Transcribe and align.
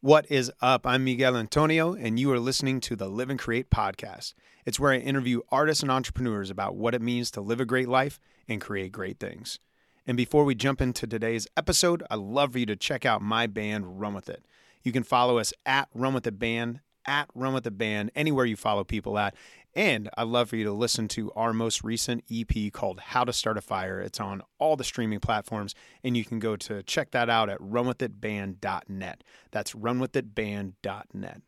What 0.00 0.30
is 0.30 0.52
up? 0.60 0.86
I'm 0.86 1.02
Miguel 1.02 1.36
Antonio, 1.36 1.92
and 1.92 2.20
you 2.20 2.30
are 2.30 2.38
listening 2.38 2.78
to 2.82 2.94
the 2.94 3.08
Live 3.08 3.30
and 3.30 3.38
Create 3.38 3.68
podcast. 3.68 4.32
It's 4.64 4.78
where 4.78 4.92
I 4.92 4.98
interview 4.98 5.40
artists 5.50 5.82
and 5.82 5.90
entrepreneurs 5.90 6.50
about 6.50 6.76
what 6.76 6.94
it 6.94 7.02
means 7.02 7.32
to 7.32 7.40
live 7.40 7.58
a 7.58 7.64
great 7.64 7.88
life 7.88 8.20
and 8.46 8.60
create 8.60 8.92
great 8.92 9.18
things. 9.18 9.58
And 10.06 10.16
before 10.16 10.44
we 10.44 10.54
jump 10.54 10.80
into 10.80 11.08
today's 11.08 11.48
episode, 11.56 12.04
I'd 12.08 12.20
love 12.20 12.52
for 12.52 12.60
you 12.60 12.66
to 12.66 12.76
check 12.76 13.04
out 13.04 13.22
my 13.22 13.48
band, 13.48 13.98
Run 13.98 14.14
With 14.14 14.28
It. 14.28 14.46
You 14.84 14.92
can 14.92 15.02
follow 15.02 15.38
us 15.38 15.52
at 15.66 15.88
Run 15.92 16.14
With 16.14 16.28
It 16.28 16.38
Band, 16.38 16.78
at 17.04 17.28
Run 17.34 17.52
With 17.52 17.66
It 17.66 17.76
Band, 17.76 18.12
anywhere 18.14 18.46
you 18.46 18.54
follow 18.54 18.84
people 18.84 19.18
at. 19.18 19.34
And 19.78 20.10
I'd 20.18 20.26
love 20.26 20.48
for 20.48 20.56
you 20.56 20.64
to 20.64 20.72
listen 20.72 21.06
to 21.10 21.30
our 21.36 21.52
most 21.52 21.84
recent 21.84 22.24
EP 22.28 22.72
called 22.72 22.98
How 22.98 23.22
to 23.22 23.32
Start 23.32 23.56
a 23.56 23.60
Fire. 23.60 24.00
It's 24.00 24.18
on 24.18 24.42
all 24.58 24.74
the 24.74 24.82
streaming 24.82 25.20
platforms, 25.20 25.72
and 26.02 26.16
you 26.16 26.24
can 26.24 26.40
go 26.40 26.56
to 26.56 26.82
check 26.82 27.12
that 27.12 27.30
out 27.30 27.48
at 27.48 27.60
runwithitband.net. 27.60 29.22
That's 29.52 29.74
runwithitband.net. 29.74 31.42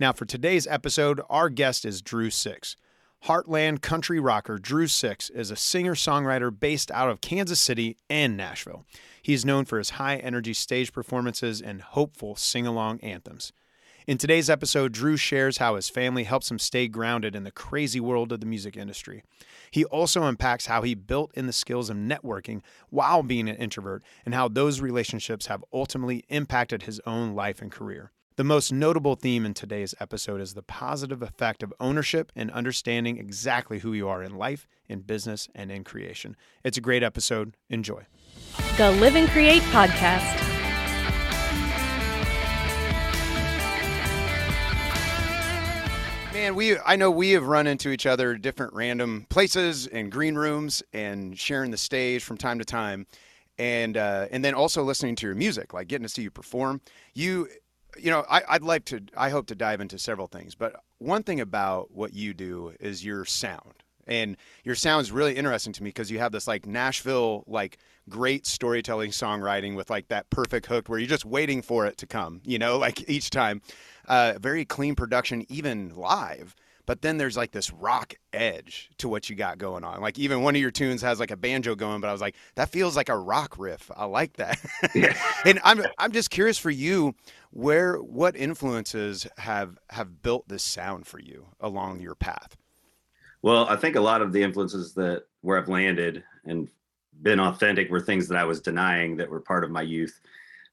Now, 0.00 0.12
for 0.12 0.24
today's 0.24 0.66
episode, 0.66 1.20
our 1.30 1.48
guest 1.48 1.84
is 1.84 2.02
Drew 2.02 2.30
Six. 2.30 2.76
Heartland 3.26 3.80
country 3.80 4.18
rocker 4.18 4.58
Drew 4.58 4.88
Six 4.88 5.30
is 5.30 5.52
a 5.52 5.56
singer 5.56 5.94
songwriter 5.94 6.50
based 6.50 6.90
out 6.90 7.10
of 7.10 7.20
Kansas 7.20 7.60
City 7.60 7.96
and 8.10 8.36
Nashville. 8.36 8.84
He's 9.22 9.44
known 9.44 9.66
for 9.66 9.78
his 9.78 9.90
high 9.90 10.16
energy 10.16 10.52
stage 10.52 10.92
performances 10.92 11.62
and 11.62 11.80
hopeful 11.80 12.34
sing 12.34 12.66
along 12.66 12.98
anthems. 13.02 13.52
In 14.06 14.18
today's 14.18 14.48
episode, 14.48 14.92
Drew 14.92 15.16
shares 15.16 15.58
how 15.58 15.74
his 15.74 15.88
family 15.88 16.22
helps 16.22 16.48
him 16.48 16.60
stay 16.60 16.86
grounded 16.86 17.34
in 17.34 17.42
the 17.42 17.50
crazy 17.50 17.98
world 17.98 18.30
of 18.30 18.38
the 18.38 18.46
music 18.46 18.76
industry. 18.76 19.24
He 19.72 19.84
also 19.84 20.22
unpacks 20.22 20.66
how 20.66 20.82
he 20.82 20.94
built 20.94 21.32
in 21.34 21.48
the 21.48 21.52
skills 21.52 21.90
of 21.90 21.96
networking 21.96 22.60
while 22.88 23.24
being 23.24 23.48
an 23.48 23.56
introvert 23.56 24.04
and 24.24 24.32
how 24.32 24.46
those 24.46 24.80
relationships 24.80 25.46
have 25.46 25.64
ultimately 25.72 26.24
impacted 26.28 26.84
his 26.84 27.00
own 27.04 27.34
life 27.34 27.60
and 27.60 27.72
career. 27.72 28.12
The 28.36 28.44
most 28.44 28.70
notable 28.70 29.16
theme 29.16 29.44
in 29.44 29.54
today's 29.54 29.92
episode 29.98 30.40
is 30.40 30.54
the 30.54 30.62
positive 30.62 31.20
effect 31.20 31.64
of 31.64 31.74
ownership 31.80 32.30
and 32.36 32.48
understanding 32.52 33.18
exactly 33.18 33.80
who 33.80 33.92
you 33.92 34.08
are 34.08 34.22
in 34.22 34.36
life, 34.36 34.68
in 34.88 35.00
business, 35.00 35.48
and 35.52 35.72
in 35.72 35.82
creation. 35.82 36.36
It's 36.62 36.78
a 36.78 36.82
great 36.82 37.02
episode. 37.02 37.56
Enjoy. 37.70 38.06
The 38.76 38.92
Live 38.92 39.16
and 39.16 39.28
Create 39.30 39.62
Podcast. 39.62 40.65
Man, 46.46 46.54
we 46.54 46.78
I 46.78 46.94
know 46.94 47.10
we 47.10 47.32
have 47.32 47.48
run 47.48 47.66
into 47.66 47.90
each 47.90 48.06
other 48.06 48.36
different 48.36 48.72
random 48.72 49.26
places 49.30 49.88
and 49.88 50.12
green 50.12 50.36
rooms 50.36 50.80
and 50.92 51.36
sharing 51.36 51.72
the 51.72 51.76
stage 51.76 52.22
from 52.22 52.36
time 52.36 52.60
to 52.60 52.64
time. 52.64 53.08
And 53.58 53.96
uh, 53.96 54.28
and 54.30 54.44
then 54.44 54.54
also 54.54 54.84
listening 54.84 55.16
to 55.16 55.26
your 55.26 55.34
music, 55.34 55.74
like 55.74 55.88
getting 55.88 56.04
to 56.04 56.08
see 56.08 56.22
you 56.22 56.30
perform. 56.30 56.82
You 57.14 57.48
you 57.98 58.12
know, 58.12 58.24
I, 58.30 58.42
I'd 58.48 58.62
like 58.62 58.84
to 58.84 59.00
I 59.16 59.30
hope 59.30 59.48
to 59.48 59.56
dive 59.56 59.80
into 59.80 59.98
several 59.98 60.28
things, 60.28 60.54
but 60.54 60.76
one 60.98 61.24
thing 61.24 61.40
about 61.40 61.90
what 61.90 62.12
you 62.12 62.32
do 62.32 62.74
is 62.78 63.04
your 63.04 63.24
sound. 63.24 63.82
And 64.06 64.36
your 64.64 64.74
sound 64.74 65.02
is 65.02 65.12
really 65.12 65.34
interesting 65.34 65.72
to 65.74 65.82
me 65.82 65.88
because 65.90 66.10
you 66.10 66.18
have 66.18 66.32
this 66.32 66.46
like 66.46 66.66
Nashville 66.66 67.44
like 67.46 67.78
great 68.08 68.46
storytelling 68.46 69.10
songwriting 69.10 69.74
with 69.74 69.90
like 69.90 70.08
that 70.08 70.30
perfect 70.30 70.66
hook 70.66 70.88
where 70.88 70.98
you're 70.98 71.08
just 71.08 71.24
waiting 71.24 71.62
for 71.62 71.86
it 71.86 71.96
to 71.98 72.06
come, 72.06 72.40
you 72.44 72.58
know, 72.58 72.78
like 72.86 73.08
each 73.08 73.30
time. 73.30 73.60
Uh, 74.06 74.34
very 74.40 74.64
clean 74.64 74.94
production, 74.94 75.44
even 75.48 75.94
live. 75.94 76.54
But 76.86 77.02
then 77.02 77.18
there's 77.18 77.36
like 77.36 77.50
this 77.50 77.72
rock 77.72 78.14
edge 78.32 78.90
to 78.98 79.08
what 79.08 79.28
you 79.28 79.34
got 79.34 79.58
going 79.58 79.82
on. 79.82 80.00
Like 80.00 80.18
even 80.18 80.42
one 80.42 80.54
of 80.54 80.62
your 80.62 80.70
tunes 80.70 81.02
has 81.02 81.18
like 81.18 81.32
a 81.32 81.36
banjo 81.36 81.74
going, 81.74 82.00
but 82.00 82.08
I 82.08 82.12
was 82.12 82.20
like, 82.20 82.36
that 82.54 82.70
feels 82.70 82.96
like 82.96 83.08
a 83.08 83.18
rock 83.18 83.56
riff. 83.58 83.90
I 83.96 84.04
like 84.04 84.34
that. 84.34 84.60
Yeah. 84.94 85.16
and 85.44 85.60
I'm 85.64 85.82
I'm 85.98 86.12
just 86.12 86.30
curious 86.30 86.58
for 86.58 86.70
you, 86.70 87.16
where 87.50 87.96
what 87.96 88.36
influences 88.36 89.26
have 89.38 89.78
have 89.90 90.22
built 90.22 90.46
this 90.48 90.62
sound 90.62 91.08
for 91.08 91.18
you 91.18 91.48
along 91.60 92.00
your 92.00 92.14
path? 92.14 92.56
Well, 93.42 93.66
I 93.68 93.76
think 93.76 93.96
a 93.96 94.00
lot 94.00 94.22
of 94.22 94.32
the 94.32 94.42
influences 94.42 94.94
that 94.94 95.24
where 95.42 95.58
I've 95.58 95.68
landed 95.68 96.24
and 96.44 96.68
been 97.22 97.40
authentic 97.40 97.90
were 97.90 98.00
things 98.00 98.28
that 98.28 98.38
I 98.38 98.44
was 98.44 98.60
denying 98.60 99.16
that 99.16 99.30
were 99.30 99.40
part 99.40 99.64
of 99.64 99.70
my 99.70 99.82
youth, 99.82 100.20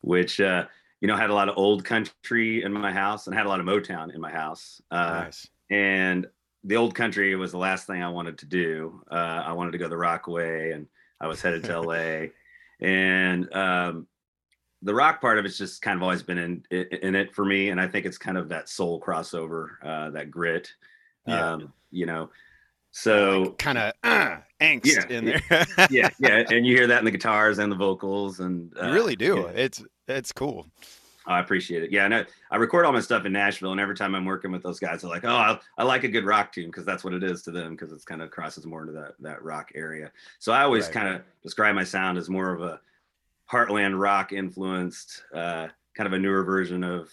which 0.01 0.41
uh, 0.41 0.65
you 1.03 1.07
know, 1.07 1.17
had 1.17 1.29
a 1.29 1.33
lot 1.33 1.49
of 1.49 1.57
old 1.57 1.83
country 1.83 2.63
in 2.63 2.71
my 2.71 2.89
house 2.89 3.27
and 3.27 3.35
had 3.35 3.45
a 3.45 3.49
lot 3.49 3.59
of 3.59 3.65
Motown 3.65 4.15
in 4.15 4.21
my 4.21 4.31
house. 4.31 4.81
Uh, 4.89 5.23
nice. 5.25 5.45
And 5.69 6.27
the 6.63 6.77
old 6.77 6.95
country 6.95 7.35
was 7.35 7.51
the 7.51 7.57
last 7.57 7.87
thing 7.87 8.01
I 8.01 8.07
wanted 8.07 8.37
to 8.37 8.45
do. 8.45 9.01
Uh, 9.11 9.43
I 9.45 9.51
wanted 9.51 9.71
to 9.71 9.77
go 9.77 9.89
the 9.89 9.97
rock 9.97 10.29
way, 10.29 10.71
and 10.71 10.87
I 11.19 11.27
was 11.27 11.41
headed 11.41 11.65
to 11.65 11.81
LA. 11.81 12.27
And 12.79 13.53
um, 13.53 14.07
the 14.81 14.93
rock 14.93 15.19
part 15.19 15.39
of 15.39 15.43
it's 15.43 15.57
just 15.57 15.81
kind 15.81 15.97
of 15.97 16.03
always 16.03 16.23
been 16.23 16.37
in 16.37 16.63
in 16.71 17.15
it 17.15 17.35
for 17.35 17.43
me, 17.43 17.67
and 17.69 17.81
I 17.81 17.87
think 17.87 18.05
it's 18.05 18.17
kind 18.17 18.37
of 18.37 18.47
that 18.47 18.69
soul 18.69 19.01
crossover, 19.01 19.71
uh, 19.83 20.09
that 20.11 20.31
grit. 20.31 20.71
Yeah. 21.27 21.51
Um, 21.51 21.73
you 21.91 22.05
know, 22.05 22.29
so 22.93 23.41
like 23.41 23.57
kind 23.57 23.77
of 23.79 23.93
uh, 24.03 24.37
angst 24.61 24.85
yeah, 24.85 25.17
in 25.17 25.25
there. 25.25 25.41
yeah, 25.89 26.09
yeah, 26.19 26.43
and 26.51 26.65
you 26.65 26.75
hear 26.75 26.87
that 26.87 26.99
in 26.99 27.05
the 27.05 27.11
guitars 27.11 27.57
and 27.57 27.71
the 27.71 27.75
vocals, 27.75 28.39
and 28.39 28.71
uh, 28.79 28.87
you 28.87 28.93
really 28.93 29.15
do. 29.15 29.47
Yeah. 29.47 29.61
It's 29.61 29.83
it's 30.07 30.31
cool. 30.31 30.67
I 31.25 31.39
appreciate 31.39 31.83
it. 31.83 31.91
Yeah, 31.91 32.05
I 32.05 32.07
know. 32.07 32.25
I 32.51 32.57
record 32.57 32.85
all 32.85 32.93
my 32.93 32.99
stuff 32.99 33.25
in 33.25 33.33
Nashville, 33.33 33.71
and 33.71 33.81
every 33.81 33.95
time 33.95 34.13
I'm 34.13 34.25
working 34.25 34.51
with 34.51 34.61
those 34.61 34.79
guys, 34.79 35.01
they're 35.01 35.09
like, 35.09 35.25
"Oh, 35.25 35.35
I, 35.35 35.59
I 35.79 35.83
like 35.83 36.03
a 36.03 36.07
good 36.07 36.23
rock 36.23 36.51
tune 36.51 36.67
because 36.67 36.85
that's 36.85 37.03
what 37.03 37.13
it 37.13 37.23
is 37.23 37.41
to 37.43 37.51
them 37.51 37.71
because 37.71 37.91
it's 37.91 38.05
kind 38.05 38.21
of 38.21 38.29
crosses 38.29 38.65
more 38.67 38.81
into 38.81 38.93
that 38.93 39.15
that 39.21 39.43
rock 39.43 39.71
area." 39.73 40.11
So 40.37 40.51
I 40.51 40.61
always 40.61 40.85
right. 40.85 40.93
kind 40.93 41.15
of 41.15 41.21
describe 41.41 41.73
my 41.73 41.83
sound 41.83 42.19
as 42.19 42.29
more 42.29 42.53
of 42.53 42.61
a 42.61 42.79
heartland 43.51 43.99
rock 43.99 44.33
influenced, 44.33 45.23
uh, 45.33 45.67
kind 45.95 46.05
of 46.05 46.13
a 46.13 46.19
newer 46.19 46.43
version 46.43 46.83
of 46.83 47.09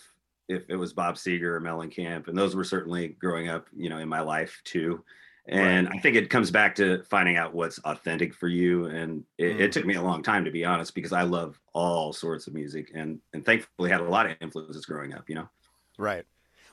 if 0.47 0.68
it 0.68 0.76
was 0.76 0.92
Bob 0.92 1.14
Seger 1.14 1.44
or 1.44 1.60
Mellencamp, 1.62 2.28
and 2.28 2.36
those 2.36 2.54
were 2.54 2.64
certainly 2.64 3.08
growing 3.08 3.48
up, 3.48 3.66
you 3.74 3.88
know, 3.88 3.98
in 3.98 4.10
my 4.10 4.20
life 4.20 4.60
too 4.64 5.02
and 5.46 5.88
right. 5.88 5.96
i 5.96 6.00
think 6.00 6.16
it 6.16 6.30
comes 6.30 6.50
back 6.50 6.74
to 6.74 7.02
finding 7.04 7.36
out 7.36 7.54
what's 7.54 7.78
authentic 7.80 8.34
for 8.34 8.48
you 8.48 8.86
and 8.86 9.24
it, 9.38 9.56
mm. 9.56 9.60
it, 9.60 9.72
took 9.72 9.84
me 9.84 9.94
a 9.94 10.02
long 10.02 10.22
time 10.22 10.44
to 10.44 10.50
be 10.50 10.64
honest 10.64 10.94
because 10.94 11.12
i 11.12 11.22
love 11.22 11.58
all 11.72 12.12
sorts 12.12 12.46
of 12.46 12.54
music 12.54 12.90
and 12.94 13.20
and 13.32 13.44
thankfully 13.44 13.90
had 13.90 14.00
a 14.00 14.08
lot 14.08 14.26
of 14.26 14.36
influences 14.40 14.84
growing 14.84 15.14
up 15.14 15.28
you 15.28 15.34
know 15.34 15.48
right 15.98 16.24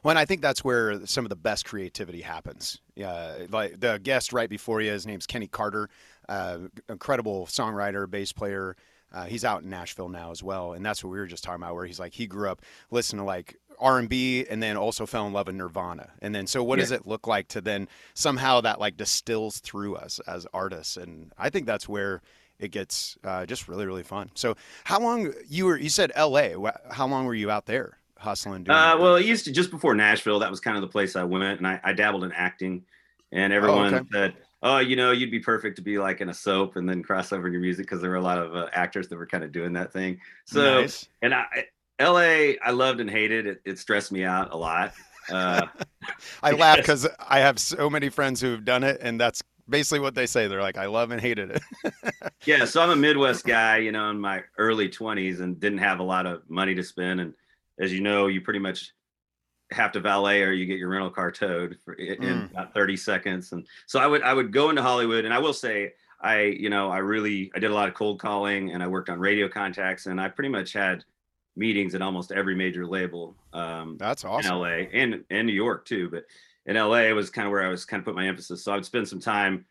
well, 0.04 0.12
and 0.12 0.20
I 0.20 0.26
think 0.26 0.42
that's 0.42 0.64
where 0.64 1.06
some 1.06 1.26
of 1.26 1.30
the 1.30 1.36
best 1.36 1.66
creativity 1.66 2.22
happens. 2.22 2.80
Yeah, 2.96 3.46
like 3.50 3.80
the 3.80 4.00
guest 4.02 4.32
right 4.32 4.50
before 4.50 4.80
you, 4.80 4.92
his 4.92 5.08
name's 5.08 5.26
Kenny 5.26 5.48
Carter, 5.48 5.90
uh, 6.30 6.60
incredible 6.88 7.46
songwriter, 7.48 8.10
bass 8.10 8.32
player. 8.32 8.76
Uh, 9.12 9.26
he's 9.26 9.46
out 9.46 9.64
in 9.64 9.70
Nashville 9.70 10.10
now 10.10 10.32
as 10.32 10.44
well, 10.44 10.74
and 10.74 10.86
that's 10.86 11.04
what 11.04 11.10
we 11.10 11.18
were 11.18 11.26
just 11.26 11.44
talking 11.44 11.62
about. 11.62 11.76
Where 11.76 11.86
he's 11.86 12.00
like, 12.00 12.14
he 12.14 12.28
grew 12.28 12.50
up 12.50 12.62
listening 12.92 13.22
to 13.22 13.26
like 13.26 13.58
R 13.80 14.00
and 14.00 14.10
B, 14.10 14.46
and 14.50 14.62
then 14.62 14.78
also 14.78 15.06
fell 15.06 15.28
in 15.28 15.34
love 15.34 15.48
with 15.48 15.56
Nirvana. 15.56 16.10
And 16.22 16.34
then, 16.34 16.48
so 16.48 16.64
what 16.64 16.78
yeah. 16.78 16.84
does 16.84 16.92
it 16.92 17.08
look 17.08 17.28
like 17.28 17.48
to 17.50 17.62
then 17.62 17.88
somehow 18.14 18.62
that 18.62 18.80
like 18.80 18.98
distills 18.98 19.60
through 19.60 19.96
us 19.96 20.20
as 20.28 20.48
artists? 20.54 20.98
And 20.98 21.32
I 21.38 21.50
think 21.50 21.66
that's 21.66 21.88
where 21.88 22.22
it 22.60 22.72
gets 22.72 23.18
uh, 23.24 23.46
just 23.46 23.68
really 23.68 23.86
really 23.86 24.04
fun. 24.04 24.32
So, 24.34 24.56
how 24.84 25.00
long 25.00 25.34
you 25.48 25.66
were? 25.66 25.78
You 25.78 25.90
said 25.90 26.12
L.A. 26.16 26.56
How 26.92 27.08
long 27.08 27.26
were 27.26 27.36
you 27.36 27.52
out 27.52 27.66
there 27.66 27.98
hustling? 28.18 28.70
Uh, 28.70 28.98
well, 29.00 29.16
it 29.16 29.26
used 29.26 29.46
to 29.46 29.52
just 29.52 29.72
before 29.72 29.94
Nashville. 29.96 30.40
That 30.40 30.50
was 30.50 30.60
kind 30.60 30.78
of 30.78 30.82
the 30.82 30.88
place 30.88 31.16
I 31.16 31.24
went, 31.24 31.60
and 31.60 31.68
I, 31.68 31.80
I 31.84 31.94
dabbled 31.94 32.24
in 32.24 32.32
acting. 32.32 32.84
And 33.32 33.52
everyone 33.52 33.94
oh, 33.94 33.98
okay. 33.98 34.08
said, 34.12 34.34
"Oh, 34.64 34.80
you 34.80 34.96
know, 34.96 35.12
you'd 35.12 35.32
be 35.32 35.40
perfect 35.40 35.76
to 35.76 35.82
be 35.82 36.00
like 36.00 36.22
in 36.22 36.30
a 36.30 36.34
soap 36.34 36.78
and 36.78 36.88
then 36.88 37.04
cross 37.04 37.32
over 37.32 37.48
in 37.48 37.54
your 37.54 37.62
music," 37.62 37.86
because 37.86 38.02
there 38.02 38.10
were 38.10 38.16
a 38.16 38.22
lot 38.22 38.38
of 38.38 38.56
uh, 38.56 38.70
actors 38.74 39.08
that 39.10 39.18
were 39.18 39.28
kind 39.28 39.44
of 39.44 39.52
doing 39.52 39.74
that 39.74 39.92
thing. 39.92 40.20
So, 40.46 40.82
nice. 40.82 41.08
and 41.22 41.34
I 41.34 41.66
LA, 42.00 42.54
I 42.64 42.72
loved 42.72 43.00
and 43.00 43.10
hated 43.10 43.48
it. 43.48 43.62
It 43.66 43.80
stressed 43.80 44.12
me 44.12 44.24
out 44.24 44.54
a 44.54 44.58
lot. 44.58 44.94
Uh, 45.30 45.68
I 46.44 46.52
laugh 46.52 46.78
because 46.78 47.08
I 47.28 47.40
have 47.40 47.60
so 47.60 47.90
many 47.90 48.10
friends 48.10 48.40
who've 48.40 48.64
done 48.64 48.84
it, 48.84 49.00
and 49.02 49.20
that's 49.20 49.44
basically 49.68 50.00
what 50.00 50.16
they 50.16 50.26
say. 50.26 50.48
They're 50.48 50.62
like, 50.62 50.78
I 50.78 50.86
love 50.86 51.12
and 51.12 51.20
hated 51.20 51.52
it. 51.52 51.94
yeah, 52.46 52.66
so 52.66 52.82
I'm 52.82 52.92
a 52.92 52.96
Midwest 52.96 53.46
guy, 53.46 53.78
you 53.78 53.92
know, 53.92 54.10
in 54.10 54.20
my 54.20 54.44
early 54.58 54.90
20s, 54.90 55.42
and 55.42 55.60
didn't 55.60 55.80
have 55.80 56.00
a 56.00 56.04
lot 56.04 56.26
of 56.26 56.48
money 56.50 56.76
to 56.76 56.84
spend. 56.84 57.20
And 57.20 57.34
as 57.80 57.94
you 57.94 58.02
know, 58.02 58.28
you 58.28 58.42
pretty 58.42 58.60
much 58.60 58.94
have 59.72 59.92
to 59.92 60.00
valet 60.00 60.44
or 60.44 60.52
you 60.52 60.66
get 60.66 60.80
your 60.80 60.90
rental 60.90 61.10
car 61.10 61.32
towed 61.32 61.78
for, 61.84 61.94
in 61.94 62.22
mm. 62.22 62.52
about 62.52 62.74
30 62.74 62.96
seconds. 62.96 63.52
And 63.52 63.68
so 63.86 64.00
I 64.00 64.08
would 64.08 64.22
I 64.22 64.34
would 64.34 64.54
go 64.54 64.70
into 64.70 64.82
Hollywood, 64.82 65.26
and 65.26 65.34
I 65.34 65.40
will 65.40 65.54
say. 65.54 65.94
I, 66.20 66.46
you 66.46 66.72
know, 66.72 66.90
I 66.90 66.98
really, 66.98 67.52
I 67.56 67.60
did 67.60 67.70
a 67.70 67.76
lot 67.76 67.88
of 67.88 67.94
cold 67.94 68.20
calling 68.20 68.72
and 68.72 68.82
I 68.82 68.88
worked 68.88 69.08
on 69.08 69.20
radio 69.20 69.48
contacts 69.48 70.08
and 70.08 70.20
I 70.20 70.30
pretty 70.30 70.50
much 70.50 70.74
had 70.74 71.06
meetings 71.58 71.96
at 71.96 72.02
almost 72.02 72.32
every 72.32 72.56
major 72.56 72.86
label. 72.86 73.36
Um, 73.54 73.98
That's 74.00 74.24
awesome. 74.24 74.54
In 74.54 74.60
LA 74.60 74.68
and 74.94 75.24
and 75.30 75.48
New 75.48 75.54
York 75.54 75.86
too, 75.86 76.10
but 76.10 76.26
in 76.66 76.76
LA 76.76 77.10
was 77.12 77.30
kind 77.30 77.48
of 77.48 77.52
where 77.52 77.66
I 77.66 77.70
was 77.70 77.86
kind 77.86 78.00
of 78.00 78.06
put 78.06 78.16
my 78.16 78.28
emphasis. 78.28 78.64
So 78.64 78.72
I 78.72 78.76
would 78.76 78.86
spend 78.86 79.08
some 79.08 79.20
time 79.20 79.66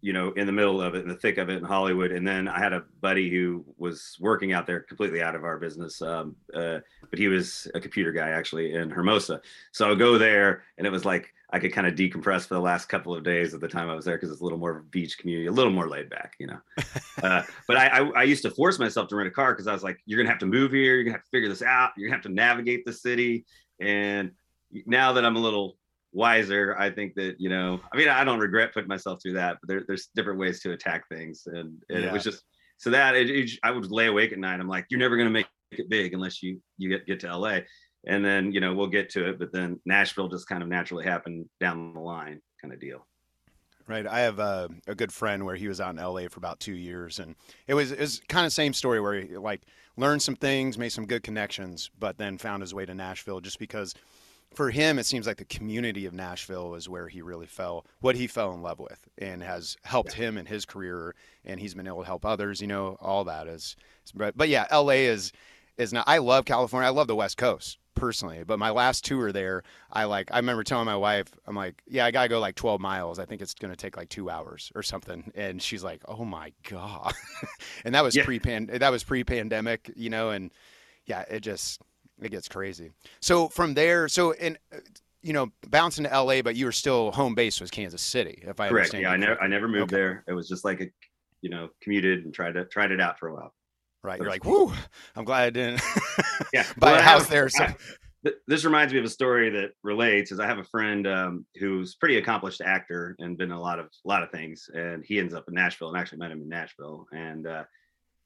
you 0.00 0.12
know, 0.12 0.30
in 0.32 0.46
the 0.46 0.52
middle 0.52 0.80
of 0.80 0.94
it, 0.94 1.02
in 1.02 1.08
the 1.08 1.16
thick 1.16 1.38
of 1.38 1.48
it 1.48 1.58
in 1.58 1.64
Hollywood. 1.64 2.12
And 2.12 2.26
then 2.26 2.46
I 2.46 2.58
had 2.58 2.72
a 2.72 2.84
buddy 3.00 3.28
who 3.30 3.64
was 3.78 4.16
working 4.20 4.52
out 4.52 4.66
there 4.66 4.80
completely 4.80 5.22
out 5.22 5.34
of 5.34 5.44
our 5.44 5.58
business. 5.58 6.00
Um, 6.00 6.36
uh, 6.54 6.78
but 7.10 7.18
he 7.18 7.26
was 7.26 7.66
a 7.74 7.80
computer 7.80 8.12
guy 8.12 8.28
actually 8.28 8.74
in 8.74 8.90
Hermosa. 8.90 9.40
So 9.72 9.86
I 9.86 9.88
would 9.90 9.98
go 9.98 10.16
there 10.16 10.62
and 10.76 10.86
it 10.86 10.90
was 10.90 11.04
like 11.04 11.34
I 11.50 11.58
could 11.58 11.72
kind 11.72 11.86
of 11.86 11.94
decompress 11.94 12.46
for 12.46 12.54
the 12.54 12.60
last 12.60 12.86
couple 12.86 13.14
of 13.14 13.24
days 13.24 13.54
at 13.54 13.60
the 13.60 13.68
time 13.68 13.88
I 13.88 13.94
was 13.94 14.04
there 14.04 14.16
because 14.16 14.30
it's 14.30 14.40
a 14.40 14.44
little 14.44 14.58
more 14.58 14.84
beach 14.90 15.16
community, 15.16 15.46
a 15.46 15.52
little 15.52 15.72
more 15.72 15.88
laid 15.88 16.10
back, 16.10 16.34
you 16.38 16.46
know. 16.46 16.58
uh, 17.22 17.42
but 17.66 17.76
I, 17.76 17.86
I, 17.86 18.08
I, 18.16 18.22
used 18.24 18.42
to 18.42 18.50
force 18.50 18.78
myself 18.78 19.08
to 19.08 19.16
rent 19.16 19.28
a 19.28 19.30
car 19.30 19.54
because 19.54 19.66
I 19.66 19.72
was 19.72 19.82
like, 19.82 19.98
you're 20.04 20.18
gonna 20.18 20.28
have 20.28 20.40
to 20.40 20.46
move 20.46 20.72
here, 20.72 20.94
you're 20.94 21.04
gonna 21.04 21.16
have 21.16 21.24
to 21.24 21.30
figure 21.30 21.48
this 21.48 21.62
out, 21.62 21.92
you're 21.96 22.08
gonna 22.08 22.16
have 22.16 22.24
to 22.24 22.34
navigate 22.34 22.84
the 22.84 22.92
city. 22.92 23.46
And 23.80 24.32
now 24.84 25.14
that 25.14 25.24
I'm 25.24 25.36
a 25.36 25.40
little 25.40 25.78
wiser. 26.12 26.76
I 26.78 26.90
think 26.90 27.14
that 27.14 27.36
you 27.38 27.48
know, 27.48 27.80
I 27.92 27.96
mean, 27.96 28.08
I 28.08 28.24
don't 28.24 28.38
regret 28.38 28.72
putting 28.72 28.88
myself 28.88 29.22
through 29.22 29.34
that, 29.34 29.58
but 29.60 29.68
there, 29.68 29.84
there's 29.86 30.08
different 30.14 30.38
ways 30.38 30.60
to 30.60 30.72
attack 30.72 31.08
things, 31.08 31.46
and, 31.46 31.82
and 31.88 32.02
yeah. 32.02 32.08
it 32.08 32.12
was 32.12 32.24
just 32.24 32.42
so 32.76 32.90
that 32.90 33.16
it, 33.16 33.30
it, 33.30 33.50
I 33.62 33.70
would 33.70 33.90
lay 33.90 34.06
awake 34.06 34.32
at 34.32 34.38
night. 34.38 34.60
I'm 34.60 34.68
like, 34.68 34.86
you're 34.90 35.00
never 35.00 35.16
gonna 35.16 35.30
make 35.30 35.46
it 35.72 35.88
big 35.88 36.14
unless 36.14 36.42
you 36.42 36.60
you 36.76 36.88
get 36.88 37.06
get 37.06 37.20
to 37.20 37.36
LA, 37.36 37.60
and 38.06 38.24
then 38.24 38.52
you 38.52 38.60
know 38.60 38.74
we'll 38.74 38.86
get 38.86 39.10
to 39.10 39.28
it, 39.28 39.38
but 39.38 39.52
then 39.52 39.80
Nashville 39.84 40.28
just 40.28 40.48
kind 40.48 40.62
of 40.62 40.68
naturally 40.68 41.04
happened 41.04 41.46
down 41.60 41.92
the 41.94 42.00
line, 42.00 42.40
kind 42.60 42.72
of 42.72 42.80
deal. 42.80 43.06
Right. 43.88 44.06
I 44.06 44.20
have 44.20 44.38
a, 44.38 44.68
a, 44.86 44.94
good 44.94 45.10
friend 45.10 45.46
where 45.46 45.56
he 45.56 45.66
was 45.66 45.80
out 45.80 45.96
in 45.96 45.96
LA 45.96 46.28
for 46.28 46.36
about 46.36 46.60
two 46.60 46.74
years, 46.74 47.18
and 47.18 47.34
it 47.66 47.72
was 47.72 47.90
it 47.90 47.98
was 47.98 48.20
kind 48.28 48.44
of 48.44 48.52
same 48.52 48.74
story 48.74 49.00
where 49.00 49.14
he 49.14 49.36
like 49.38 49.62
learned 49.96 50.20
some 50.20 50.36
things, 50.36 50.76
made 50.76 50.90
some 50.90 51.06
good 51.06 51.22
connections, 51.22 51.90
but 51.98 52.18
then 52.18 52.36
found 52.36 52.62
his 52.62 52.74
way 52.74 52.84
to 52.84 52.94
Nashville 52.94 53.40
just 53.40 53.58
because 53.58 53.94
for 54.54 54.70
him, 54.70 54.98
it 54.98 55.06
seems 55.06 55.26
like 55.26 55.38
the 55.38 55.44
community 55.46 56.04
of 56.04 56.12
Nashville 56.12 56.74
is 56.74 56.86
where 56.86 57.08
he 57.08 57.22
really 57.22 57.46
fell, 57.46 57.86
what 58.00 58.14
he 58.14 58.26
fell 58.26 58.52
in 58.52 58.62
love 58.62 58.78
with, 58.78 59.08
and 59.16 59.42
has 59.42 59.76
helped 59.84 60.18
yeah. 60.18 60.26
him 60.26 60.38
in 60.38 60.44
his 60.44 60.66
career. 60.66 61.14
And 61.46 61.58
he's 61.58 61.74
been 61.74 61.86
able 61.86 62.00
to 62.00 62.06
help 62.06 62.26
others. 62.26 62.60
You 62.60 62.66
know, 62.66 62.98
all 63.00 63.24
that 63.24 63.46
is. 63.46 63.74
But 64.14 64.36
but 64.36 64.50
yeah, 64.50 64.66
L.A. 64.68 65.06
is 65.06 65.32
is 65.78 65.94
not. 65.94 66.04
I 66.06 66.18
love 66.18 66.44
California. 66.44 66.86
I 66.86 66.92
love 66.92 67.06
the 67.06 67.16
West 67.16 67.38
Coast 67.38 67.78
personally. 67.98 68.44
But 68.44 68.58
my 68.58 68.70
last 68.70 69.04
tour 69.04 69.32
there, 69.32 69.62
I 69.92 70.04
like. 70.04 70.30
I 70.32 70.36
remember 70.36 70.64
telling 70.64 70.86
my 70.86 70.96
wife, 70.96 71.28
I'm 71.46 71.56
like, 71.56 71.82
yeah, 71.86 72.06
I 72.06 72.10
gotta 72.10 72.28
go 72.28 72.40
like 72.40 72.54
12 72.54 72.80
miles. 72.80 73.18
I 73.18 73.24
think 73.24 73.42
it's 73.42 73.54
gonna 73.54 73.76
take 73.76 73.96
like 73.96 74.08
two 74.08 74.30
hours 74.30 74.72
or 74.74 74.82
something. 74.82 75.30
And 75.34 75.60
she's 75.60 75.84
like, 75.84 76.02
oh 76.06 76.24
my 76.24 76.52
god. 76.68 77.14
and 77.84 77.94
that 77.94 78.02
was 78.02 78.16
yeah. 78.16 78.24
pre 78.24 78.38
pan. 78.38 78.66
That 78.72 78.90
was 78.90 79.04
pre 79.04 79.24
pandemic. 79.24 79.90
You 79.94 80.10
know, 80.10 80.30
and 80.30 80.50
yeah, 81.06 81.22
it 81.22 81.40
just 81.40 81.80
it 82.20 82.30
gets 82.30 82.48
crazy. 82.48 82.90
So 83.20 83.48
from 83.48 83.74
there, 83.74 84.08
so 84.08 84.32
in 84.32 84.58
you 85.22 85.32
know, 85.32 85.50
bouncing 85.68 86.04
to 86.04 86.22
LA, 86.22 86.42
but 86.42 86.54
you 86.54 86.64
were 86.64 86.72
still 86.72 87.10
home 87.10 87.34
base 87.34 87.60
was 87.60 87.70
Kansas 87.70 88.00
City, 88.00 88.42
if 88.42 88.60
I 88.60 88.68
Correct. 88.68 88.94
understand. 88.94 89.02
Yeah, 89.02 89.10
I 89.10 89.16
never 89.16 89.42
I 89.42 89.46
never 89.46 89.68
moved 89.68 89.92
okay. 89.92 89.96
there. 89.96 90.24
It 90.28 90.32
was 90.32 90.48
just 90.48 90.64
like 90.64 90.80
a 90.80 90.86
you 91.40 91.50
know, 91.50 91.70
commuted 91.80 92.24
and 92.24 92.34
tried 92.34 92.52
to 92.52 92.64
tried 92.64 92.90
it 92.90 93.00
out 93.00 93.18
for 93.18 93.28
a 93.28 93.34
while. 93.34 93.54
Right. 94.02 94.18
You're 94.20 94.30
like, 94.30 94.44
whoo, 94.44 94.72
I'm 95.16 95.24
glad 95.24 95.44
I 95.44 95.50
didn't 95.50 95.82
yeah. 96.52 96.64
buy 96.78 96.92
well, 96.92 97.00
a 97.00 97.02
house 97.02 97.22
have, 97.22 97.30
there. 97.30 97.48
So. 97.48 97.66
This 98.46 98.64
reminds 98.64 98.92
me 98.92 98.98
of 98.98 99.04
a 99.04 99.10
story 99.10 99.48
that 99.50 99.70
relates 99.82 100.32
is 100.32 100.40
I 100.40 100.46
have 100.46 100.58
a 100.58 100.64
friend 100.64 101.06
um, 101.06 101.46
who's 101.58 101.94
pretty 101.94 102.18
accomplished 102.18 102.60
actor 102.60 103.16
and 103.18 103.38
been 103.38 103.50
in 103.50 103.56
a 103.56 103.60
lot 103.60 103.78
of 103.78 103.86
a 103.86 104.08
lot 104.08 104.22
of 104.22 104.30
things 104.30 104.68
and 104.74 105.04
he 105.04 105.18
ends 105.18 105.34
up 105.34 105.44
in 105.48 105.54
Nashville 105.54 105.88
and 105.88 105.96
actually 105.96 106.18
met 106.18 106.32
him 106.32 106.42
in 106.42 106.48
Nashville 106.48 107.06
and 107.12 107.46
uh, 107.46 107.64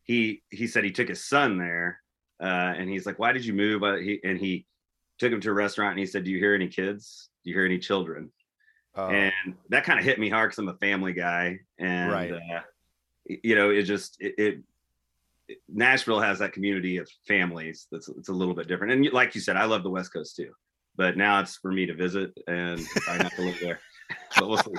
he 0.02 0.42
he 0.50 0.66
said 0.66 0.84
he 0.84 0.90
took 0.90 1.08
his 1.08 1.24
son 1.24 1.58
there 1.58 2.00
uh, 2.42 2.74
and 2.76 2.90
he's 2.90 3.06
like, 3.06 3.18
"Why 3.18 3.32
did 3.32 3.44
you 3.44 3.54
move?" 3.54 3.82
Uh, 3.82 3.96
he, 3.96 4.20
and 4.24 4.38
he 4.38 4.66
took 5.18 5.32
him 5.32 5.40
to 5.40 5.50
a 5.50 5.54
restaurant 5.54 5.92
and 5.92 6.00
he 6.00 6.06
said, 6.06 6.24
"Do 6.24 6.30
you 6.30 6.38
hear 6.38 6.54
any 6.54 6.66
kids? 6.66 7.30
Do 7.44 7.50
you 7.50 7.56
hear 7.56 7.64
any 7.64 7.78
children?" 7.78 8.32
Oh. 8.96 9.08
And 9.08 9.54
that 9.70 9.84
kind 9.84 9.98
of 9.98 10.04
hit 10.04 10.18
me 10.18 10.28
hard 10.28 10.50
because 10.50 10.58
I'm 10.58 10.68
a 10.68 10.74
family 10.74 11.12
guy, 11.12 11.60
and 11.78 12.10
right. 12.10 12.32
uh, 12.32 12.60
you 13.26 13.54
know, 13.54 13.70
it 13.70 13.84
just 13.84 14.16
it, 14.20 14.34
it, 14.38 14.58
Nashville 15.68 16.20
has 16.20 16.38
that 16.38 16.52
community 16.52 16.98
of 16.98 17.08
families 17.26 17.86
that's 17.90 18.08
it's 18.08 18.28
a 18.28 18.32
little 18.32 18.54
bit 18.54 18.68
different. 18.68 18.92
And 18.92 19.12
like 19.12 19.34
you 19.34 19.40
said, 19.40 19.56
I 19.56 19.64
love 19.64 19.82
the 19.82 19.90
West 19.90 20.12
Coast 20.12 20.36
too, 20.36 20.50
but 20.96 21.16
now 21.16 21.40
it's 21.40 21.56
for 21.56 21.72
me 21.72 21.86
to 21.86 21.94
visit 21.94 22.32
and 22.46 22.80
I 23.08 23.14
have 23.14 23.34
to 23.36 23.42
live 23.42 23.58
there. 23.60 23.80
but 24.38 24.48
we'll 24.48 24.58
see. 24.58 24.72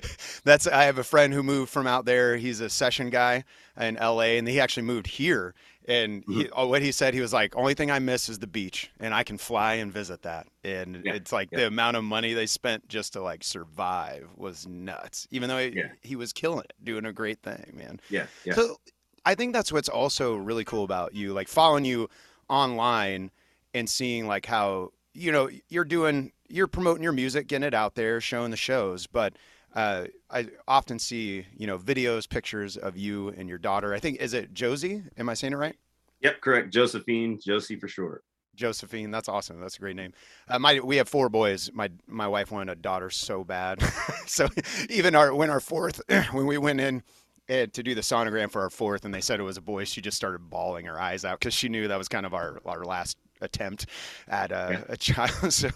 That's 0.44 0.66
I 0.66 0.84
have 0.84 0.98
a 0.98 1.04
friend 1.04 1.32
who 1.32 1.42
moved 1.42 1.70
from 1.70 1.86
out 1.86 2.04
there. 2.04 2.36
He's 2.36 2.60
a 2.60 2.70
session 2.70 3.10
guy 3.10 3.44
in 3.78 3.94
LA, 3.96 4.36
and 4.36 4.48
he 4.48 4.60
actually 4.60 4.84
moved 4.84 5.06
here. 5.06 5.54
And 5.86 6.22
he, 6.26 6.44
mm-hmm. 6.44 6.52
Oh, 6.54 6.66
what 6.66 6.82
he 6.82 6.92
said, 6.92 7.14
he 7.14 7.20
was 7.20 7.32
like, 7.32 7.56
"Only 7.56 7.72
thing 7.72 7.90
I 7.90 7.98
miss 7.98 8.28
is 8.28 8.38
the 8.38 8.46
beach, 8.46 8.90
and 9.00 9.14
I 9.14 9.24
can 9.24 9.38
fly 9.38 9.74
and 9.74 9.90
visit 9.90 10.22
that." 10.22 10.46
And 10.62 11.02
yeah. 11.04 11.14
it's 11.14 11.32
like 11.32 11.48
yeah. 11.50 11.60
the 11.60 11.66
amount 11.66 11.96
of 11.96 12.04
money 12.04 12.34
they 12.34 12.44
spent 12.44 12.88
just 12.88 13.14
to 13.14 13.22
like 13.22 13.42
survive 13.42 14.28
was 14.36 14.66
nuts. 14.66 15.26
Even 15.30 15.48
though 15.48 15.58
he, 15.58 15.76
yeah. 15.76 15.88
he 16.02 16.14
was 16.14 16.34
killing 16.34 16.60
it, 16.60 16.74
doing 16.84 17.06
a 17.06 17.12
great 17.12 17.42
thing, 17.42 17.72
man. 17.74 18.00
Yeah, 18.10 18.26
yeah. 18.44 18.54
So 18.54 18.76
I 19.24 19.34
think 19.34 19.54
that's 19.54 19.72
what's 19.72 19.88
also 19.88 20.34
really 20.34 20.64
cool 20.64 20.84
about 20.84 21.14
you, 21.14 21.32
like 21.32 21.48
following 21.48 21.86
you 21.86 22.10
online 22.50 23.30
and 23.72 23.88
seeing 23.88 24.26
like 24.26 24.44
how 24.44 24.92
you 25.14 25.32
know 25.32 25.48
you're 25.68 25.84
doing 25.84 26.32
you're 26.48 26.66
promoting 26.66 27.02
your 27.02 27.12
music, 27.12 27.46
getting 27.46 27.66
it 27.66 27.74
out 27.74 27.94
there, 27.94 28.20
showing 28.20 28.50
the 28.50 28.56
shows, 28.56 29.06
but 29.06 29.34
uh, 29.78 30.06
I 30.28 30.48
often 30.66 30.98
see, 30.98 31.46
you 31.56 31.68
know, 31.68 31.78
videos, 31.78 32.28
pictures 32.28 32.76
of 32.76 32.96
you 32.96 33.28
and 33.28 33.48
your 33.48 33.58
daughter. 33.58 33.94
I 33.94 34.00
think 34.00 34.20
is 34.20 34.34
it 34.34 34.52
Josie? 34.52 35.04
Am 35.16 35.28
I 35.28 35.34
saying 35.34 35.52
it 35.52 35.56
right? 35.56 35.76
Yep, 36.20 36.40
correct. 36.40 36.72
Josephine, 36.72 37.38
Josie 37.40 37.76
for 37.76 37.86
short. 37.86 38.24
Josephine, 38.56 39.12
that's 39.12 39.28
awesome. 39.28 39.60
That's 39.60 39.76
a 39.76 39.78
great 39.78 39.94
name. 39.94 40.14
Uh, 40.48 40.58
my 40.58 40.80
we 40.80 40.96
have 40.96 41.08
four 41.08 41.28
boys. 41.28 41.70
My 41.72 41.92
my 42.08 42.26
wife 42.26 42.50
wanted 42.50 42.72
a 42.72 42.74
daughter 42.74 43.08
so 43.08 43.44
bad, 43.44 43.80
so 44.26 44.48
even 44.90 45.14
our 45.14 45.32
when 45.32 45.48
our 45.48 45.60
fourth 45.60 46.00
when 46.32 46.46
we 46.48 46.58
went 46.58 46.80
in 46.80 47.04
to 47.46 47.68
do 47.68 47.94
the 47.94 48.00
sonogram 48.00 48.50
for 48.50 48.62
our 48.62 48.70
fourth, 48.70 49.04
and 49.04 49.14
they 49.14 49.20
said 49.20 49.38
it 49.38 49.44
was 49.44 49.58
a 49.58 49.62
boy, 49.62 49.84
she 49.84 50.00
just 50.00 50.16
started 50.16 50.50
bawling 50.50 50.86
her 50.86 51.00
eyes 51.00 51.24
out 51.24 51.38
because 51.38 51.54
she 51.54 51.68
knew 51.68 51.86
that 51.86 51.98
was 51.98 52.08
kind 52.08 52.26
of 52.26 52.34
our 52.34 52.60
our 52.66 52.84
last 52.84 53.16
attempt 53.40 53.86
at 54.28 54.52
a, 54.52 54.68
yeah. 54.72 54.84
a 54.88 54.96
child. 54.96 55.52
so, 55.52 55.70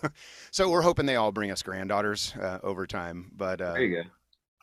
so 0.50 0.70
we're 0.70 0.82
hoping 0.82 1.06
they 1.06 1.16
all 1.16 1.32
bring 1.32 1.50
us 1.50 1.62
granddaughters 1.62 2.34
uh, 2.40 2.58
over 2.62 2.86
time. 2.86 3.30
But 3.36 3.60
uh, 3.60 3.72
there 3.72 3.82
you 3.82 4.02
go. 4.02 4.08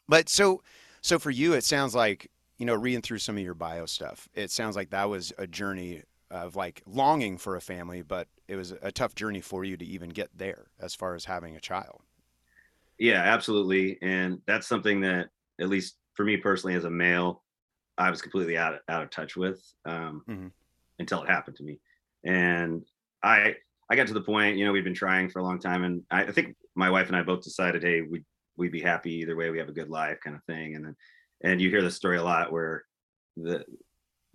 But 0.08 0.30
so, 0.30 0.62
so 1.02 1.20
for 1.20 1.32
you, 1.32 1.54
it 1.54 1.64
sounds 1.64 1.94
like 1.96 2.30
you 2.60 2.66
know, 2.66 2.76
reading 2.76 3.02
through 3.02 3.20
some 3.20 3.38
of 3.38 3.44
your 3.44 3.56
bio 3.56 3.86
stuff, 3.86 4.28
it 4.36 4.52
sounds 4.52 4.76
like 4.76 4.90
that 4.92 5.10
was 5.10 5.34
a 5.38 5.48
journey 5.48 6.04
of 6.30 6.56
like 6.56 6.84
longing 6.86 7.38
for 7.38 7.56
a 7.56 7.62
family, 7.62 8.02
but 8.02 8.28
it 8.48 8.58
was 8.58 8.74
a 8.82 8.92
tough 8.92 9.16
journey 9.16 9.42
for 9.42 9.64
you 9.64 9.78
to 9.78 9.86
even 9.86 10.10
get 10.10 10.30
there 10.36 10.68
as 10.80 10.94
far 10.94 11.16
as 11.16 11.26
having 11.26 11.56
a 11.56 11.60
child. 11.60 12.02
Yeah, 13.00 13.22
absolutely, 13.22 13.98
and 14.02 14.42
that's 14.46 14.68
something 14.68 15.00
that 15.02 15.30
at 15.60 15.70
least 15.70 15.96
for 16.14 16.26
me 16.26 16.36
personally, 16.36 16.76
as 16.76 16.84
a 16.84 16.90
male, 16.90 17.44
I 17.98 18.10
was 18.10 18.22
completely 18.22 18.58
out 18.58 18.74
of, 18.74 18.80
out 18.90 19.04
of 19.04 19.10
touch 19.10 19.38
with 19.38 19.64
um, 19.86 20.24
mm-hmm. 20.28 20.48
until 21.00 21.24
it 21.24 21.30
happened 21.30 21.56
to 21.58 21.64
me 21.64 21.80
and 22.24 22.84
I 23.24 23.56
I 23.90 23.96
got 23.96 24.08
to 24.08 24.14
the 24.14 24.22
point, 24.22 24.58
you 24.58 24.66
know, 24.66 24.72
we've 24.72 24.84
been 24.84 24.94
trying 24.94 25.30
for 25.30 25.40
a 25.40 25.44
long 25.44 25.60
time, 25.60 25.84
and 25.84 26.04
I, 26.12 26.24
I 26.24 26.32
think 26.32 26.56
my 26.76 26.90
wife 26.90 27.08
and 27.08 27.16
I 27.16 27.24
both 27.24 27.44
decided, 27.44 27.84
hey, 27.84 28.02
we 28.02 28.24
we'd 28.58 28.72
be 28.72 28.82
happy 28.82 29.14
either 29.16 29.36
way. 29.36 29.50
We 29.50 29.60
have 29.60 29.70
a 29.70 29.74
good 29.74 29.90
life, 29.90 30.20
kind 30.24 30.36
of 30.36 30.44
thing. 30.44 30.76
And 30.76 30.86
then, 30.86 30.96
and 31.44 31.62
you 31.62 31.70
hear 31.70 31.82
the 31.82 31.90
story 31.90 32.18
a 32.18 32.24
lot 32.24 32.52
where 32.52 32.84
the 33.38 33.66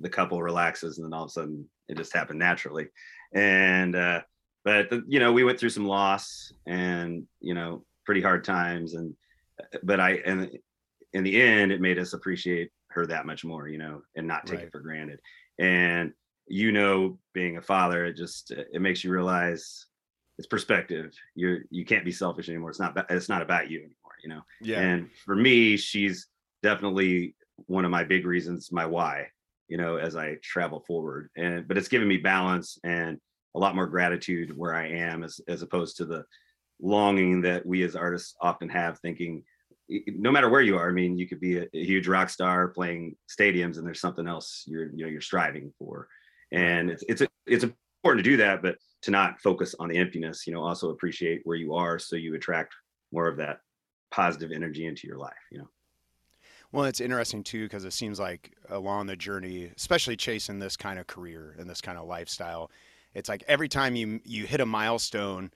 the 0.00 0.08
couple 0.08 0.42
relaxes, 0.42 0.98
and 0.98 1.04
then 1.04 1.14
all 1.14 1.25
of 1.25 1.28
a 1.28 1.32
sudden 1.32 1.69
it 1.88 1.96
just 1.96 2.14
happened 2.14 2.38
naturally. 2.38 2.88
And 3.32 3.94
uh, 3.94 4.22
but 4.64 4.90
the, 4.90 5.05
you 5.06 5.20
know, 5.20 5.32
we 5.32 5.44
went 5.44 5.60
through 5.60 5.70
some 5.70 5.86
loss 5.86 6.53
and 6.67 7.24
you 7.41 7.55
know 7.55 7.84
pretty 8.05 8.22
hard 8.22 8.44
times, 8.44 8.94
and 8.94 9.14
but 9.82 10.00
I 10.00 10.14
and 10.26 10.50
in 11.12 11.22
the 11.22 11.41
end, 11.41 11.70
it 11.70 11.81
made 11.81 11.98
us 11.98 12.12
appreciate 12.12 12.70
her 12.88 13.06
that 13.06 13.26
much 13.26 13.44
more, 13.44 13.69
you 13.69 13.79
know, 13.79 14.03
and 14.17 14.26
not 14.26 14.46
take 14.46 14.58
right. 14.58 14.67
it 14.67 14.72
for 14.72 14.81
granted. 14.81 15.20
And 15.58 16.12
you 16.46 16.72
know 16.72 17.19
being 17.32 17.56
a 17.56 17.63
father 17.63 18.05
it 18.05 18.17
just 18.17 18.51
it 18.51 18.81
makes 18.81 19.03
you 19.03 19.10
realize 19.10 19.86
it's 20.36 20.48
perspective. 20.48 21.13
You're 21.36 21.60
you 21.70 21.84
can't 21.84 22.05
be 22.05 22.10
selfish 22.10 22.48
anymore. 22.48 22.70
It's 22.70 22.81
not 22.81 23.06
it's 23.08 23.29
not 23.29 23.41
about 23.41 23.70
you 23.70 23.79
anymore 23.79 24.05
you 24.24 24.31
know? 24.31 24.41
Yeah. 24.60 24.81
And 24.81 25.10
for 25.24 25.36
me 25.36 25.77
she's 25.77 26.27
definitely 26.63 27.36
one 27.67 27.84
of 27.84 27.91
my 27.91 28.03
big 28.03 28.27
reasons 28.27 28.72
my 28.72 28.86
why 28.86 29.29
you 29.69 29.77
know 29.77 29.96
as 29.96 30.17
i 30.17 30.36
travel 30.43 30.81
forward. 30.81 31.31
And 31.36 31.69
but 31.69 31.79
it's 31.79 31.89
given 31.89 32.08
me 32.08 32.17
balance 32.17 32.79
and 32.82 33.20
a 33.55 33.58
lot 33.58 33.77
more 33.77 33.86
gratitude 33.86 34.56
where 34.56 34.74
i 34.74 34.89
am 34.89 35.22
as 35.22 35.41
as 35.46 35.63
opposed 35.63 35.96
to 35.98 36.05
the 36.06 36.24
longing 36.81 37.43
that 37.43 37.65
we 37.65 37.84
as 37.84 37.94
artists 37.94 38.34
often 38.41 38.69
have 38.69 38.98
thinking 38.98 39.44
no 39.89 40.32
matter 40.32 40.48
where 40.48 40.60
you 40.60 40.77
are 40.77 40.89
i 40.89 40.93
mean 40.93 41.17
you 41.17 41.29
could 41.29 41.39
be 41.39 41.58
a, 41.58 41.67
a 41.72 41.84
huge 41.84 42.08
rock 42.08 42.29
star 42.29 42.67
playing 42.67 43.15
stadiums 43.29 43.79
and 43.79 43.86
there's 43.86 44.01
something 44.01 44.27
else 44.27 44.65
you're 44.67 44.91
you 44.93 45.05
know 45.05 45.08
you're 45.08 45.20
striving 45.20 45.72
for 45.79 46.08
and 46.55 46.91
it's 46.91 47.05
it's 47.08 47.23
it's 47.46 47.65
important 47.65 48.25
to 48.25 48.31
do 48.31 48.37
that 48.37 48.63
but 48.63 48.77
to 49.03 49.11
not 49.11 49.41
focus 49.41 49.75
on 49.79 49.89
the 49.89 49.96
emptiness 49.96 50.46
you 50.46 50.53
know 50.53 50.63
also 50.63 50.91
appreciate 50.91 51.41
where 51.44 51.56
you 51.56 51.75
are 51.75 51.99
so 51.99 52.17
you 52.17 52.34
attract 52.34 52.75
more 53.13 53.27
of 53.27 53.37
that 53.37 53.58
positive 54.11 54.53
energy 54.53 54.87
into 54.87 55.06
your 55.06 55.19
life 55.19 55.32
you 55.51 55.58
know 55.58 55.69
well 56.73 56.84
it's 56.84 57.01
interesting 57.01 57.43
too 57.43 57.65
because 57.65 57.84
it 57.84 57.93
seems 57.93 58.19
like 58.19 58.53
along 58.70 59.06
the 59.06 59.17
journey 59.17 59.70
especially 59.77 60.17
chasing 60.17 60.58
this 60.58 60.77
kind 60.77 60.99
of 60.99 61.06
career 61.06 61.55
and 61.58 61.69
this 61.69 61.81
kind 61.81 61.99
of 61.99 62.06
lifestyle 62.06 62.70
it's 63.15 63.29
like 63.29 63.44
every 63.49 63.69
time 63.69 63.96
you 63.96 64.20
you 64.25 64.46
hit 64.46 64.61
a 64.61 64.67
milestone 64.67 65.51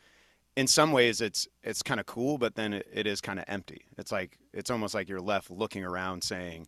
in 0.58 0.66
some 0.66 0.90
ways 0.90 1.20
it's 1.20 1.46
it's 1.62 1.84
kind 1.84 2.00
of 2.00 2.06
cool, 2.06 2.36
but 2.36 2.56
then 2.56 2.74
it, 2.74 2.88
it 2.92 3.06
is 3.06 3.20
kind 3.20 3.38
of 3.38 3.44
empty. 3.46 3.86
It's 3.96 4.10
like 4.10 4.38
it's 4.52 4.70
almost 4.70 4.92
like 4.92 5.08
you're 5.08 5.20
left 5.20 5.52
looking 5.52 5.84
around 5.84 6.24
saying, 6.24 6.66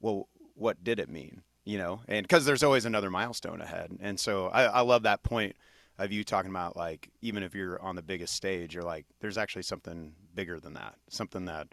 "Well, 0.00 0.28
what 0.54 0.84
did 0.84 1.00
it 1.00 1.08
mean?" 1.08 1.42
You 1.68 1.76
know, 1.76 2.00
and 2.08 2.24
because 2.24 2.46
there's 2.46 2.62
always 2.62 2.86
another 2.86 3.10
milestone 3.10 3.60
ahead. 3.60 3.98
And 4.00 4.18
so 4.18 4.46
I, 4.46 4.64
I 4.64 4.80
love 4.80 5.02
that 5.02 5.22
point 5.22 5.54
of 5.98 6.12
you 6.12 6.24
talking 6.24 6.50
about 6.50 6.76
like 6.76 7.10
even 7.20 7.42
if 7.42 7.54
you're 7.54 7.80
on 7.82 7.94
the 7.94 8.02
biggest 8.02 8.34
stage, 8.34 8.74
you're 8.74 8.84
like, 8.84 9.04
there's 9.20 9.36
actually 9.36 9.64
something 9.64 10.14
bigger 10.34 10.58
than 10.58 10.72
that, 10.74 10.94
something 11.10 11.44
that 11.44 11.68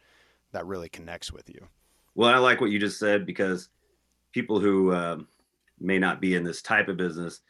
that 0.51 0.65
really 0.65 0.89
connects 0.89 1.31
with 1.31 1.49
you. 1.49 1.67
Well, 2.13 2.29
I 2.29 2.39
like 2.39 2.59
what 2.59 2.71
you 2.71 2.79
just 2.79 2.99
said 2.99 3.25
because 3.25 3.69
people 4.33 4.59
who 4.59 4.93
um, 4.93 5.27
may 5.79 5.97
not 5.97 6.19
be 6.19 6.35
in 6.35 6.43
this 6.43 6.61
type 6.61 6.89
of 6.89 6.97
business 6.97 7.41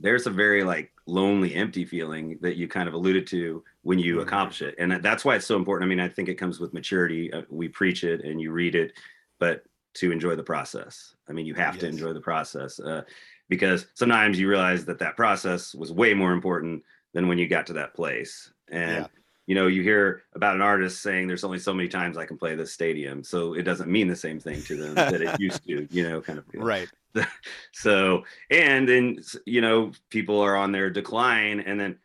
there's 0.00 0.26
a 0.26 0.30
very 0.30 0.62
like 0.62 0.92
lonely 1.06 1.54
empty 1.54 1.84
feeling 1.84 2.38
that 2.40 2.56
you 2.56 2.68
kind 2.68 2.88
of 2.88 2.94
alluded 2.94 3.26
to 3.26 3.64
when 3.82 3.98
you 3.98 4.14
mm-hmm. 4.14 4.26
accomplish 4.26 4.62
it 4.62 4.74
and 4.78 4.92
that's 5.02 5.24
why 5.24 5.34
it's 5.34 5.46
so 5.46 5.56
important 5.56 5.86
i 5.86 5.88
mean 5.88 6.00
i 6.00 6.08
think 6.08 6.28
it 6.28 6.34
comes 6.34 6.60
with 6.60 6.74
maturity 6.74 7.32
uh, 7.32 7.42
we 7.50 7.68
preach 7.68 8.04
it 8.04 8.24
and 8.24 8.40
you 8.40 8.52
read 8.52 8.74
it 8.74 8.92
but 9.38 9.64
to 9.98 10.12
enjoy 10.12 10.36
the 10.36 10.42
process. 10.42 11.14
I 11.28 11.32
mean 11.32 11.46
you 11.46 11.54
have 11.54 11.74
yes. 11.74 11.82
to 11.82 11.88
enjoy 11.88 12.12
the 12.12 12.20
process 12.20 12.80
uh, 12.80 13.02
because 13.48 13.86
sometimes 13.94 14.38
you 14.38 14.48
realize 14.48 14.84
that 14.84 14.98
that 14.98 15.16
process 15.16 15.74
was 15.74 15.92
way 15.92 16.14
more 16.14 16.32
important 16.32 16.82
than 17.14 17.28
when 17.28 17.38
you 17.38 17.48
got 17.48 17.66
to 17.66 17.72
that 17.74 17.94
place. 17.94 18.52
And 18.68 19.02
yeah. 19.02 19.06
you 19.46 19.54
know 19.54 19.66
you 19.66 19.82
hear 19.82 20.22
about 20.34 20.56
an 20.56 20.62
artist 20.62 21.02
saying 21.02 21.26
there's 21.26 21.44
only 21.44 21.58
so 21.58 21.72
many 21.74 21.88
times 21.88 22.16
i 22.16 22.26
can 22.26 22.38
play 22.38 22.54
this 22.54 22.72
stadium. 22.72 23.24
So 23.24 23.54
it 23.54 23.62
doesn't 23.62 23.90
mean 23.90 24.08
the 24.08 24.16
same 24.16 24.40
thing 24.40 24.62
to 24.62 24.76
them 24.76 24.94
that 24.94 25.22
it 25.22 25.40
used 25.40 25.64
to 25.66 25.86
you 25.90 26.08
know 26.08 26.20
kind 26.20 26.38
of 26.38 26.44
right. 26.54 26.88
So 27.72 28.24
and 28.50 28.88
then 28.88 29.22
you 29.46 29.60
know 29.60 29.92
people 30.10 30.40
are 30.40 30.56
on 30.56 30.72
their 30.72 30.90
decline 30.90 31.60
and 31.60 31.78
then 31.80 31.98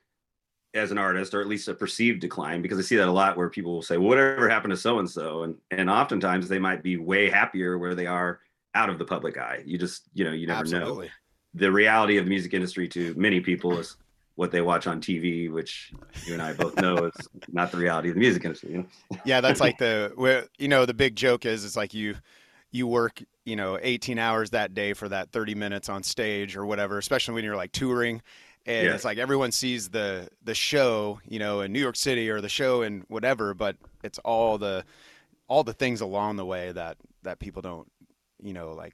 as 0.74 0.92
an 0.92 0.98
artist 0.98 1.34
or 1.34 1.42
at 1.42 1.48
least 1.48 1.68
a 1.68 1.74
perceived 1.74 2.20
decline 2.20 2.62
because 2.62 2.80
i 2.80 2.82
see 2.82 2.96
that 2.96 3.08
a 3.08 3.12
lot 3.12 3.38
where 3.38 3.50
people 3.50 3.74
will 3.74 3.82
say 3.82 3.98
well, 3.98 4.10
whatever 4.10 4.50
happened 4.50 4.72
to 4.72 4.78
so 4.78 5.00
and 5.00 5.10
so 5.10 5.44
and 5.44 5.56
and 5.72 5.90
oftentimes 5.90 6.48
they 6.48 6.60
might 6.60 6.82
be 6.82 6.98
way 6.98 7.30
happier 7.30 7.78
where 7.78 7.96
they 7.96 8.08
are 8.08 8.40
out 8.76 8.90
of 8.90 8.98
the 8.98 9.06
public 9.06 9.38
eye 9.38 9.62
you 9.66 9.78
just 9.78 10.10
you 10.14 10.24
know 10.24 10.32
you 10.32 10.48
never 10.48 10.62
Absolutely. 10.62 11.08
know 11.08 11.12
the 11.56 11.72
reality 11.72 12.18
of 12.18 12.26
the 12.26 12.30
music 12.30 12.54
industry 12.54 12.88
to 12.88 13.14
many 13.16 13.40
people 13.40 13.78
is 13.78 13.98
what 14.36 14.52
they 14.52 14.62
watch 14.62 14.88
on 14.88 15.00
TV, 15.00 15.52
which 15.52 15.94
you 16.26 16.34
and 16.34 16.42
I 16.42 16.54
both 16.54 16.76
know 16.78 17.06
is 17.06 17.28
not 17.52 17.72
the 17.72 17.78
reality 17.78 18.10
of 18.10 18.16
the 18.16 18.20
music 18.20 18.44
industry. 18.44 18.72
You 18.72 18.78
know? 18.80 19.20
yeah, 19.26 19.42
that's 19.42 19.60
like 19.60 19.78
the 19.78 20.12
where 20.16 20.46
you 20.58 20.68
know 20.68 20.86
the 20.86 20.94
big 20.94 21.16
joke 21.16 21.46
is 21.46 21.64
it's 21.66 21.78
like 21.78 21.94
you 21.94 22.16
you 22.72 22.88
work 22.88 23.22
you 23.46 23.56
know 23.56 23.78
18 23.82 24.18
hours 24.18 24.50
that 24.52 24.74
day 24.74 24.94
for 24.94 25.08
that 25.10 25.32
30 25.32 25.56
minutes 25.56 25.90
on 25.90 26.02
stage 26.02 26.56
or 26.56 26.66
whatever 26.66 26.98
especially 26.98 27.34
when 27.34 27.44
you're 27.44 27.58
like 27.58 27.74
touring 27.74 28.22
and 28.66 28.88
yeah. 28.88 28.94
it's 28.94 29.06
like 29.06 29.18
everyone 29.18 29.52
sees 29.52 29.90
the 29.90 30.28
the 30.44 30.56
show 30.56 31.20
you 31.28 31.40
know 31.40 31.62
in 31.62 31.72
new 31.72 31.80
york 31.80 31.96
city 31.96 32.30
or 32.30 32.42
the 32.42 32.50
show 32.50 32.82
in 32.82 33.04
whatever 33.08 33.54
but 33.54 33.76
it's 34.04 34.20
all 34.20 34.58
the 34.58 34.84
all 35.48 35.64
the 35.64 35.74
things 35.74 36.02
along 36.02 36.36
the 36.36 36.46
way 36.46 36.72
that 36.72 36.98
that 37.24 37.40
people 37.40 37.62
don't 37.62 37.92
you 38.42 38.54
know 38.54 38.74
like 38.74 38.94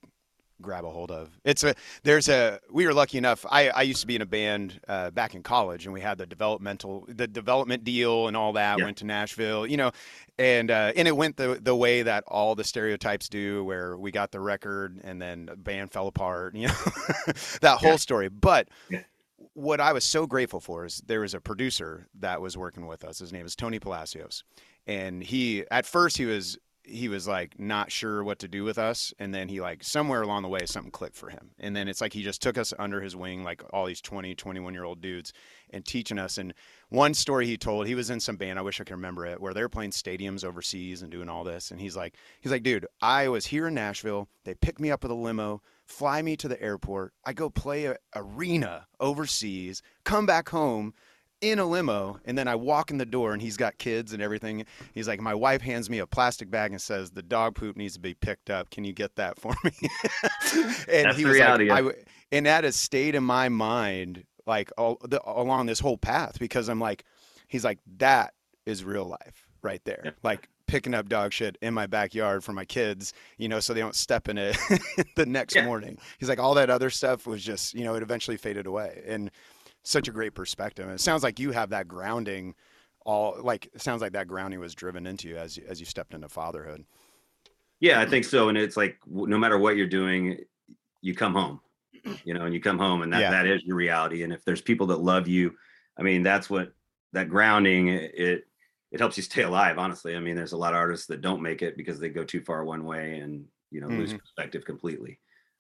grab 0.61 0.85
a 0.85 0.89
hold 0.89 1.11
of. 1.11 1.29
It's 1.43 1.63
a 1.63 1.73
there's 2.03 2.29
a 2.29 2.59
we 2.71 2.85
were 2.85 2.93
lucky 2.93 3.17
enough. 3.17 3.45
I, 3.49 3.69
I 3.69 3.81
used 3.83 4.01
to 4.01 4.07
be 4.07 4.15
in 4.15 4.21
a 4.21 4.25
band 4.25 4.79
uh, 4.87 5.11
back 5.11 5.35
in 5.35 5.43
college, 5.43 5.85
and 5.85 5.93
we 5.93 6.01
had 6.01 6.17
the 6.17 6.25
developmental 6.25 7.05
the 7.07 7.27
development 7.27 7.83
deal 7.83 8.27
and 8.27 8.35
all 8.35 8.53
that. 8.53 8.79
Yeah. 8.79 8.85
Went 8.85 8.97
to 8.97 9.05
Nashville, 9.05 9.65
you 9.65 9.77
know, 9.77 9.91
and 10.37 10.71
uh, 10.71 10.91
and 10.95 11.07
it 11.07 11.15
went 11.15 11.37
the 11.37 11.59
the 11.61 11.75
way 11.75 12.01
that 12.03 12.23
all 12.27 12.55
the 12.55 12.63
stereotypes 12.63 13.29
do, 13.29 13.63
where 13.63 13.97
we 13.97 14.11
got 14.11 14.31
the 14.31 14.39
record 14.39 14.99
and 15.03 15.21
then 15.21 15.47
the 15.47 15.55
band 15.55 15.91
fell 15.91 16.07
apart. 16.07 16.55
You 16.59 16.67
know, 16.67 16.73
that 17.61 17.77
whole 17.79 17.91
yeah. 17.91 17.95
story. 17.95 18.29
But. 18.29 18.67
What 19.59 19.81
I 19.81 19.91
was 19.91 20.05
so 20.05 20.25
grateful 20.25 20.61
for 20.61 20.85
is 20.85 21.03
there 21.05 21.19
was 21.19 21.33
a 21.33 21.41
producer 21.41 22.07
that 22.17 22.39
was 22.39 22.55
working 22.55 22.87
with 22.87 23.03
us. 23.03 23.19
His 23.19 23.33
name 23.33 23.45
is 23.45 23.57
Tony 23.57 23.77
Palacios, 23.77 24.45
and 24.87 25.21
he 25.21 25.65
at 25.69 25.85
first 25.85 26.15
he 26.17 26.25
was 26.25 26.57
he 26.81 27.09
was 27.09 27.27
like 27.27 27.59
not 27.59 27.91
sure 27.91 28.23
what 28.23 28.39
to 28.39 28.47
do 28.47 28.63
with 28.63 28.77
us. 28.77 29.13
And 29.19 29.35
then 29.35 29.49
he 29.49 29.59
like 29.59 29.83
somewhere 29.83 30.21
along 30.21 30.43
the 30.43 30.47
way 30.47 30.65
something 30.65 30.93
clicked 30.93 31.17
for 31.17 31.29
him. 31.29 31.51
And 31.59 31.75
then 31.75 31.89
it's 31.89 31.99
like 31.99 32.13
he 32.13 32.23
just 32.23 32.41
took 32.41 32.57
us 32.57 32.73
under 32.79 33.01
his 33.01 33.17
wing 33.17 33.43
like 33.43 33.61
all 33.73 33.85
these 33.85 33.99
20 33.99 34.33
21 34.33 34.73
year 34.73 34.85
old 34.85 35.01
dudes 35.01 35.33
and 35.71 35.85
teaching 35.85 36.17
us. 36.17 36.37
And 36.37 36.53
one 36.87 37.13
story 37.13 37.45
he 37.45 37.57
told 37.57 37.85
he 37.85 37.95
was 37.95 38.09
in 38.09 38.21
some 38.21 38.37
band 38.37 38.57
i 38.57 38.61
wish 38.61 38.79
i 38.79 38.85
could 38.85 38.95
remember 38.95 39.25
it 39.25 39.41
where 39.41 39.53
they 39.53 39.61
were 39.61 39.67
playing 39.67 39.91
stadiums 39.91 40.45
overseas 40.45 41.01
and 41.01 41.11
doing 41.11 41.27
all 41.27 41.43
this. 41.43 41.71
And 41.71 41.81
he's 41.81 41.97
like 41.97 42.15
he's 42.39 42.53
like 42.53 42.63
dude 42.63 42.87
i 43.01 43.27
was 43.27 43.45
here 43.45 43.67
in 43.67 43.73
nashville. 43.73 44.29
They 44.45 44.53
picked 44.53 44.79
me 44.79 44.89
up 44.89 45.03
with 45.03 45.11
a 45.11 45.15
limo 45.15 45.61
fly 45.89 46.21
me 46.21 46.37
to 46.37 46.47
the 46.47 46.61
airport 46.61 47.13
i 47.25 47.33
go 47.33 47.49
play 47.49 47.85
a 47.85 47.97
arena 48.15 48.87
overseas 48.99 49.81
come 50.05 50.25
back 50.25 50.49
home 50.49 50.93
in 51.41 51.59
a 51.59 51.65
limo 51.65 52.19
and 52.25 52.37
then 52.37 52.47
I 52.47 52.55
walk 52.55 52.91
in 52.91 52.97
the 52.97 53.05
door 53.05 53.33
and 53.33 53.41
he's 53.41 53.57
got 53.57 53.77
kids 53.77 54.13
and 54.13 54.21
everything. 54.21 54.65
He's 54.93 55.07
like, 55.07 55.21
my 55.21 55.33
wife 55.33 55.61
hands 55.61 55.89
me 55.89 55.99
a 55.99 56.07
plastic 56.07 56.51
bag 56.51 56.71
and 56.71 56.81
says 56.81 57.11
the 57.11 57.21
dog 57.21 57.55
poop 57.55 57.77
needs 57.77 57.93
to 57.93 57.99
be 57.99 58.13
picked 58.13 58.49
up. 58.49 58.69
Can 58.69 58.83
you 58.83 58.93
get 58.93 59.15
that 59.15 59.39
for 59.39 59.55
me? 59.63 59.71
and 60.53 61.05
That's 61.05 61.17
he 61.17 61.25
was 61.25 61.35
reality. 61.35 61.69
like, 61.69 61.85
I, 61.85 61.91
and 62.31 62.45
that 62.45 62.63
has 62.63 62.75
stayed 62.75 63.15
in 63.15 63.23
my 63.23 63.49
mind 63.49 64.25
like 64.45 64.71
all 64.77 64.97
the, 65.03 65.21
along 65.29 65.67
this 65.67 65.79
whole 65.79 65.97
path 65.97 66.39
because 66.39 66.67
I'm 66.69 66.79
like, 66.79 67.05
he's 67.47 67.63
like, 67.63 67.79
that 67.97 68.33
is 68.65 68.83
real 68.83 69.05
life 69.05 69.47
right 69.61 69.81
there. 69.85 70.01
Yeah. 70.05 70.11
Like 70.23 70.49
picking 70.69 70.93
up 70.93 71.09
dog 71.09 71.33
shit 71.33 71.57
in 71.61 71.73
my 71.73 71.87
backyard 71.87 72.43
for 72.43 72.53
my 72.53 72.65
kids, 72.65 73.13
you 73.37 73.49
know, 73.49 73.59
so 73.59 73.73
they 73.73 73.79
don't 73.79 73.95
step 73.95 74.29
in 74.29 74.37
it 74.37 74.57
the 75.15 75.25
next 75.25 75.55
yeah. 75.55 75.65
morning. 75.65 75.97
He's 76.19 76.29
like, 76.29 76.39
all 76.39 76.53
that 76.55 76.69
other 76.69 76.89
stuff 76.89 77.25
was 77.25 77.43
just, 77.43 77.73
you 77.73 77.83
know, 77.83 77.95
it 77.95 78.03
eventually 78.03 78.37
faded 78.37 78.67
away. 78.67 79.01
And 79.07 79.31
such 79.83 80.07
a 80.07 80.11
great 80.11 80.35
perspective. 80.35 80.85
And 80.85 80.93
it 80.93 81.01
sounds 81.01 81.23
like 81.23 81.39
you 81.39 81.51
have 81.51 81.69
that 81.71 81.87
grounding 81.87 82.55
all 83.05 83.37
like 83.41 83.69
it 83.73 83.81
sounds 83.81 84.01
like 84.01 84.11
that 84.11 84.27
grounding 84.27 84.59
was 84.59 84.75
driven 84.75 85.07
into 85.07 85.29
you 85.29 85.37
as 85.37 85.57
you, 85.57 85.63
as 85.67 85.79
you 85.79 85.85
stepped 85.85 86.13
into 86.13 86.29
fatherhood. 86.29 86.85
Yeah, 87.79 88.01
I 88.01 88.05
think 88.05 88.25
so. 88.25 88.49
And 88.49 88.57
it's 88.57 88.77
like 88.77 88.99
no 89.07 89.37
matter 89.37 89.57
what 89.57 89.77
you're 89.77 89.87
doing, 89.87 90.37
you 91.01 91.15
come 91.15 91.33
home, 91.33 91.61
you 92.25 92.33
know, 92.33 92.45
and 92.45 92.53
you 92.53 92.59
come 92.59 92.77
home, 92.77 93.01
and 93.01 93.11
that 93.13 93.21
yeah. 93.21 93.31
that 93.31 93.47
is 93.47 93.63
your 93.63 93.77
reality. 93.77 94.23
And 94.23 94.33
if 94.33 94.43
there's 94.43 94.61
people 94.61 94.87
that 94.87 94.99
love 94.99 95.27
you, 95.27 95.55
I 95.97 96.03
mean, 96.03 96.23
that's 96.23 96.49
what 96.49 96.73
that 97.13 97.29
grounding 97.29 97.87
it 97.87 98.45
it 98.91 98.99
helps 98.99 99.17
you 99.17 99.23
stay 99.23 99.43
alive. 99.43 99.77
Honestly, 99.77 100.15
I 100.15 100.19
mean, 100.19 100.35
there's 100.35 100.53
a 100.53 100.57
lot 100.57 100.73
of 100.73 100.77
artists 100.77 101.07
that 101.07 101.21
don't 101.21 101.41
make 101.41 101.61
it 101.61 101.77
because 101.77 101.99
they 101.99 102.09
go 102.09 102.23
too 102.23 102.41
far 102.41 102.63
one 102.63 102.85
way 102.85 103.19
and 103.19 103.45
you 103.71 103.81
know 103.81 103.87
mm-hmm. 103.87 103.99
lose 103.99 104.13
perspective 104.13 104.65
completely. 104.65 105.19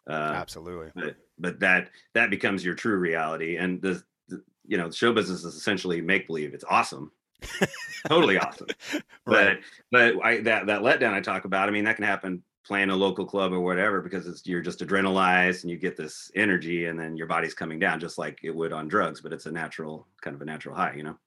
Uh, 0.09 0.33
Absolutely. 0.35 0.91
But 0.95 1.15
but 1.37 1.59
that 1.59 1.89
that 2.13 2.29
becomes 2.29 2.65
your 2.65 2.75
true 2.75 2.97
reality, 2.97 3.57
and 3.57 3.81
the 3.81 4.03
you 4.69 4.77
know, 4.77 4.89
show 4.91 5.11
business 5.11 5.43
is 5.43 5.55
essentially 5.55 5.99
make 5.99 6.27
believe. 6.27 6.53
It's 6.53 6.63
awesome. 6.69 7.11
totally 8.07 8.37
awesome. 8.37 8.67
right. 9.25 9.59
But 9.91 10.15
but 10.15 10.23
I 10.23 10.41
that 10.41 10.67
that 10.67 10.81
letdown 10.81 11.13
I 11.13 11.21
talk 11.21 11.45
about, 11.45 11.67
I 11.67 11.71
mean, 11.71 11.83
that 11.85 11.95
can 11.95 12.05
happen 12.05 12.43
playing 12.63 12.91
a 12.91 12.95
local 12.95 13.25
club 13.25 13.51
or 13.51 13.61
whatever 13.61 13.99
because 13.99 14.27
it's 14.27 14.45
you're 14.45 14.61
just 14.61 14.79
adrenalized 14.79 15.63
and 15.63 15.71
you 15.71 15.77
get 15.77 15.97
this 15.97 16.31
energy 16.35 16.85
and 16.85 16.99
then 16.99 17.17
your 17.17 17.25
body's 17.25 17.55
coming 17.55 17.79
down 17.79 17.99
just 17.99 18.19
like 18.19 18.39
it 18.43 18.55
would 18.55 18.71
on 18.71 18.87
drugs, 18.87 19.21
but 19.21 19.33
it's 19.33 19.47
a 19.47 19.51
natural 19.51 20.07
kind 20.21 20.35
of 20.35 20.41
a 20.41 20.45
natural 20.45 20.75
high, 20.75 20.93
you 20.93 21.03
know. 21.03 21.17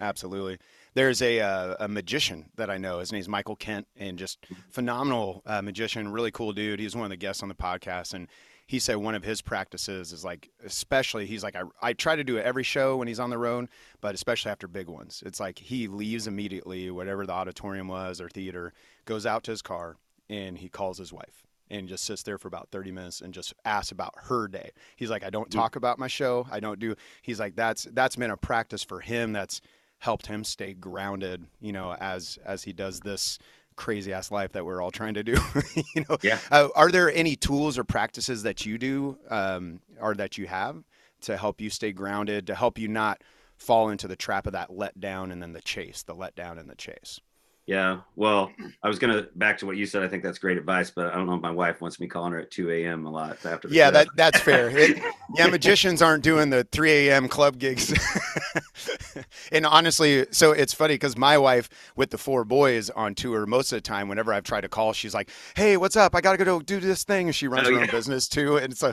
Absolutely. 0.00 0.58
There's 0.98 1.22
a 1.22 1.38
uh, 1.38 1.76
a 1.78 1.86
magician 1.86 2.50
that 2.56 2.70
I 2.70 2.76
know. 2.76 2.98
His 2.98 3.12
name's 3.12 3.28
Michael 3.28 3.54
Kent, 3.54 3.86
and 3.96 4.18
just 4.18 4.44
phenomenal 4.68 5.42
uh, 5.46 5.62
magician, 5.62 6.10
really 6.10 6.32
cool 6.32 6.52
dude. 6.52 6.80
He's 6.80 6.96
one 6.96 7.04
of 7.04 7.10
the 7.10 7.16
guests 7.16 7.40
on 7.40 7.48
the 7.48 7.54
podcast, 7.54 8.14
and 8.14 8.26
he 8.66 8.80
said 8.80 8.96
one 8.96 9.14
of 9.14 9.22
his 9.22 9.40
practices 9.40 10.12
is 10.12 10.24
like, 10.24 10.50
especially, 10.64 11.24
he's 11.24 11.44
like, 11.44 11.54
I, 11.54 11.62
I 11.80 11.92
try 11.92 12.16
to 12.16 12.24
do 12.24 12.36
it 12.36 12.44
every 12.44 12.64
show 12.64 12.96
when 12.96 13.06
he's 13.06 13.20
on 13.20 13.30
the 13.30 13.38
road, 13.38 13.68
but 14.00 14.16
especially 14.16 14.50
after 14.50 14.66
big 14.66 14.88
ones. 14.88 15.22
It's 15.24 15.38
like 15.38 15.60
he 15.60 15.86
leaves 15.86 16.26
immediately, 16.26 16.90
whatever 16.90 17.26
the 17.26 17.32
auditorium 17.32 17.86
was 17.86 18.20
or 18.20 18.28
theater, 18.28 18.72
goes 19.04 19.24
out 19.24 19.44
to 19.44 19.52
his 19.52 19.62
car 19.62 19.98
and 20.28 20.58
he 20.58 20.68
calls 20.68 20.98
his 20.98 21.12
wife 21.12 21.46
and 21.70 21.88
just 21.88 22.04
sits 22.06 22.24
there 22.24 22.38
for 22.38 22.48
about 22.48 22.70
30 22.72 22.90
minutes 22.90 23.20
and 23.20 23.32
just 23.32 23.54
asks 23.64 23.92
about 23.92 24.14
her 24.16 24.48
day. 24.48 24.72
He's 24.96 25.10
like, 25.10 25.22
I 25.22 25.30
don't 25.30 25.50
talk 25.50 25.76
about 25.76 26.00
my 26.00 26.08
show. 26.08 26.48
I 26.50 26.58
don't 26.58 26.80
do, 26.80 26.96
he's 27.22 27.38
like, 27.38 27.54
that's, 27.54 27.84
that's 27.92 28.16
been 28.16 28.32
a 28.32 28.36
practice 28.36 28.82
for 28.82 29.00
him. 29.00 29.32
That's 29.32 29.60
helped 29.98 30.26
him 30.26 30.44
stay 30.44 30.74
grounded, 30.74 31.46
you 31.60 31.72
know, 31.72 31.94
as, 31.94 32.38
as 32.44 32.62
he 32.62 32.72
does 32.72 33.00
this, 33.00 33.38
crazy 33.76 34.12
ass 34.12 34.30
life 34.30 34.52
that 34.52 34.64
we're 34.64 34.82
all 34.82 34.90
trying 34.90 35.14
to 35.14 35.22
do. 35.22 35.36
you 35.94 36.04
know, 36.08 36.18
yeah. 36.22 36.38
Uh, 36.50 36.68
are 36.74 36.90
there 36.90 37.10
any 37.12 37.36
tools 37.36 37.78
or 37.78 37.84
practices 37.84 38.42
that 38.42 38.66
you 38.66 38.76
do 38.76 39.18
um, 39.30 39.80
or 40.00 40.14
that 40.14 40.36
you 40.36 40.46
have 40.46 40.82
to 41.22 41.36
help 41.36 41.60
you 41.60 41.70
stay 41.70 41.92
grounded, 41.92 42.46
to 42.46 42.54
help 42.54 42.78
you 42.78 42.88
not 42.88 43.22
fall 43.56 43.88
into 43.88 44.06
the 44.06 44.16
trap 44.16 44.46
of 44.46 44.52
that 44.52 44.70
letdown 44.70 45.32
and 45.32 45.42
then 45.42 45.52
the 45.52 45.60
chase, 45.62 46.02
the 46.02 46.14
letdown 46.14 46.58
and 46.58 46.68
the 46.68 46.74
chase? 46.74 47.20
Yeah. 47.68 48.00
Well, 48.16 48.50
I 48.82 48.88
was 48.88 48.98
gonna 48.98 49.26
back 49.34 49.58
to 49.58 49.66
what 49.66 49.76
you 49.76 49.84
said. 49.84 50.02
I 50.02 50.08
think 50.08 50.22
that's 50.22 50.38
great 50.38 50.56
advice, 50.56 50.90
but 50.90 51.12
I 51.12 51.16
don't 51.16 51.26
know 51.26 51.34
if 51.34 51.42
my 51.42 51.50
wife 51.50 51.82
wants 51.82 52.00
me 52.00 52.06
calling 52.06 52.32
her 52.32 52.38
at 52.38 52.50
2 52.50 52.70
a.m. 52.70 53.04
a 53.04 53.10
lot 53.10 53.44
after. 53.44 53.68
yeah, 53.68 53.90
that 53.90 54.08
that's 54.16 54.40
fair. 54.40 54.70
It, 54.70 54.98
yeah, 55.36 55.48
magicians 55.48 56.00
aren't 56.00 56.24
doing 56.24 56.48
the 56.48 56.64
3 56.72 57.08
a.m. 57.08 57.28
club 57.28 57.58
gigs. 57.58 57.92
and 59.52 59.66
honestly, 59.66 60.26
so 60.30 60.52
it's 60.52 60.72
funny 60.72 60.94
because 60.94 61.16
my 61.16 61.38
wife 61.38 61.68
with 61.96 62.10
the 62.10 62.18
four 62.18 62.44
boys 62.44 62.90
on 62.90 63.14
tour, 63.14 63.46
most 63.46 63.72
of 63.72 63.76
the 63.76 63.80
time, 63.80 64.08
whenever 64.08 64.32
I've 64.32 64.44
tried 64.44 64.62
to 64.62 64.68
call, 64.68 64.92
she's 64.92 65.14
like, 65.14 65.30
"Hey, 65.56 65.76
what's 65.76 65.96
up? 65.96 66.14
I 66.14 66.20
gotta 66.20 66.44
go 66.44 66.60
do 66.60 66.80
this 66.80 67.04
thing." 67.04 67.28
And 67.28 67.34
she 67.34 67.48
runs 67.48 67.68
Oh, 67.68 67.74
her 67.74 67.80
own 67.80 67.88
business 67.90 68.28
too, 68.28 68.56
and 68.56 68.76
so 68.76 68.92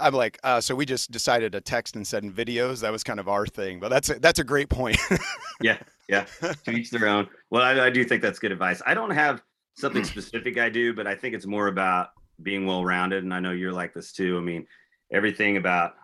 I'm 0.00 0.14
like, 0.14 0.38
uh, 0.44 0.60
so 0.60 0.74
we 0.74 0.86
just 0.86 1.10
decided 1.10 1.52
to 1.52 1.60
text 1.60 1.96
and 1.96 2.06
send 2.06 2.34
videos. 2.34 2.80
That 2.80 2.92
was 2.92 3.02
kind 3.04 3.20
of 3.20 3.28
our 3.28 3.46
thing, 3.46 3.80
but 3.80 3.88
that's 3.90 4.10
a, 4.10 4.18
that's 4.18 4.38
a 4.38 4.44
great 4.44 4.68
point. 4.68 4.98
yeah, 5.60 5.78
yeah. 6.08 6.26
To 6.64 6.70
each 6.70 6.90
their 6.90 7.08
own. 7.08 7.28
Well, 7.50 7.62
I, 7.62 7.86
I 7.86 7.90
do 7.90 8.04
think 8.04 8.22
that's 8.22 8.38
good 8.38 8.52
advice. 8.52 8.82
I 8.86 8.94
don't 8.94 9.10
have 9.10 9.42
something 9.74 10.04
specific 10.14 10.58
I 10.58 10.68
do, 10.68 10.94
but 10.94 11.06
I 11.06 11.14
think 11.14 11.34
it's 11.34 11.46
more 11.46 11.68
about 11.68 12.08
being 12.42 12.66
well 12.66 12.84
rounded. 12.84 13.24
And 13.24 13.32
I 13.32 13.40
know 13.40 13.52
you're 13.52 13.72
like 13.72 13.94
this 13.94 14.12
too. 14.12 14.36
I 14.36 14.40
mean, 14.40 14.66
everything 15.12 15.56
about 15.56 15.94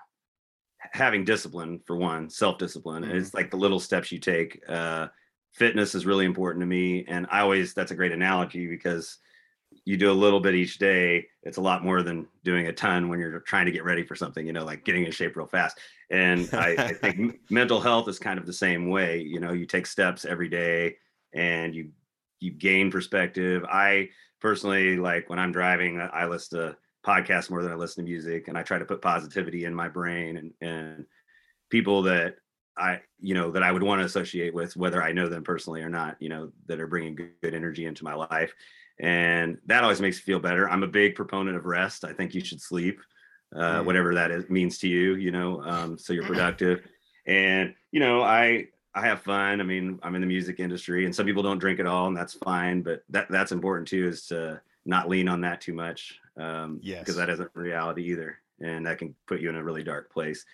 having 0.91 1.25
discipline 1.25 1.81
for 1.87 1.97
one, 1.97 2.29
self 2.29 2.59
discipline. 2.59 3.05
Mhm. 3.05 3.15
It's 3.15 3.35
like 3.35 3.51
the 3.51 3.57
little 3.57 3.81
steps 3.81 4.11
you 4.13 4.19
take. 4.19 4.61
Uh, 4.69 5.09
fitness 5.53 5.95
is 5.95 6.07
really 6.07 6.25
important 6.25 6.63
to 6.63 6.67
me, 6.67 7.05
and 7.07 7.27
I 7.31 7.41
always 7.41 7.75
that's 7.75 7.93
a 7.93 7.97
great 7.97 8.13
analogy 8.13 8.67
because 8.67 9.19
you 9.85 9.97
do 9.97 10.11
a 10.11 10.13
little 10.13 10.41
bit 10.41 10.55
each 10.55 10.79
day. 10.79 11.27
It's 11.43 11.57
a 11.57 11.63
lot 11.63 11.85
more 11.85 12.03
than 12.03 12.29
doing 12.45 12.67
a 12.67 12.73
ton 12.73 13.09
when 13.09 13.19
you're 13.19 13.41
trying 13.41 13.67
to 13.67 13.73
get 13.73 13.85
ready 13.85 14.05
for 14.05 14.15
something. 14.15 14.47
You 14.47 14.53
know, 14.53 14.65
like 14.65 14.85
getting 14.85 15.05
in 15.05 15.13
shape 15.13 15.37
real 15.37 15.47
fast. 15.47 15.79
And 16.11 16.49
I, 16.53 16.75
I 16.77 16.93
think 16.93 17.41
mental 17.51 17.81
health 17.81 18.09
is 18.09 18.19
kind 18.19 18.39
of 18.39 18.47
the 18.47 18.53
same 18.53 18.91
way. 18.91 19.21
You 19.21 19.41
know, 19.41 19.53
you 19.53 19.67
take 19.67 19.87
steps 19.87 20.25
every 20.25 20.49
day, 20.49 20.97
and 21.33 21.75
you 21.75 21.91
you 22.41 22.51
gain 22.51 22.91
perspective. 22.91 23.65
I 23.65 24.11
personally 24.41 24.97
like 24.97 25.31
when 25.31 25.39
I'm 25.39 25.53
driving, 25.53 26.01
I 26.01 26.27
list 26.27 26.51
to 26.51 26.77
podcasts 27.05 27.51
more 27.51 27.63
than 27.63 27.73
I 27.73 27.77
listen 27.77 28.05
to 28.05 28.11
music, 28.11 28.49
and 28.49 28.57
I 28.57 28.63
try 28.63 28.79
to 28.79 28.85
put 28.85 29.03
positivity 29.03 29.65
in 29.65 29.75
my 29.75 29.89
brain 29.89 30.37
and 30.37 30.53
and 30.61 31.07
people 31.71 32.03
that 32.03 32.37
I 32.77 33.01
you 33.21 33.35
know 33.35 33.51
that 33.51 33.63
I 33.63 33.73
would 33.73 33.83
want 33.83 34.01
to 34.01 34.07
associate 34.07 34.55
with, 34.55 34.77
whether 34.77 35.03
I 35.03 35.13
know 35.13 35.29
them 35.29 35.45
personally 35.45 35.83
or 35.83 35.89
not. 35.91 36.17
You 36.21 36.29
know, 36.29 36.53
that 36.67 36.81
are 36.81 36.87
bringing 36.87 37.15
good, 37.15 37.55
energy 37.55 37.87
into 37.87 38.05
my 38.05 38.15
life, 38.15 38.55
and 39.01 39.59
that 39.67 39.83
always 39.83 40.01
makes 40.01 40.17
me 40.19 40.23
feel 40.23 40.41
better. 40.41 40.69
I'm 40.71 40.83
a 40.83 40.89
big 40.89 41.15
proponent 41.15 41.57
of 41.57 41.67
rest. 41.67 42.05
I 42.05 42.13
think 42.13 42.35
you 42.35 42.45
should 42.45 42.61
sleep, 42.61 43.01
uh, 43.55 43.81
Mm. 43.81 43.85
whatever 43.85 44.15
that 44.15 44.31
is, 44.31 44.49
means 44.49 44.79
to 44.79 44.89
you. 44.89 45.17
You 45.17 45.33
know, 45.33 45.63
um, 45.63 45.99
so 45.99 46.13
you're 46.13 46.27
productive, 46.27 46.83
and 47.27 47.75
you 47.91 48.01
know 48.01 48.23
I 48.23 48.69
I 48.95 49.07
have 49.07 49.23
fun. 49.23 49.61
I 49.61 49.65
mean, 49.65 49.99
I'm 50.03 50.15
in 50.15 50.21
the 50.21 50.27
music 50.27 50.61
industry, 50.61 51.05
and 51.05 51.15
some 51.15 51.27
people 51.27 51.43
don't 51.43 51.59
drink 51.59 51.81
at 51.81 51.87
all, 51.87 52.07
and 52.07 52.17
that's 52.17 52.35
fine. 52.35 52.83
But 52.83 53.03
that 53.11 53.29
that's 53.29 53.53
important 53.53 53.89
too, 53.89 54.07
is 54.07 54.27
to 54.27 54.61
not 54.85 55.09
lean 55.09 55.29
on 55.29 55.41
that 55.43 55.61
too 55.61 55.75
much, 55.75 56.19
um, 56.37 56.79
Yes. 56.83 57.01
because 57.01 57.17
that 57.17 57.31
isn't 57.31 57.51
reality 57.55 58.11
either, 58.11 58.39
and 58.61 58.87
that 58.87 58.99
can 58.99 59.15
put 59.27 59.41
you 59.41 59.49
in 59.49 59.57
a 59.57 59.63
really 59.65 59.83
dark 59.85 60.13
place. 60.13 60.45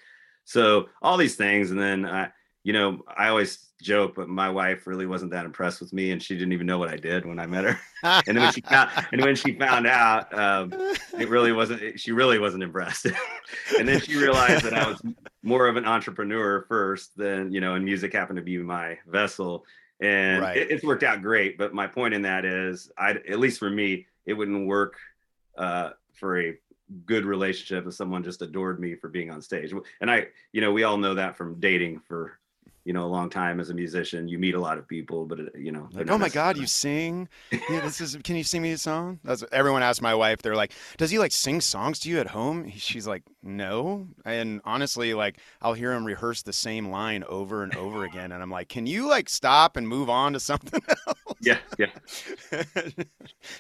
So 0.45 0.89
all 1.03 1.17
these 1.17 1.37
things, 1.37 1.71
and 1.71 1.81
then 1.81 2.05
I, 2.07 2.31
you 2.65 2.73
know, 2.73 3.03
I 3.17 3.29
always 3.29 3.67
joke, 3.81 4.15
but 4.17 4.29
my 4.29 4.51
wife 4.51 4.87
really 4.87 5.07
wasn't 5.07 5.31
that 5.31 5.45
impressed 5.47 5.81
with 5.81 5.93
me, 5.93 6.11
and 6.11 6.23
she 6.23 6.35
didn't 6.35 6.53
even 6.53 6.67
know 6.67 6.79
what 6.79 6.89
I 6.91 6.97
did 6.97 7.25
when 7.25 7.39
I 7.39 7.47
met 7.47 7.65
her. 7.65 7.79
And 8.29 8.37
then 8.37 8.43
when 8.45 8.53
she 8.53 8.61
found, 8.61 8.91
and 9.13 9.21
when 9.23 9.35
she 9.35 9.59
found 9.59 9.87
out, 9.87 10.33
um, 10.39 10.73
it 11.19 11.29
really 11.29 11.51
wasn't. 11.51 11.99
She 11.99 12.13
really 12.13 12.39
wasn't 12.39 12.63
impressed. 12.63 13.07
and 13.79 13.89
then 13.89 14.01
she 14.01 14.17
realized 14.17 14.65
that 14.65 14.73
I 14.75 14.87
was 14.87 15.03
more 15.43 15.67
of 15.67 15.77
an 15.77 15.85
entrepreneur 15.85 16.65
first, 16.69 17.17
than 17.17 17.51
you 17.51 17.61
know, 17.61 17.75
and 17.75 17.85
music 17.85 18.13
happened 18.13 18.37
to 18.37 18.43
be 18.43 18.57
my 18.59 18.99
vessel, 19.09 19.65
and 20.01 20.43
Right. 20.43 20.57
it, 20.59 20.71
it's 20.71 20.85
worked 20.85 21.03
out 21.03 21.23
great. 21.23 21.59
But 21.59 21.75
my 21.75 21.89
point 21.89 22.15
in 22.15 22.23
that 22.23 22.45
is, 22.45 22.89
I 22.97 23.11
at 23.11 23.41
least 23.41 23.59
for 23.59 23.69
me, 23.71 24.07
it 24.29 24.35
wouldn't 24.35 24.67
work 24.67 24.97
uh, 25.57 25.91
for 26.13 26.41
a 26.41 26.59
good 27.07 27.25
relationship 27.25 27.87
if 27.87 27.95
someone 27.95 28.23
just 28.23 28.43
adored 28.43 28.79
me 28.79 28.95
for 28.95 29.09
being 29.09 29.31
on 29.31 29.43
stage. 29.43 29.73
And 30.01 30.11
I, 30.11 30.29
you 30.53 30.61
know, 30.61 30.73
we 30.73 30.85
all 30.85 30.97
know 30.97 31.15
that 31.15 31.37
from 31.37 31.59
dating 31.59 32.01
for 32.07 32.39
you 32.85 32.95
know 32.95 33.05
a 33.05 33.07
long 33.07 33.29
time 33.29 33.61
as 33.61 33.69
a 33.69 33.75
musician. 33.75 34.29
You 34.29 34.39
meet 34.39 34.55
a 34.55 34.61
lot 34.61 34.79
of 34.79 34.89
people, 34.89 35.27
but 35.27 35.41
it, 35.41 35.53
you 35.59 35.73
know, 35.73 35.91
Like, 35.93 36.11
oh 36.11 36.17
my 36.17 36.31
God, 36.31 36.57
you 36.57 36.67
sing? 36.67 37.29
Yeah, 37.53 37.81
this 37.81 38.01
is. 38.01 38.17
Can 38.25 38.35
you 38.35 38.45
sing 38.45 38.63
me 38.63 38.73
a 38.73 38.79
song? 38.79 39.21
That's 39.25 39.45
everyone 39.53 39.83
asks 39.83 40.01
my 40.01 40.15
wife. 40.15 40.41
They're 40.41 40.57
like, 40.57 40.73
does 40.97 41.11
he 41.11 41.19
like 41.19 41.33
sing 41.33 41.61
songs 41.61 41.99
to 42.01 42.09
you 42.09 42.19
at 42.19 42.29
home? 42.29 42.71
She's 42.77 43.07
like, 43.07 43.25
no. 43.43 44.09
And 44.25 44.63
honestly, 44.65 45.13
like 45.13 45.37
I'll 45.61 45.75
hear 45.75 45.93
him 45.93 46.07
rehearse 46.07 46.41
the 46.41 46.53
same 46.55 46.89
line 46.89 47.25
over 47.29 47.63
and 47.63 47.77
over 47.77 48.05
again, 48.05 48.33
and 48.33 48.43
I'm 48.43 48.51
like, 48.51 48.71
can 48.71 48.87
you 48.87 49.07
like 49.07 49.29
stop 49.29 49.77
and 49.77 49.87
move 49.87 50.09
on 50.09 50.33
to 50.33 50.41
something 50.41 50.81
Yeah, 51.41 51.59
yeah. 51.79 51.91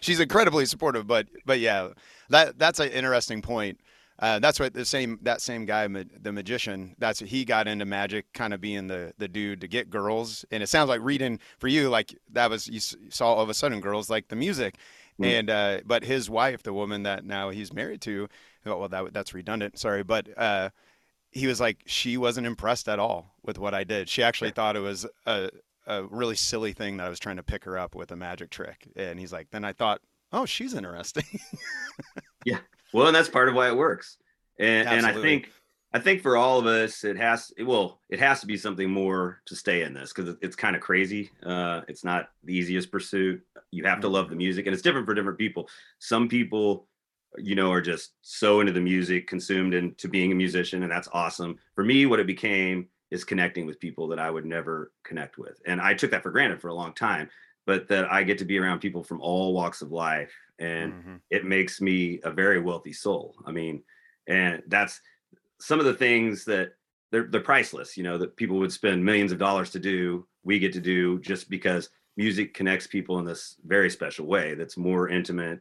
She's 0.00 0.20
incredibly 0.20 0.66
supportive, 0.66 1.06
but 1.06 1.26
but 1.46 1.60
yeah, 1.60 1.88
that 2.30 2.58
that's 2.58 2.80
an 2.80 2.90
interesting 2.90 3.42
point. 3.42 3.80
Uh, 4.20 4.40
that's 4.40 4.58
what 4.58 4.74
the 4.74 4.84
same 4.84 5.18
that 5.22 5.40
same 5.40 5.64
guy, 5.64 5.86
the 5.86 6.32
magician. 6.32 6.94
That's 6.98 7.20
he 7.20 7.44
got 7.44 7.68
into 7.68 7.84
magic, 7.84 8.32
kind 8.32 8.52
of 8.52 8.60
being 8.60 8.88
the 8.88 9.12
the 9.18 9.28
dude 9.28 9.60
to 9.60 9.68
get 9.68 9.90
girls. 9.90 10.44
And 10.50 10.62
it 10.62 10.68
sounds 10.68 10.88
like 10.88 11.00
reading 11.02 11.38
for 11.58 11.68
you, 11.68 11.88
like 11.88 12.16
that 12.32 12.50
was 12.50 12.66
you 12.68 12.78
s- 12.78 12.96
saw 13.10 13.34
all 13.34 13.42
of 13.42 13.48
a 13.48 13.54
sudden 13.54 13.80
girls 13.80 14.10
like 14.10 14.28
the 14.28 14.36
music, 14.36 14.76
Mm. 15.20 15.26
and 15.38 15.50
uh, 15.50 15.80
but 15.84 16.04
his 16.04 16.30
wife, 16.30 16.62
the 16.62 16.72
woman 16.72 17.02
that 17.04 17.24
now 17.24 17.50
he's 17.50 17.72
married 17.72 18.00
to, 18.02 18.28
oh, 18.66 18.78
well 18.78 18.88
that 18.88 19.12
that's 19.12 19.34
redundant. 19.34 19.78
Sorry, 19.78 20.02
but 20.04 20.28
uh, 20.36 20.70
he 21.32 21.46
was 21.46 21.60
like 21.60 21.78
she 21.86 22.16
wasn't 22.16 22.46
impressed 22.46 22.88
at 22.88 22.98
all 22.98 23.34
with 23.44 23.58
what 23.58 23.74
I 23.74 23.84
did. 23.84 24.08
She 24.08 24.22
actually 24.22 24.50
thought 24.52 24.76
it 24.76 24.80
was 24.80 25.06
a 25.26 25.50
a 25.88 26.04
really 26.04 26.36
silly 26.36 26.72
thing 26.72 26.98
that 26.98 27.06
I 27.06 27.08
was 27.08 27.18
trying 27.18 27.36
to 27.36 27.42
pick 27.42 27.64
her 27.64 27.76
up 27.76 27.94
with 27.94 28.12
a 28.12 28.16
magic 28.16 28.50
trick. 28.50 28.88
And 28.94 29.18
he's 29.18 29.32
like, 29.32 29.48
then 29.50 29.64
I 29.64 29.72
thought, 29.72 30.00
oh, 30.32 30.46
she's 30.46 30.74
interesting. 30.74 31.24
Yeah. 32.44 32.58
Well, 32.94 33.08
and 33.08 33.14
that's 33.14 33.28
part 33.28 33.48
of 33.48 33.54
why 33.56 33.68
it 33.68 33.76
works. 33.76 34.16
And 34.58 34.88
and 34.88 35.04
I 35.04 35.12
think 35.12 35.50
I 35.92 35.98
think 35.98 36.22
for 36.22 36.36
all 36.36 36.58
of 36.58 36.66
us, 36.66 37.04
it 37.04 37.16
has 37.16 37.52
it 37.56 37.64
will 37.64 38.00
it 38.08 38.20
has 38.20 38.40
to 38.40 38.46
be 38.46 38.56
something 38.56 38.88
more 38.90 39.42
to 39.46 39.56
stay 39.56 39.82
in 39.82 39.92
this 39.92 40.12
because 40.12 40.36
it's 40.40 40.56
kind 40.56 40.76
of 40.76 40.80
crazy. 40.80 41.30
Uh, 41.44 41.82
it's 41.88 42.04
not 42.04 42.30
the 42.44 42.54
easiest 42.54 42.90
pursuit. 42.90 43.42
You 43.70 43.84
have 43.84 44.00
to 44.00 44.08
love 44.08 44.30
the 44.30 44.36
music, 44.36 44.66
and 44.66 44.72
it's 44.72 44.82
different 44.82 45.06
for 45.06 45.14
different 45.14 45.38
people. 45.38 45.68
Some 45.98 46.28
people, 46.28 46.86
you 47.36 47.54
know, 47.54 47.70
are 47.72 47.82
just 47.82 48.12
so 48.22 48.60
into 48.60 48.72
the 48.72 48.80
music, 48.80 49.26
consumed 49.26 49.74
into 49.74 50.08
being 50.08 50.32
a 50.32 50.36
musician, 50.36 50.82
and 50.84 50.92
that's 50.92 51.08
awesome. 51.12 51.58
For 51.74 51.84
me, 51.84 52.06
what 52.06 52.20
it 52.20 52.26
became 52.26 52.88
is 53.10 53.24
connecting 53.24 53.66
with 53.66 53.80
people 53.80 54.08
that 54.08 54.18
I 54.18 54.30
would 54.30 54.44
never 54.46 54.92
connect 55.04 55.38
with, 55.38 55.60
and 55.66 55.80
I 55.80 55.94
took 55.94 56.10
that 56.12 56.22
for 56.22 56.30
granted 56.30 56.60
for 56.60 56.68
a 56.68 56.74
long 56.74 56.94
time. 56.94 57.30
But 57.66 57.88
that 57.88 58.10
I 58.10 58.22
get 58.22 58.38
to 58.38 58.46
be 58.46 58.58
around 58.58 58.80
people 58.80 59.04
from 59.04 59.20
all 59.20 59.52
walks 59.52 59.82
of 59.82 59.92
life, 59.92 60.32
and 60.58 60.94
Mhm. 60.94 61.20
it 61.30 61.44
makes 61.44 61.80
me 61.82 62.18
a 62.24 62.30
very 62.30 62.60
wealthy 62.60 62.94
soul. 62.94 63.36
I 63.44 63.52
mean, 63.52 63.84
and 64.26 64.62
that's 64.68 65.00
some 65.60 65.80
of 65.80 65.86
the 65.86 65.94
things 65.94 66.44
that 66.44 66.74
they're 67.10 67.26
they're 67.26 67.40
priceless, 67.40 67.96
you 67.96 68.02
know, 68.02 68.18
that 68.18 68.36
people 68.36 68.58
would 68.58 68.72
spend 68.72 69.04
millions 69.04 69.32
of 69.32 69.38
dollars 69.38 69.70
to 69.70 69.78
do, 69.78 70.26
we 70.44 70.58
get 70.58 70.72
to 70.74 70.80
do 70.80 71.18
just 71.20 71.50
because 71.50 71.90
music 72.16 72.54
connects 72.54 72.86
people 72.86 73.18
in 73.18 73.24
this 73.24 73.56
very 73.64 73.90
special 73.90 74.26
way 74.26 74.54
that's 74.54 74.76
more 74.76 75.08
intimate 75.08 75.60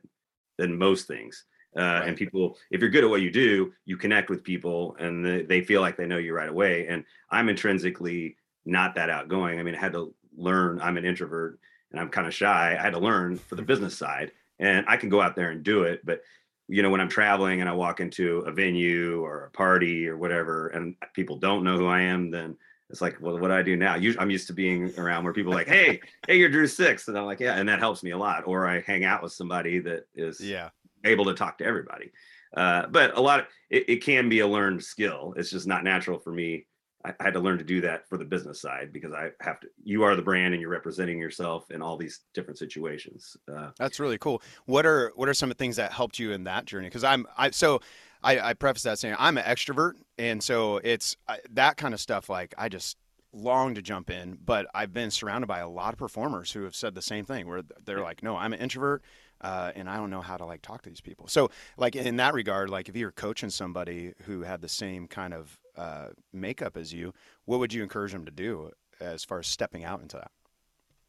than 0.58 0.78
most 0.78 1.08
things. 1.08 1.46
Uh. 1.75 2.03
And 2.06 2.17
people, 2.17 2.58
if 2.71 2.82
you're 2.82 2.89
good 2.89 3.03
at 3.03 3.10
what 3.10 3.21
you 3.21 3.32
do, 3.32 3.73
you 3.86 3.97
connect 3.97 4.30
with 4.30 4.43
people 4.43 4.95
and 4.99 5.23
they, 5.23 5.43
they 5.43 5.62
feel 5.62 5.82
like 5.82 5.97
they 5.97 6.08
know 6.08 6.17
you 6.17 6.34
right 6.34 6.49
away. 6.49 6.88
And 6.88 7.03
I'm 7.30 7.49
intrinsically 7.49 8.38
not 8.65 8.95
that 8.95 9.10
outgoing. 9.10 9.60
I 9.60 9.63
mean, 9.63 9.75
I 9.75 9.80
had 9.80 9.93
to 9.93 10.13
learn, 10.36 10.80
I'm 10.82 10.97
an 10.97 11.06
introvert 11.06 11.60
and 11.91 11.99
I'm 11.99 12.10
kind 12.10 12.27
of 12.27 12.34
shy. 12.34 12.75
I 12.77 12.82
had 12.82 12.93
to 12.93 12.99
learn 12.99 13.38
for 13.38 13.56
the 13.56 13.62
business 13.62 13.97
side 13.97 14.32
and 14.60 14.86
I 14.88 14.97
can 14.97 15.10
go 15.10 15.21
out 15.21 15.36
there 15.36 15.51
and 15.51 15.63
do 15.63 15.84
it. 15.84 16.06
But 16.06 16.21
you 16.67 16.84
know, 16.84 16.89
when 16.89 16.99
I'm 16.99 17.10
traveling 17.10 17.62
and 17.62 17.69
I 17.69 17.73
walk 17.73 17.99
into 17.99 18.39
a 18.39 18.51
venue 18.51 19.23
or 19.23 19.45
a 19.45 19.51
party 19.51 20.08
or 20.08 20.17
whatever, 20.17 20.67
and 20.69 20.95
people 21.13 21.38
don't 21.38 21.63
know 21.63 21.77
who 21.77 21.88
I 21.88 22.01
am, 22.01 22.30
then 22.30 22.58
it's 22.89 23.01
like, 23.01 23.17
well, 23.21 23.38
what 23.39 23.49
do 23.49 23.53
I 23.53 23.62
do 23.62 23.75
now? 23.75 23.95
Usually, 23.95 24.21
I'm 24.21 24.30
used 24.30 24.47
to 24.47 24.53
being 24.53 24.93
around 24.97 25.23
where 25.23 25.34
people 25.34 25.53
are 25.53 25.56
like, 25.56 25.67
hey, 25.67 25.99
hey, 26.27 26.38
you're 26.38 26.49
Drew 26.49 26.67
Six, 26.67 27.08
and 27.08 27.17
I'm 27.17 27.25
like, 27.25 27.39
yeah, 27.39 27.56
and 27.56 27.67
that 27.67 27.80
helps 27.80 28.03
me 28.03 28.12
a 28.12 28.17
lot. 28.17 28.47
Or 28.47 28.67
I 28.67 28.82
hang 28.82 29.03
out 29.06 29.23
with 29.23 29.34
somebody 29.34 29.80
that 29.80 30.08
is 30.15 30.39
Yeah. 30.39 30.69
Able 31.08 31.26
to 31.26 31.34
talk 31.34 31.58
to 31.60 31.65
everybody. 31.65 32.12
Uh, 32.56 32.88
but 32.88 33.17
a 33.17 33.22
lot 33.22 33.41
of 33.41 33.46
it, 33.70 33.89
it 33.89 34.04
can 34.04 34.30
be 34.30 34.39
a 34.39 34.48
learned 34.48 34.84
skill. 34.84 35.34
It's 35.38 35.50
just 35.50 35.67
not 35.67 35.84
natural 35.84 36.20
for 36.20 36.32
me. 36.32 36.65
I, 37.04 37.13
I 37.20 37.24
had 37.24 37.34
to 37.34 37.39
learn 37.39 37.58
to 37.58 37.63
do 37.63 37.82
that 37.82 38.08
for 38.08 38.17
the 38.17 38.26
business 38.26 38.62
side 38.62 38.91
because 38.93 39.13
I 39.13 39.32
have 39.41 39.60
to. 39.62 39.67
You 39.84 40.04
are 40.04 40.15
the 40.15 40.22
brand, 40.22 40.54
and 40.54 40.62
you're 40.62 40.72
representing 40.72 41.20
yourself 41.20 41.70
in 41.72 41.82
all 41.82 41.98
these 41.98 42.22
different 42.34 42.58
situations. 42.58 43.36
Uh, 43.54 43.72
That's 43.78 44.00
really 44.00 44.17
cool. 44.17 44.41
What 44.65 44.86
are 44.86 45.12
what 45.15 45.30
are 45.30 45.34
some 45.34 45.52
of 45.52 45.58
the 45.58 45.63
things 45.63 45.76
that 45.76 45.91
helped 45.91 46.20
you 46.20 46.32
in 46.32 46.46
that 46.46 46.65
journey? 46.65 46.88
Because 46.88 47.04
I'm 47.04 47.28
I 47.38 47.52
so 47.52 47.82
I, 48.24 48.39
I 48.39 48.54
preface 48.54 48.84
that 48.84 49.00
saying 49.00 49.15
I'm 49.20 49.38
an 49.38 49.43
extrovert, 49.43 49.93
and 50.17 50.41
so 50.41 50.78
it's 50.78 51.15
I, 51.28 51.39
that 51.52 51.78
kind 51.78 51.93
of 51.93 52.00
stuff. 52.00 52.30
Like 52.30 52.54
I 52.58 52.70
just 52.70 52.98
long 53.34 53.76
to 53.76 53.82
jump 53.82 54.10
in, 54.10 54.38
but 54.43 54.67
I've 54.74 54.93
been 54.93 55.12
surrounded 55.12 55.48
by 55.48 55.60
a 55.60 55.70
lot 55.70 55.93
of 55.93 56.00
performers 56.00 56.52
who 56.52 56.63
have 56.63 56.76
said 56.76 56.96
the 56.96 57.02
same 57.02 57.26
thing, 57.26 57.48
where 57.48 57.62
they're 57.86 58.02
like, 58.02 58.24
"No, 58.24 58.36
I'm 58.36 58.54
an 58.54 58.60
introvert, 58.60 59.04
uh, 59.41 59.71
and 59.76 59.89
I 59.89 59.97
don't 59.97 60.10
know 60.10 60.21
how 60.21 60.38
to 60.38 60.45
like 60.45 60.62
talk 60.62 60.82
to 60.84 60.89
these 60.89 61.02
people." 61.02 61.28
So, 61.28 61.52
like 61.78 61.95
in 61.95 62.17
that 62.17 62.34
regard, 62.34 62.69
like 62.69 62.89
if 62.89 62.95
you're 62.95 63.12
coaching 63.12 63.50
somebody 63.50 64.13
who 64.23 64.41
had 64.41 64.62
the 64.62 64.69
same 64.69 65.08
kind 65.08 65.34
of 65.34 65.60
uh, 65.76 66.08
makeup 66.34 66.78
as 66.78 66.93
you, 66.93 67.13
what 67.45 67.60
would 67.60 67.73
you 67.73 67.84
encourage 67.84 68.12
them 68.12 68.26
to 68.26 68.32
do 68.32 68.71
as 69.00 69.23
far 69.23 69.39
as 69.39 69.47
stepping 69.47 69.84
out 69.84 70.02
into 70.02 70.17
that? 70.17 70.32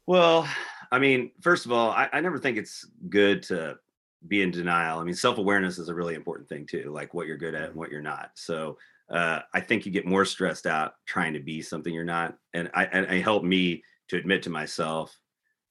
Well, 0.06 0.48
I 0.90 0.98
mean, 0.98 1.32
first 1.40 1.66
of 1.66 1.72
all, 1.72 1.90
I, 1.90 2.08
I 2.12 2.20
never 2.20 2.38
think 2.38 2.56
it's 2.56 2.86
good 3.08 3.42
to 3.44 3.78
be 4.26 4.42
in 4.42 4.50
denial. 4.50 4.98
I 4.98 5.04
mean, 5.04 5.14
self 5.14 5.38
awareness 5.38 5.78
is 5.78 5.88
a 5.88 5.94
really 5.94 6.14
important 6.14 6.48
thing 6.48 6.66
too, 6.66 6.90
like 6.90 7.14
what 7.14 7.26
you're 7.26 7.36
good 7.36 7.54
at 7.54 7.70
and 7.70 7.74
what 7.74 7.90
you're 7.90 8.00
not. 8.00 8.30
So, 8.34 8.78
uh, 9.10 9.40
I 9.54 9.60
think 9.60 9.86
you 9.86 9.92
get 9.92 10.06
more 10.06 10.24
stressed 10.24 10.66
out 10.66 10.94
trying 11.06 11.32
to 11.32 11.40
be 11.40 11.62
something 11.62 11.94
you're 11.94 12.04
not. 12.04 12.36
And 12.52 12.70
I, 12.74 12.84
and 12.86 13.06
it 13.06 13.22
helped 13.22 13.44
me 13.44 13.82
to 14.08 14.16
admit 14.16 14.42
to 14.42 14.50
myself 14.50 15.18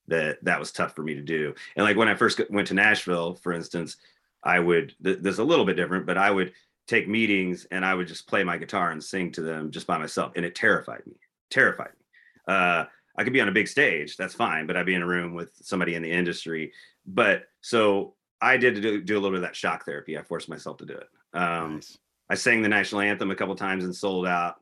that 0.07 0.43
that 0.43 0.59
was 0.59 0.71
tough 0.71 0.95
for 0.95 1.03
me 1.03 1.13
to 1.15 1.21
do. 1.21 1.53
And 1.75 1.85
like 1.85 1.97
when 1.97 2.07
I 2.07 2.15
first 2.15 2.41
went 2.49 2.67
to 2.69 2.73
Nashville, 2.73 3.35
for 3.35 3.53
instance, 3.53 3.97
I 4.43 4.59
would, 4.59 4.95
th- 5.03 5.19
there's 5.21 5.39
a 5.39 5.43
little 5.43 5.65
bit 5.65 5.75
different, 5.75 6.05
but 6.05 6.17
I 6.17 6.31
would 6.31 6.53
take 6.87 7.07
meetings 7.07 7.67
and 7.71 7.85
I 7.85 7.93
would 7.93 8.07
just 8.07 8.27
play 8.27 8.43
my 8.43 8.57
guitar 8.57 8.91
and 8.91 9.03
sing 9.03 9.31
to 9.33 9.41
them 9.41 9.71
just 9.71 9.87
by 9.87 9.97
myself. 9.97 10.31
And 10.35 10.45
it 10.45 10.55
terrified 10.55 11.05
me, 11.05 11.15
terrified 11.49 11.89
me. 11.89 12.53
Uh, 12.53 12.85
I 13.17 13.23
could 13.23 13.33
be 13.33 13.41
on 13.41 13.49
a 13.49 13.53
big 13.53 13.67
stage, 13.67 14.15
that's 14.15 14.35
fine, 14.35 14.67
but 14.67 14.77
I'd 14.77 14.85
be 14.85 14.95
in 14.95 15.01
a 15.01 15.07
room 15.07 15.33
with 15.33 15.51
somebody 15.61 15.95
in 15.95 16.03
the 16.03 16.11
industry. 16.11 16.71
But 17.05 17.43
so 17.61 18.13
I 18.39 18.57
did 18.57 18.81
do, 18.81 19.01
do 19.01 19.15
a 19.15 19.19
little 19.19 19.31
bit 19.31 19.43
of 19.43 19.49
that 19.49 19.55
shock 19.55 19.85
therapy. 19.85 20.17
I 20.17 20.21
forced 20.21 20.49
myself 20.49 20.77
to 20.77 20.85
do 20.85 20.93
it. 20.93 21.09
Um, 21.33 21.75
nice. 21.75 21.97
I 22.29 22.35
sang 22.35 22.61
the 22.61 22.69
national 22.69 23.01
anthem 23.01 23.31
a 23.31 23.35
couple 23.35 23.55
times 23.55 23.83
and 23.83 23.95
sold 23.95 24.27
out 24.27 24.61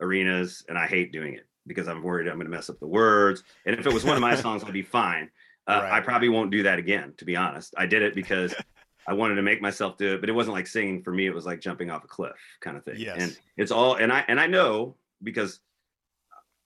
arenas, 0.00 0.64
and 0.68 0.76
I 0.76 0.86
hate 0.86 1.12
doing 1.12 1.34
it 1.34 1.46
because 1.66 1.88
I'm 1.88 2.02
worried 2.02 2.28
I'm 2.28 2.34
going 2.34 2.46
to 2.46 2.50
mess 2.50 2.70
up 2.70 2.78
the 2.80 2.86
words. 2.86 3.42
And 3.66 3.78
if 3.78 3.86
it 3.86 3.92
was 3.92 4.04
one 4.04 4.16
of 4.16 4.20
my 4.20 4.34
songs, 4.36 4.64
I'd 4.64 4.72
be 4.72 4.82
fine. 4.82 5.30
Uh, 5.66 5.80
right. 5.82 5.92
I 5.92 6.00
probably 6.00 6.28
won't 6.28 6.50
do 6.50 6.62
that 6.64 6.78
again, 6.78 7.14
to 7.16 7.24
be 7.24 7.36
honest. 7.36 7.74
I 7.76 7.86
did 7.86 8.02
it 8.02 8.14
because 8.14 8.54
I 9.08 9.14
wanted 9.14 9.36
to 9.36 9.42
make 9.42 9.62
myself 9.62 9.96
do 9.96 10.14
it, 10.14 10.20
but 10.20 10.28
it 10.28 10.32
wasn't 10.32 10.54
like 10.54 10.66
singing 10.66 11.02
for 11.02 11.12
me. 11.12 11.26
It 11.26 11.34
was 11.34 11.46
like 11.46 11.60
jumping 11.60 11.90
off 11.90 12.04
a 12.04 12.08
cliff 12.08 12.36
kind 12.60 12.76
of 12.76 12.84
thing. 12.84 12.96
Yes. 12.98 13.16
And 13.18 13.38
it's 13.56 13.70
all, 13.70 13.96
and 13.96 14.12
I, 14.12 14.24
and 14.28 14.38
I 14.38 14.46
know 14.46 14.96
because 15.22 15.60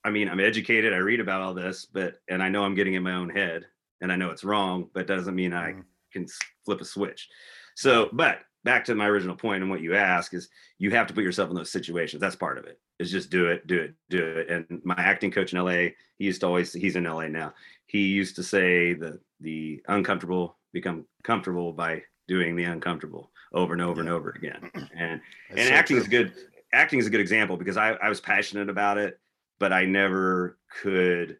I 0.03 0.09
mean, 0.09 0.29
I'm 0.29 0.39
educated. 0.39 0.93
I 0.93 0.97
read 0.97 1.19
about 1.19 1.41
all 1.41 1.53
this, 1.53 1.85
but, 1.85 2.15
and 2.29 2.41
I 2.41 2.49
know 2.49 2.63
I'm 2.63 2.75
getting 2.75 2.93
in 2.93 3.03
my 3.03 3.13
own 3.13 3.29
head 3.29 3.65
and 4.01 4.11
I 4.11 4.15
know 4.15 4.29
it's 4.29 4.43
wrong, 4.43 4.89
but 4.93 5.07
doesn't 5.07 5.35
mean 5.35 5.53
I 5.53 5.73
mm. 5.73 5.83
can 6.13 6.25
flip 6.65 6.81
a 6.81 6.85
switch. 6.85 7.27
So, 7.75 8.09
but 8.13 8.39
back 8.63 8.85
to 8.85 8.95
my 8.95 9.07
original 9.07 9.35
point 9.35 9.61
and 9.61 9.69
what 9.69 9.81
you 9.81 9.95
ask 9.95 10.33
is 10.33 10.49
you 10.77 10.91
have 10.91 11.07
to 11.07 11.13
put 11.13 11.23
yourself 11.23 11.49
in 11.49 11.55
those 11.55 11.71
situations. 11.71 12.21
That's 12.21 12.35
part 12.35 12.57
of 12.57 12.65
it. 12.65 12.79
Is 12.99 13.11
just 13.11 13.29
do 13.29 13.47
it, 13.47 13.65
do 13.67 13.79
it, 13.79 13.93
do 14.09 14.23
it. 14.23 14.49
And 14.49 14.81
my 14.83 14.95
acting 14.97 15.31
coach 15.31 15.53
in 15.53 15.63
LA, 15.63 15.91
he 16.17 16.25
used 16.25 16.41
to 16.41 16.47
always 16.47 16.73
he's 16.73 16.95
in 16.95 17.05
LA 17.05 17.27
now. 17.27 17.53
He 17.85 18.07
used 18.07 18.35
to 18.35 18.43
say 18.43 18.93
that 18.95 19.19
the 19.39 19.81
uncomfortable 19.87 20.57
become 20.73 21.05
comfortable 21.23 21.71
by 21.71 22.03
doing 22.27 22.55
the 22.55 22.65
uncomfortable 22.65 23.31
over 23.53 23.73
and 23.73 23.81
over 23.81 23.95
yeah. 23.95 24.07
and 24.07 24.09
over 24.09 24.29
again. 24.31 24.71
And 24.95 25.21
That's 25.49 25.61
and 25.61 25.69
so 25.69 25.73
acting 25.73 25.95
true. 25.95 26.03
is 26.03 26.07
good. 26.07 26.33
Acting 26.73 26.99
is 26.99 27.07
a 27.07 27.09
good 27.09 27.21
example 27.21 27.57
because 27.57 27.77
I, 27.77 27.93
I 27.93 28.09
was 28.09 28.21
passionate 28.21 28.69
about 28.69 28.97
it, 28.97 29.19
but 29.59 29.73
I 29.73 29.85
never 29.85 30.59
could, 30.81 31.37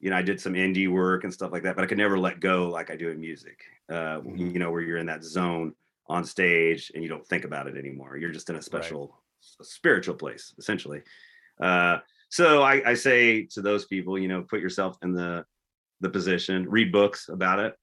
you 0.00 0.10
know, 0.10 0.16
I 0.16 0.22
did 0.22 0.40
some 0.40 0.52
indie 0.52 0.90
work 0.90 1.24
and 1.24 1.32
stuff 1.32 1.52
like 1.52 1.62
that, 1.62 1.76
but 1.76 1.84
I 1.84 1.86
could 1.86 1.96
never 1.96 2.18
let 2.18 2.40
go 2.40 2.68
like 2.68 2.90
I 2.90 2.96
do 2.96 3.08
in 3.08 3.18
music. 3.18 3.60
Uh, 3.88 4.20
mm-hmm. 4.20 4.50
you 4.50 4.58
know, 4.58 4.70
where 4.70 4.82
you're 4.82 4.98
in 4.98 5.06
that 5.06 5.24
zone 5.24 5.72
on 6.08 6.24
stage 6.24 6.90
and 6.94 7.02
you 7.02 7.08
don't 7.08 7.26
think 7.26 7.44
about 7.44 7.66
it 7.66 7.76
anymore. 7.76 8.16
You're 8.16 8.32
just 8.32 8.50
in 8.50 8.56
a 8.56 8.62
special 8.62 9.18
right. 9.60 9.66
spiritual 9.66 10.14
place, 10.14 10.54
essentially. 10.58 11.02
Uh, 11.60 11.98
so 12.28 12.62
I, 12.62 12.90
I 12.90 12.94
say 12.94 13.44
to 13.52 13.62
those 13.62 13.86
people, 13.86 14.18
you 14.18 14.28
know, 14.28 14.42
put 14.42 14.60
yourself 14.60 14.96
in 15.02 15.12
the 15.12 15.44
the 16.00 16.10
position, 16.10 16.68
read 16.68 16.92
books 16.92 17.30
about 17.30 17.58
it, 17.58 17.74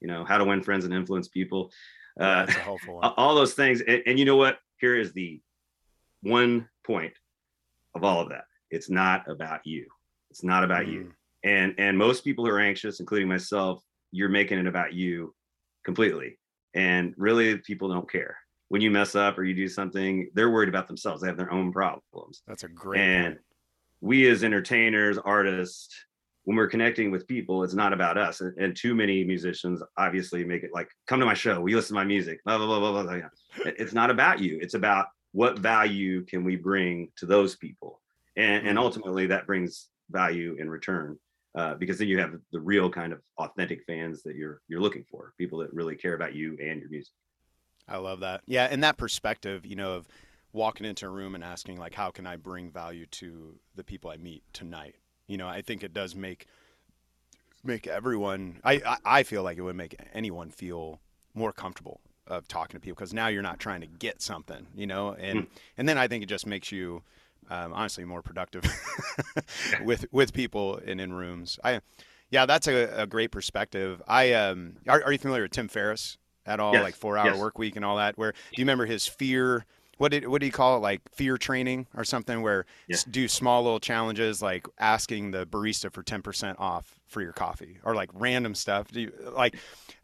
you 0.00 0.08
know, 0.08 0.24
how 0.24 0.38
to 0.38 0.44
win 0.44 0.62
friends 0.62 0.84
and 0.84 0.92
influence 0.92 1.28
people. 1.28 1.70
Uh, 2.18 2.46
all 3.16 3.34
those 3.34 3.54
things. 3.54 3.80
And, 3.80 4.02
and 4.06 4.18
you 4.18 4.24
know 4.24 4.36
what? 4.36 4.58
Here 4.80 4.96
is 4.96 5.12
the 5.12 5.40
one 6.22 6.68
point 6.84 7.12
of 7.94 8.02
all 8.02 8.20
of 8.20 8.30
that. 8.30 8.44
It's 8.70 8.90
not 8.90 9.30
about 9.30 9.60
you. 9.64 9.86
It's 10.30 10.42
not 10.42 10.64
about 10.64 10.86
mm. 10.86 10.92
you. 10.92 11.12
And 11.44 11.74
and 11.78 11.96
most 11.96 12.24
people 12.24 12.44
who 12.44 12.50
are 12.50 12.60
anxious, 12.60 13.00
including 13.00 13.28
myself, 13.28 13.82
you're 14.10 14.28
making 14.28 14.58
it 14.58 14.66
about 14.66 14.92
you 14.92 15.34
completely 15.84 16.38
and 16.74 17.14
really 17.16 17.58
people 17.58 17.88
don't 17.88 18.10
care. 18.10 18.36
When 18.68 18.82
you 18.82 18.90
mess 18.90 19.14
up 19.14 19.38
or 19.38 19.44
you 19.44 19.54
do 19.54 19.68
something 19.68 20.30
they're 20.34 20.50
worried 20.50 20.68
about 20.68 20.86
themselves. 20.86 21.22
They 21.22 21.28
have 21.28 21.38
their 21.38 21.52
own 21.52 21.72
problems. 21.72 22.42
That's 22.46 22.64
a 22.64 22.68
great 22.68 23.00
and 23.00 23.34
point. 23.34 23.38
we 24.00 24.28
as 24.28 24.44
entertainers 24.44 25.16
artists 25.18 26.04
when 26.44 26.56
we're 26.56 26.68
connecting 26.68 27.10
with 27.10 27.26
people 27.26 27.64
it's 27.64 27.74
not 27.74 27.92
about 27.92 28.18
us. 28.18 28.40
And, 28.40 28.56
and, 28.58 28.76
too 28.76 28.94
many 28.94 29.24
musicians 29.24 29.82
obviously 29.96 30.44
make 30.44 30.64
it 30.64 30.70
like 30.74 30.90
come 31.06 31.20
to 31.20 31.26
my 31.26 31.34
show. 31.34 31.60
We 31.60 31.74
listen 31.74 31.94
to 31.94 32.00
my 32.00 32.04
music. 32.04 32.44
Blah 32.44 32.58
blah 32.58 32.66
blah 32.66 32.92
blah 32.92 33.02
blah 33.04 33.28
it's 33.64 33.94
not 33.94 34.10
about 34.10 34.40
you. 34.40 34.58
It's 34.60 34.74
about 34.74 35.06
what 35.32 35.58
value 35.58 36.24
can 36.24 36.44
we 36.44 36.56
bring 36.56 37.10
to 37.16 37.26
those 37.26 37.56
people? 37.56 38.00
And, 38.36 38.66
and 38.66 38.76
mm-hmm. 38.76 38.78
ultimately 38.78 39.26
that 39.26 39.46
brings 39.46 39.88
value 40.10 40.56
in 40.58 40.68
return 40.68 41.18
uh, 41.54 41.74
because 41.74 41.98
then 41.98 42.08
you 42.08 42.18
have 42.18 42.34
the 42.52 42.60
real 42.60 42.90
kind 42.90 43.12
of 43.12 43.20
authentic 43.38 43.84
fans 43.86 44.22
that 44.22 44.36
you're 44.36 44.60
you're 44.68 44.80
looking 44.80 45.04
for, 45.10 45.32
people 45.38 45.58
that 45.58 45.72
really 45.72 45.96
care 45.96 46.14
about 46.14 46.34
you 46.34 46.56
and 46.60 46.80
your 46.80 46.90
music. 46.90 47.12
I 47.88 47.96
love 47.96 48.20
that. 48.20 48.42
Yeah, 48.46 48.68
and 48.70 48.82
that 48.84 48.98
perspective, 48.98 49.64
you 49.64 49.76
know, 49.76 49.94
of 49.94 50.08
walking 50.52 50.86
into 50.86 51.06
a 51.06 51.10
room 51.10 51.34
and 51.34 51.42
asking 51.42 51.78
like, 51.78 51.94
how 51.94 52.10
can 52.10 52.26
I 52.26 52.36
bring 52.36 52.70
value 52.70 53.06
to 53.06 53.58
the 53.74 53.84
people 53.84 54.10
I 54.10 54.16
meet 54.16 54.42
tonight? 54.52 54.96
You 55.26 55.36
know, 55.38 55.48
I 55.48 55.62
think 55.62 55.82
it 55.82 55.94
does 55.94 56.14
make 56.14 56.46
make 57.64 57.86
everyone. 57.86 58.60
I 58.64 58.74
I, 58.74 58.96
I 59.04 59.22
feel 59.22 59.42
like 59.42 59.58
it 59.58 59.62
would 59.62 59.76
make 59.76 59.96
anyone 60.12 60.50
feel 60.50 61.00
more 61.34 61.52
comfortable 61.52 62.00
of 62.26 62.46
talking 62.46 62.74
to 62.74 62.80
people 62.80 62.94
because 62.94 63.14
now 63.14 63.28
you're 63.28 63.42
not 63.42 63.58
trying 63.58 63.80
to 63.80 63.86
get 63.86 64.20
something, 64.20 64.66
you 64.74 64.86
know, 64.86 65.14
and 65.14 65.40
mm. 65.40 65.46
and 65.76 65.88
then 65.88 65.98
I 65.98 66.08
think 66.08 66.22
it 66.22 66.28
just 66.28 66.46
makes 66.46 66.70
you 66.70 67.02
um, 67.50 67.72
honestly 67.72 68.04
more 68.04 68.22
productive 68.22 68.64
with 69.82 70.06
with 70.12 70.32
people 70.32 70.80
and 70.84 71.00
in 71.00 71.12
rooms. 71.12 71.58
I 71.62 71.80
yeah, 72.30 72.46
that's 72.46 72.68
a, 72.68 73.02
a 73.02 73.06
great 73.06 73.30
perspective. 73.30 74.02
I 74.06 74.34
um, 74.34 74.76
are, 74.86 75.02
are, 75.02 75.12
you 75.12 75.18
familiar 75.18 75.42
with 75.42 75.52
Tim 75.52 75.68
Ferriss 75.68 76.18
at 76.44 76.60
all? 76.60 76.74
Yes. 76.74 76.82
Like 76.82 76.94
four 76.94 77.16
hour 77.16 77.30
yes. 77.30 77.38
work 77.38 77.58
week 77.58 77.76
and 77.76 77.84
all 77.84 77.96
that. 77.96 78.18
Where 78.18 78.32
do 78.32 78.38
you 78.52 78.62
remember 78.64 78.86
his 78.86 79.06
fear? 79.06 79.64
What 79.96 80.12
did 80.12 80.28
what 80.28 80.40
do 80.40 80.46
you 80.46 80.52
call 80.52 80.76
it? 80.76 80.80
Like 80.80 81.00
fear 81.12 81.38
training 81.38 81.86
or 81.96 82.04
something? 82.04 82.42
Where 82.42 82.66
yeah. 82.86 82.96
do 83.10 83.28
small 83.28 83.62
little 83.62 83.80
challenges 83.80 84.42
like 84.42 84.66
asking 84.78 85.30
the 85.30 85.46
barista 85.46 85.92
for 85.92 86.02
ten 86.02 86.22
percent 86.22 86.58
off 86.60 86.97
for 87.08 87.22
your 87.22 87.32
coffee 87.32 87.78
or 87.84 87.94
like 87.94 88.10
random 88.14 88.54
stuff. 88.54 88.88
You, 88.92 89.12
like 89.32 89.56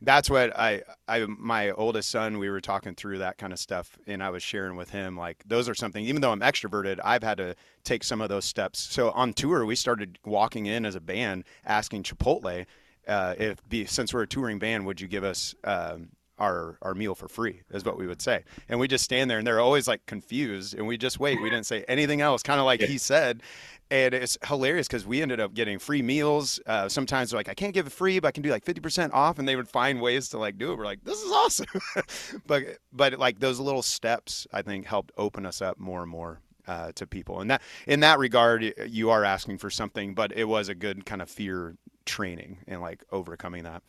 that's 0.02 0.28
what 0.28 0.58
I 0.58 0.82
I 1.06 1.26
my 1.26 1.70
oldest 1.70 2.10
son 2.10 2.38
we 2.38 2.50
were 2.50 2.60
talking 2.60 2.94
through 2.94 3.18
that 3.18 3.38
kind 3.38 3.52
of 3.52 3.58
stuff 3.58 3.98
and 4.06 4.22
I 4.22 4.30
was 4.30 4.42
sharing 4.42 4.76
with 4.76 4.90
him 4.90 5.16
like 5.16 5.44
those 5.46 5.68
are 5.68 5.74
something 5.74 6.04
even 6.04 6.20
though 6.20 6.32
I'm 6.32 6.40
extroverted 6.40 6.98
I've 7.04 7.22
had 7.22 7.38
to 7.38 7.54
take 7.84 8.02
some 8.02 8.20
of 8.20 8.28
those 8.28 8.44
steps. 8.44 8.80
So 8.80 9.10
on 9.10 9.32
tour 9.34 9.64
we 9.64 9.76
started 9.76 10.18
walking 10.24 10.66
in 10.66 10.84
as 10.84 10.94
a 10.94 11.00
band 11.00 11.44
asking 11.64 12.04
Chipotle 12.04 12.66
uh, 13.06 13.34
if 13.38 13.66
be, 13.68 13.84
since 13.84 14.14
we're 14.14 14.22
a 14.22 14.26
touring 14.26 14.58
band 14.58 14.86
would 14.86 15.00
you 15.00 15.08
give 15.08 15.24
us 15.24 15.54
um, 15.64 16.08
our 16.38 16.79
our 16.83 16.94
meal 16.94 17.14
for 17.14 17.29
free 17.29 17.62
is 17.70 17.85
what 17.85 17.97
we 17.97 18.07
would 18.07 18.20
say. 18.20 18.44
And 18.68 18.81
we 18.81 18.88
just 18.88 19.05
stand 19.05 19.31
there 19.31 19.38
and 19.38 19.47
they're 19.47 19.61
always 19.61 19.87
like 19.87 20.05
confused 20.07 20.75
and 20.75 20.87
we 20.87 20.97
just 20.97 21.20
wait. 21.20 21.40
We 21.40 21.51
didn't 21.51 21.66
say 21.66 21.85
anything 21.88 22.20
else 22.20 22.42
kind 22.42 22.61
of 22.61 22.66
like 22.66 22.81
he 22.81 22.99
said. 22.99 23.42
And 23.90 24.14
it's 24.14 24.38
hilarious 24.47 24.88
because 24.88 25.07
we 25.07 25.23
ended 25.23 25.40
up 25.40 25.55
getting 25.55 25.79
free 25.79 26.03
meals. 26.03 26.59
Uh, 26.66 26.88
sometimes 26.88 27.31
they're 27.31 27.38
like 27.38 27.49
i 27.49 27.55
can't 27.55 27.75
give 27.75 27.87
it 27.87 27.92
free 27.92 28.18
but 28.18 28.29
i 28.29 28.33
can 28.33 28.42
do 28.42 28.51
like 28.51 28.64
50% 28.64 29.12
off 29.12 29.38
and 29.38 29.47
they 29.47 29.57
would 29.57 29.68
find 29.68 30.01
ways 30.01 30.29
to 30.31 30.38
like 30.38 30.59
do 30.59 30.73
it. 30.73 30.79
We're 30.79 30.85
like 30.85 31.05
this 31.05 31.20
is 31.23 31.31
awesome. 31.31 31.66
But 32.47 32.79
but 32.92 33.18
like 33.18 33.38
those 33.38 33.61
little 33.61 33.83
steps 33.83 34.47
i 34.53 34.62
think 34.62 34.87
helped 34.87 35.12
open 35.16 35.47
us 35.47 35.62
up 35.62 35.79
more 35.79 36.03
and 36.03 36.11
more 36.11 36.40
uh, 36.66 36.92
to 36.92 37.07
people. 37.07 37.40
And 37.40 37.51
that 37.51 37.62
in 37.87 38.01
that 38.01 38.18
regard 38.18 38.75
you 38.87 39.11
are 39.11 39.25
asking 39.25 39.59
for 39.59 39.70
something 39.70 40.14
but 40.14 40.33
it 40.33 40.44
was 40.44 40.68
a 40.68 40.75
good 40.75 41.07
kind 41.07 41.23
of 41.23 41.31
fear 41.31 41.77
training 42.07 42.59
and 42.66 42.81
like 42.81 43.05
overcoming 43.12 43.64
that 43.64 43.83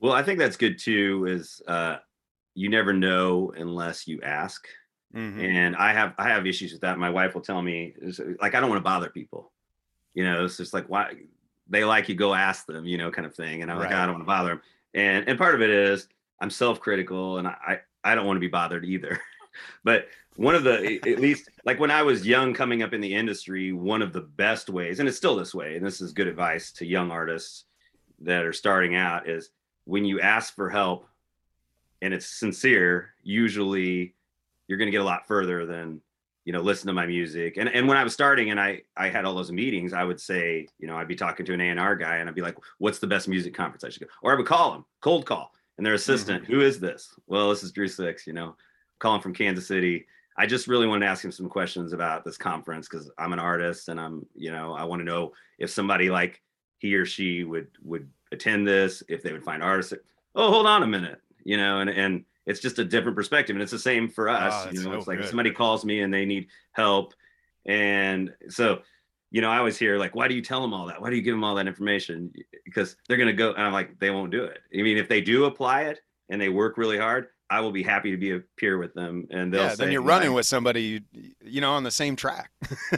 well, 0.00 0.12
I 0.12 0.22
think 0.22 0.38
that's 0.38 0.56
good 0.56 0.78
too. 0.78 1.26
Is 1.28 1.60
uh, 1.66 1.96
you 2.54 2.68
never 2.68 2.92
know 2.92 3.52
unless 3.56 4.06
you 4.06 4.20
ask, 4.22 4.66
mm-hmm. 5.14 5.40
and 5.40 5.76
I 5.76 5.92
have 5.92 6.14
I 6.18 6.28
have 6.28 6.46
issues 6.46 6.72
with 6.72 6.82
that. 6.82 6.98
My 6.98 7.10
wife 7.10 7.34
will 7.34 7.42
tell 7.42 7.62
me 7.62 7.94
like 8.40 8.54
I 8.54 8.60
don't 8.60 8.70
want 8.70 8.80
to 8.80 8.84
bother 8.84 9.10
people. 9.10 9.52
You 10.14 10.24
know, 10.24 10.44
it's 10.44 10.56
just 10.56 10.74
like 10.74 10.88
why 10.88 11.14
they 11.68 11.84
like 11.84 12.08
you 12.08 12.14
go 12.14 12.34
ask 12.34 12.66
them, 12.66 12.84
you 12.84 12.98
know, 12.98 13.10
kind 13.10 13.26
of 13.26 13.34
thing. 13.34 13.62
And 13.62 13.70
I'm 13.70 13.78
right. 13.78 13.90
like 13.90 13.94
I 13.94 14.06
don't 14.06 14.14
want 14.14 14.24
to 14.24 14.26
bother 14.26 14.48
them. 14.50 14.62
And 14.94 15.28
and 15.28 15.38
part 15.38 15.54
of 15.54 15.62
it 15.62 15.70
is 15.70 16.08
I'm 16.40 16.50
self-critical 16.50 17.38
and 17.38 17.48
I 17.48 17.80
I 18.04 18.14
don't 18.14 18.26
want 18.26 18.36
to 18.36 18.40
be 18.40 18.48
bothered 18.48 18.84
either. 18.84 19.20
but 19.84 20.08
one 20.36 20.54
of 20.54 20.62
the 20.62 21.00
at 21.04 21.18
least 21.18 21.50
like 21.64 21.80
when 21.80 21.90
I 21.90 22.02
was 22.02 22.26
young 22.26 22.54
coming 22.54 22.82
up 22.82 22.92
in 22.92 23.00
the 23.00 23.14
industry, 23.14 23.72
one 23.72 24.02
of 24.02 24.12
the 24.12 24.20
best 24.20 24.70
ways, 24.70 25.00
and 25.00 25.08
it's 25.08 25.18
still 25.18 25.36
this 25.36 25.54
way, 25.54 25.76
and 25.76 25.84
this 25.84 26.00
is 26.00 26.12
good 26.12 26.28
advice 26.28 26.72
to 26.72 26.86
young 26.86 27.10
artists 27.10 27.64
that 28.20 28.44
are 28.44 28.52
starting 28.52 28.94
out 28.94 29.28
is 29.28 29.50
when 29.88 30.04
you 30.04 30.20
ask 30.20 30.54
for 30.54 30.68
help 30.68 31.08
and 32.02 32.12
it's 32.12 32.26
sincere, 32.26 33.14
usually 33.22 34.14
you're 34.66 34.76
going 34.76 34.86
to 34.86 34.92
get 34.92 35.00
a 35.00 35.04
lot 35.04 35.26
further 35.26 35.64
than 35.64 36.02
you 36.44 36.52
know 36.52 36.60
listen 36.60 36.88
to 36.88 36.92
my 36.92 37.06
music. 37.06 37.56
And 37.56 37.70
and 37.70 37.88
when 37.88 37.96
i 37.96 38.04
was 38.04 38.12
starting 38.12 38.50
and 38.50 38.60
i 38.60 38.82
i 38.98 39.08
had 39.08 39.24
all 39.24 39.34
those 39.34 39.50
meetings 39.50 39.92
i 39.92 40.04
would 40.04 40.20
say 40.20 40.66
you 40.78 40.86
know 40.86 40.96
i'd 40.96 41.08
be 41.08 41.16
talking 41.16 41.44
to 41.44 41.54
an 41.54 41.60
a&r 41.60 41.96
guy 41.96 42.16
and 42.16 42.28
i'd 42.28 42.34
be 42.34 42.42
like 42.42 42.56
what's 42.78 42.98
the 42.98 43.06
best 43.06 43.28
music 43.28 43.54
conference 43.54 43.84
i 43.84 43.88
should 43.88 44.02
go? 44.02 44.08
Or 44.22 44.32
i 44.32 44.34
would 44.34 44.46
call 44.46 44.72
them 44.72 44.84
cold 45.00 45.24
call 45.26 45.52
and 45.78 45.86
their 45.86 45.94
assistant 45.94 46.44
mm-hmm. 46.44 46.52
Who 46.52 46.60
is 46.60 46.78
this? 46.80 47.14
Well 47.26 47.48
this 47.48 47.62
is 47.62 47.72
drew 47.72 47.88
six 47.88 48.26
you 48.26 48.34
know 48.34 48.56
calling 48.98 49.22
from 49.22 49.34
kansas 49.34 49.66
city. 49.66 50.06
I 50.36 50.46
just 50.46 50.68
really 50.68 50.86
wanted 50.86 51.06
to 51.06 51.10
ask 51.10 51.24
him 51.24 51.32
some 51.32 51.48
questions 51.48 51.92
about 51.94 52.24
this 52.26 52.36
conference 52.36 52.88
because 52.88 53.10
i'm 53.18 53.32
an 53.32 53.38
artist 53.38 53.88
and 53.88 53.98
i'm 53.98 54.26
you 54.34 54.52
know 54.52 54.74
i 54.74 54.84
want 54.84 55.00
to 55.00 55.04
know 55.04 55.32
if 55.58 55.70
somebody 55.70 56.10
like 56.10 56.42
he 56.78 56.94
or 56.94 57.06
she 57.06 57.44
would 57.44 57.68
would 57.82 58.08
attend 58.32 58.66
this, 58.66 59.02
if 59.08 59.22
they 59.22 59.32
would 59.32 59.44
find 59.44 59.62
artists. 59.62 59.94
Oh, 60.34 60.50
hold 60.50 60.66
on 60.66 60.82
a 60.82 60.86
minute, 60.86 61.20
you 61.44 61.56
know, 61.56 61.80
and 61.80 61.90
and 61.90 62.24
it's 62.48 62.60
just 62.60 62.78
a 62.78 62.84
different 62.84 63.14
perspective 63.14 63.54
and 63.54 63.62
it's 63.62 63.70
the 63.70 63.78
same 63.78 64.08
for 64.08 64.28
us 64.28 64.66
Oh, 64.66 64.70
you 64.70 64.82
know 64.82 64.90
so 64.90 64.98
it's 64.98 65.06
like 65.06 65.18
good. 65.18 65.28
somebody 65.28 65.50
calls 65.52 65.84
me 65.84 66.00
and 66.00 66.12
they 66.12 66.24
need 66.24 66.48
help 66.72 67.12
and 67.66 68.32
so 68.48 68.80
you 69.30 69.42
know 69.42 69.50
i 69.50 69.58
always 69.58 69.76
hear 69.78 69.98
like 69.98 70.14
why 70.14 70.26
do 70.26 70.34
you 70.34 70.42
tell 70.42 70.62
them 70.62 70.72
all 70.72 70.86
that 70.86 71.00
why 71.00 71.10
do 71.10 71.16
you 71.16 71.22
give 71.22 71.34
them 71.34 71.44
all 71.44 71.54
that 71.56 71.68
information 71.68 72.32
because 72.64 72.96
they're 73.06 73.18
going 73.18 73.28
to 73.28 73.34
go 73.34 73.52
and 73.52 73.62
i'm 73.62 73.72
like 73.72 73.98
they 74.00 74.10
won't 74.10 74.32
do 74.32 74.44
it 74.44 74.60
i 74.74 74.82
mean 74.82 74.96
if 74.96 75.08
they 75.08 75.20
do 75.20 75.44
apply 75.44 75.82
it 75.82 76.00
and 76.30 76.40
they 76.40 76.48
work 76.48 76.78
really 76.78 76.98
hard 76.98 77.26
i 77.50 77.60
will 77.60 77.70
be 77.70 77.82
happy 77.82 78.10
to 78.10 78.16
be 78.16 78.32
a 78.32 78.40
peer 78.56 78.78
with 78.78 78.94
them 78.94 79.26
and 79.30 79.52
they'll 79.52 79.64
yeah, 79.64 79.68
say 79.74 79.84
then 79.84 79.92
you're 79.92 80.02
running 80.02 80.32
with 80.32 80.46
somebody, 80.46 80.82
you, 80.82 81.30
you 81.44 81.60
know, 81.60 81.72
on 81.72 81.82
the 81.82 81.90
same 81.90 82.14
track. 82.16 82.50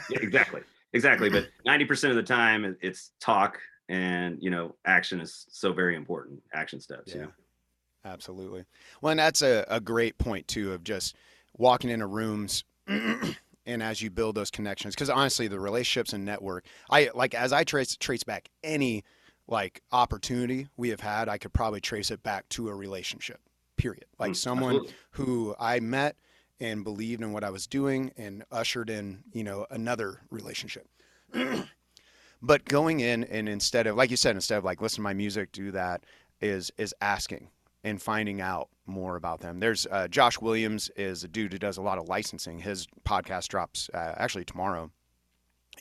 Yeah, 0.09 0.19
exactly 0.21 0.63
exactly 0.93 1.31
but 1.31 1.49
90% 1.67 2.11
of 2.11 2.17
the 2.17 2.23
time 2.23 2.77
it's 2.81 3.13
talk 3.21 3.59
and 3.91 4.39
you 4.41 4.49
know 4.51 4.75
action 4.87 5.21
is 5.21 5.47
so 5.51 5.73
very 5.73 5.97
important 5.97 6.41
action 6.55 6.81
steps 6.81 7.13
you 7.13 7.21
Yeah. 7.21 7.27
know? 7.27 7.33
Absolutely. 8.05 8.65
Well, 9.03 9.11
and 9.11 9.21
that's 9.21 9.43
a, 9.43 9.67
a 9.69 9.79
great 9.81 10.17
point 10.17 10.49
too 10.49 10.73
of 10.73 10.83
just 10.85 11.15
walking 11.59 11.91
into 11.91 12.07
rooms 12.07 12.65
and 12.87 13.83
as 13.83 14.01
you 14.01 14.11
build 14.11 14.37
those 14.37 14.51
connections, 14.51 14.95
because 14.95 15.11
honestly, 15.11 15.49
the 15.49 15.61
relationships 15.61 16.13
and 16.15 16.25
network, 16.25 16.65
I 16.89 17.11
like 17.15 17.35
as 17.35 17.53
I 17.53 17.65
trace 17.65 17.97
trace 17.97 18.25
back 18.25 18.49
any 18.65 19.05
like 19.49 19.83
opportunity 19.93 20.69
we 20.77 20.89
have 20.91 21.01
had, 21.01 21.29
I 21.29 21.37
could 21.37 21.53
probably 21.53 21.81
trace 21.81 22.11
it 22.11 22.23
back 22.23 22.49
to 22.51 22.69
a 22.69 22.75
relationship. 22.75 23.41
Period. 23.77 24.05
Like 24.19 24.33
Mm, 24.33 24.37
someone 24.37 24.75
absolutely. 24.77 24.95
who 25.13 25.55
I 25.59 25.81
met 25.81 26.17
and 26.61 26.85
believed 26.85 27.23
in 27.23 27.33
what 27.33 27.45
I 27.45 27.51
was 27.51 27.67
doing 27.67 28.13
and 28.17 28.45
ushered 28.51 28.89
in, 28.89 29.25
you 29.33 29.45
know, 29.45 29.67
another 29.71 30.21
relationship. 30.31 30.87
but 32.43 32.65
going 32.65 33.01
in 33.01 33.25
and 33.25 33.49
instead 33.49 33.87
of 33.87 33.97
like 33.97 34.11
you 34.11 34.17
said, 34.17 34.35
instead 34.35 34.59
of 34.59 34.65
like 34.65 34.81
listen 34.81 34.97
to 34.97 35.03
my 35.03 35.15
music, 35.15 35.53
do 35.53 35.71
that, 35.73 36.05
is 36.41 36.71
is 36.79 36.95
asking 37.01 37.49
and 37.85 38.01
finding 38.01 38.41
out 38.41 38.69
more 38.87 39.17
about 39.17 39.41
them. 39.41 39.61
There's 39.61 39.87
uh, 39.91 40.09
Josh 40.09 40.41
Williams 40.41 40.91
is 40.97 41.25
a 41.25 41.29
dude 41.29 41.53
who 41.53 41.59
does 41.59 41.79
a 41.79 41.83
lot 41.83 41.99
of 41.99 42.09
licensing. 42.09 42.59
His 42.59 42.87
podcast 43.07 43.49
drops 43.49 43.89
uh, 43.95 44.15
actually 44.17 44.45
tomorrow, 44.45 44.91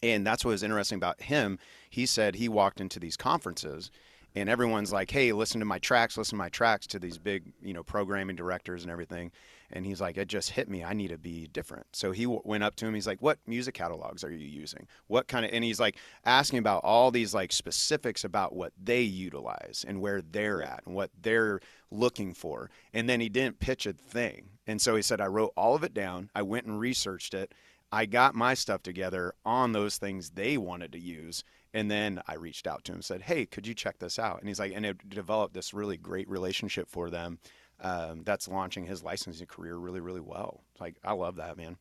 and 0.01 0.25
that's 0.25 0.45
what 0.45 0.51
was 0.51 0.63
interesting 0.63 0.97
about 0.97 1.21
him. 1.21 1.59
He 1.89 2.05
said 2.05 2.35
he 2.35 2.49
walked 2.49 2.79
into 2.79 2.99
these 2.99 3.17
conferences, 3.17 3.91
and 4.35 4.49
everyone's 4.49 4.93
like, 4.93 5.11
"Hey, 5.11 5.31
listen 5.31 5.59
to 5.59 5.65
my 5.65 5.79
tracks, 5.79 6.17
listen 6.17 6.37
to 6.37 6.43
my 6.43 6.49
tracks." 6.49 6.87
To 6.87 6.99
these 6.99 7.17
big, 7.17 7.53
you 7.61 7.73
know, 7.73 7.83
programming 7.83 8.35
directors 8.35 8.83
and 8.83 8.91
everything, 8.91 9.31
and 9.71 9.85
he's 9.85 10.01
like, 10.01 10.17
"It 10.17 10.27
just 10.27 10.51
hit 10.51 10.69
me. 10.69 10.83
I 10.83 10.93
need 10.93 11.09
to 11.09 11.17
be 11.17 11.47
different." 11.47 11.87
So 11.93 12.11
he 12.11 12.23
w- 12.23 12.41
went 12.43 12.63
up 12.63 12.75
to 12.77 12.85
him. 12.85 12.93
He's 12.93 13.07
like, 13.07 13.21
"What 13.21 13.39
music 13.47 13.73
catalogs 13.73 14.23
are 14.23 14.31
you 14.31 14.47
using? 14.47 14.87
What 15.07 15.27
kind 15.27 15.45
of?" 15.45 15.51
And 15.53 15.63
he's 15.63 15.79
like 15.79 15.97
asking 16.25 16.59
about 16.59 16.83
all 16.83 17.11
these 17.11 17.33
like 17.33 17.51
specifics 17.51 18.23
about 18.23 18.55
what 18.55 18.73
they 18.81 19.01
utilize 19.01 19.85
and 19.87 20.01
where 20.01 20.21
they're 20.21 20.63
at 20.63 20.83
and 20.85 20.95
what 20.95 21.11
they're 21.21 21.59
looking 21.91 22.33
for. 22.33 22.69
And 22.93 23.09
then 23.09 23.19
he 23.19 23.29
didn't 23.29 23.59
pitch 23.59 23.85
a 23.85 23.93
thing. 23.93 24.49
And 24.67 24.81
so 24.81 24.95
he 24.95 25.01
said, 25.01 25.21
"I 25.21 25.27
wrote 25.27 25.53
all 25.55 25.75
of 25.75 25.83
it 25.83 25.93
down. 25.93 26.29
I 26.35 26.41
went 26.41 26.65
and 26.65 26.79
researched 26.79 27.33
it." 27.33 27.53
I 27.91 28.05
got 28.05 28.35
my 28.35 28.53
stuff 28.53 28.83
together 28.83 29.33
on 29.43 29.71
those 29.71 29.97
things 29.97 30.29
they 30.29 30.57
wanted 30.57 30.91
to 30.91 30.99
use. 30.99 31.43
And 31.73 31.89
then 31.89 32.21
I 32.27 32.35
reached 32.35 32.67
out 32.67 32.83
to 32.85 32.91
him 32.91 32.97
and 32.97 33.05
said, 33.05 33.23
Hey, 33.23 33.45
could 33.45 33.65
you 33.65 33.73
check 33.73 33.99
this 33.99 34.19
out? 34.19 34.39
And 34.39 34.47
he's 34.47 34.59
like, 34.59 34.73
and 34.75 34.85
it 34.85 35.09
developed 35.09 35.53
this 35.53 35.73
really 35.73 35.97
great 35.97 36.29
relationship 36.29 36.89
for 36.89 37.09
them 37.09 37.39
um, 37.81 38.23
that's 38.23 38.47
launching 38.47 38.85
his 38.85 39.03
licensing 39.03 39.47
career 39.47 39.75
really, 39.75 39.99
really 39.99 40.21
well. 40.21 40.61
Like, 40.79 40.95
I 41.03 41.13
love 41.13 41.35
that, 41.37 41.57
man. 41.57 41.77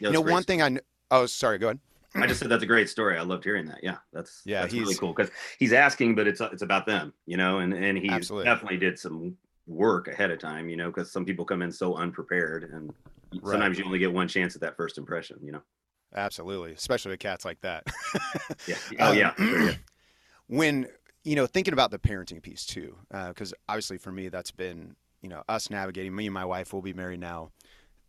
Yeah, 0.00 0.08
you 0.08 0.14
know, 0.14 0.20
one 0.20 0.42
thing 0.42 0.62
I, 0.62 0.68
kn- 0.68 0.80
oh, 1.10 1.26
sorry, 1.26 1.58
go 1.58 1.68
ahead. 1.68 1.80
I 2.16 2.26
just 2.26 2.40
said 2.40 2.48
that's 2.48 2.62
a 2.62 2.66
great 2.66 2.88
story. 2.88 3.18
I 3.18 3.22
loved 3.22 3.44
hearing 3.44 3.66
that. 3.66 3.80
Yeah, 3.82 3.96
that's 4.12 4.42
Yeah, 4.46 4.60
that's 4.62 4.74
really 4.74 4.94
cool 4.94 5.12
because 5.12 5.30
he's 5.58 5.72
asking, 5.72 6.14
but 6.14 6.26
it's 6.28 6.40
it's 6.40 6.62
about 6.62 6.86
them, 6.86 7.12
you 7.26 7.36
know, 7.36 7.58
and 7.58 7.72
and 7.74 7.98
he 7.98 8.08
Absolutely. 8.08 8.44
definitely 8.44 8.78
did 8.78 8.98
some 8.98 9.36
work 9.66 10.08
ahead 10.08 10.30
of 10.30 10.38
time, 10.38 10.68
you 10.68 10.76
know, 10.76 10.88
because 10.90 11.10
some 11.10 11.24
people 11.24 11.44
come 11.44 11.62
in 11.62 11.72
so 11.72 11.96
unprepared, 11.96 12.70
and 12.72 12.94
Right. 13.32 13.50
sometimes 13.50 13.78
you 13.78 13.84
only 13.84 13.98
get 13.98 14.12
one 14.12 14.28
chance 14.28 14.54
at 14.54 14.60
that 14.60 14.76
first 14.76 14.96
impression, 14.98 15.38
you 15.42 15.52
know. 15.52 15.62
Absolutely. 16.14 16.72
Especially 16.72 17.10
with 17.10 17.20
cats 17.20 17.44
like 17.44 17.60
that. 17.62 17.84
Yeah. 18.66 18.76
Oh 19.00 19.10
Um, 19.10 19.18
yeah. 19.18 19.34
sure, 19.36 19.60
yeah. 19.60 19.72
when 20.46 20.86
you 21.24 21.36
know 21.36 21.46
thinking 21.46 21.72
about 21.72 21.90
the 21.90 21.98
parenting 21.98 22.42
piece 22.42 22.64
too 22.64 22.96
because 23.28 23.52
obviously 23.68 23.98
for 23.98 24.12
me 24.12 24.28
that's 24.28 24.50
been 24.50 24.94
you 25.24 25.30
know 25.30 25.42
us 25.48 25.70
navigating 25.70 26.14
me 26.14 26.26
and 26.26 26.34
my 26.34 26.44
wife 26.44 26.74
will 26.74 26.82
be 26.82 26.92
married 26.92 27.18
now 27.18 27.50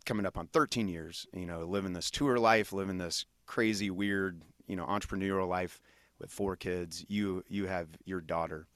coming 0.05 0.25
up 0.25 0.37
on 0.37 0.47
13 0.47 0.89
years 0.89 1.25
you 1.33 1.45
know 1.45 1.61
living 1.63 1.93
this 1.93 2.11
tour 2.11 2.37
life 2.37 2.73
living 2.73 2.97
this 2.97 3.25
crazy 3.45 3.89
weird 3.89 4.41
you 4.67 4.75
know 4.75 4.85
entrepreneurial 4.85 5.47
life 5.47 5.79
with 6.19 6.29
four 6.29 6.57
kids 6.57 7.05
you 7.07 7.41
you 7.47 7.67
have 7.67 7.87
your 8.05 8.19
daughter. 8.21 8.67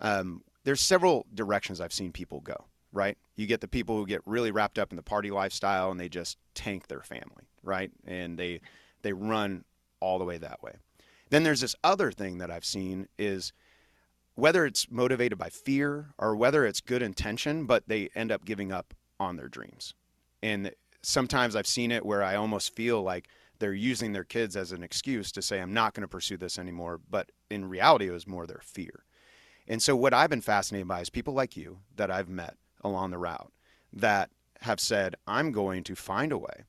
Um, 0.00 0.42
there's 0.64 0.80
several 0.80 1.26
directions 1.32 1.80
i've 1.80 1.92
seen 1.92 2.12
people 2.12 2.40
go 2.40 2.66
right? 2.90 3.18
You 3.36 3.46
get 3.46 3.60
the 3.60 3.68
people 3.68 3.98
who 3.98 4.06
get 4.06 4.22
really 4.24 4.50
wrapped 4.50 4.78
up 4.78 4.90
in 4.92 4.96
the 4.96 5.02
party 5.02 5.30
lifestyle 5.30 5.90
and 5.90 6.00
they 6.00 6.08
just 6.08 6.38
tank 6.54 6.88
their 6.88 7.02
family 7.02 7.48
right? 7.62 7.90
And 8.06 8.38
they 8.38 8.60
they 9.02 9.12
run 9.12 9.64
all 10.00 10.18
the 10.18 10.24
way 10.24 10.38
that 10.38 10.62
way. 10.62 10.72
Then 11.30 11.42
there's 11.42 11.60
this 11.60 11.76
other 11.84 12.10
thing 12.10 12.38
that 12.38 12.50
I've 12.50 12.64
seen 12.64 13.06
is 13.18 13.52
whether 14.38 14.64
it's 14.64 14.88
motivated 14.88 15.36
by 15.36 15.48
fear 15.48 16.10
or 16.16 16.36
whether 16.36 16.64
it's 16.64 16.80
good 16.80 17.02
intention, 17.02 17.66
but 17.66 17.88
they 17.88 18.08
end 18.14 18.30
up 18.30 18.44
giving 18.44 18.70
up 18.70 18.94
on 19.18 19.34
their 19.34 19.48
dreams. 19.48 19.94
And 20.44 20.70
sometimes 21.02 21.56
I've 21.56 21.66
seen 21.66 21.90
it 21.90 22.06
where 22.06 22.22
I 22.22 22.36
almost 22.36 22.76
feel 22.76 23.02
like 23.02 23.26
they're 23.58 23.74
using 23.74 24.12
their 24.12 24.22
kids 24.22 24.54
as 24.54 24.70
an 24.70 24.84
excuse 24.84 25.32
to 25.32 25.42
say, 25.42 25.60
I'm 25.60 25.74
not 25.74 25.92
going 25.92 26.02
to 26.02 26.08
pursue 26.08 26.36
this 26.36 26.56
anymore. 26.56 27.00
But 27.10 27.32
in 27.50 27.68
reality, 27.68 28.06
it 28.06 28.12
was 28.12 28.28
more 28.28 28.46
their 28.46 28.60
fear. 28.62 29.02
And 29.66 29.82
so, 29.82 29.96
what 29.96 30.14
I've 30.14 30.30
been 30.30 30.40
fascinated 30.40 30.86
by 30.86 31.00
is 31.00 31.10
people 31.10 31.34
like 31.34 31.56
you 31.56 31.80
that 31.96 32.12
I've 32.12 32.28
met 32.28 32.56
along 32.84 33.10
the 33.10 33.18
route 33.18 33.50
that 33.92 34.30
have 34.60 34.78
said, 34.78 35.16
I'm 35.26 35.50
going 35.50 35.82
to 35.82 35.96
find 35.96 36.30
a 36.30 36.38
way 36.38 36.62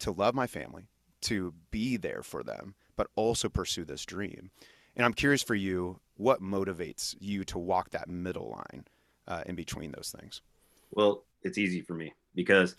to 0.00 0.10
love 0.10 0.34
my 0.34 0.48
family, 0.48 0.88
to 1.22 1.54
be 1.70 1.96
there 1.96 2.24
for 2.24 2.42
them, 2.42 2.74
but 2.96 3.06
also 3.14 3.48
pursue 3.48 3.84
this 3.84 4.04
dream. 4.04 4.50
And 4.96 5.04
I'm 5.04 5.14
curious 5.14 5.44
for 5.44 5.54
you, 5.54 6.00
what 6.16 6.42
motivates 6.42 7.14
you 7.20 7.44
to 7.44 7.58
walk 7.58 7.90
that 7.90 8.08
middle 8.08 8.50
line 8.50 8.84
uh, 9.26 9.42
in 9.46 9.54
between 9.54 9.92
those 9.92 10.14
things? 10.18 10.42
Well, 10.90 11.24
it's 11.42 11.58
easy 11.58 11.80
for 11.80 11.94
me 11.94 12.12
because 12.34 12.76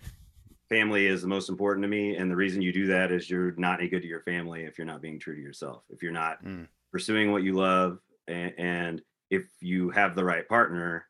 family 0.70 1.06
is 1.08 1.22
the 1.22 1.28
most 1.28 1.50
important 1.50 1.84
to 1.84 1.88
me, 1.88 2.16
and 2.16 2.30
the 2.32 2.36
reason 2.36 2.62
you 2.62 2.72
do 2.74 2.88
that 2.88 3.12
is 3.12 3.30
you're 3.30 3.54
not 3.58 3.80
any 3.80 3.90
good 3.90 4.02
to 4.02 4.08
your 4.08 4.22
family 4.22 4.64
if 4.64 4.78
you're 4.78 4.88
not 4.88 5.02
being 5.02 5.20
true 5.20 5.36
to 5.36 5.42
yourself. 5.42 5.84
If 5.90 6.02
you're 6.02 6.12
not 6.12 6.44
Mm. 6.44 6.68
pursuing 6.92 7.32
what 7.32 7.44
you 7.44 7.54
love, 7.54 8.00
and, 8.28 8.54
and 8.58 9.02
if 9.30 9.46
you 9.60 9.90
have 9.90 10.16
the 10.16 10.24
right 10.24 10.48
partner, 10.48 11.08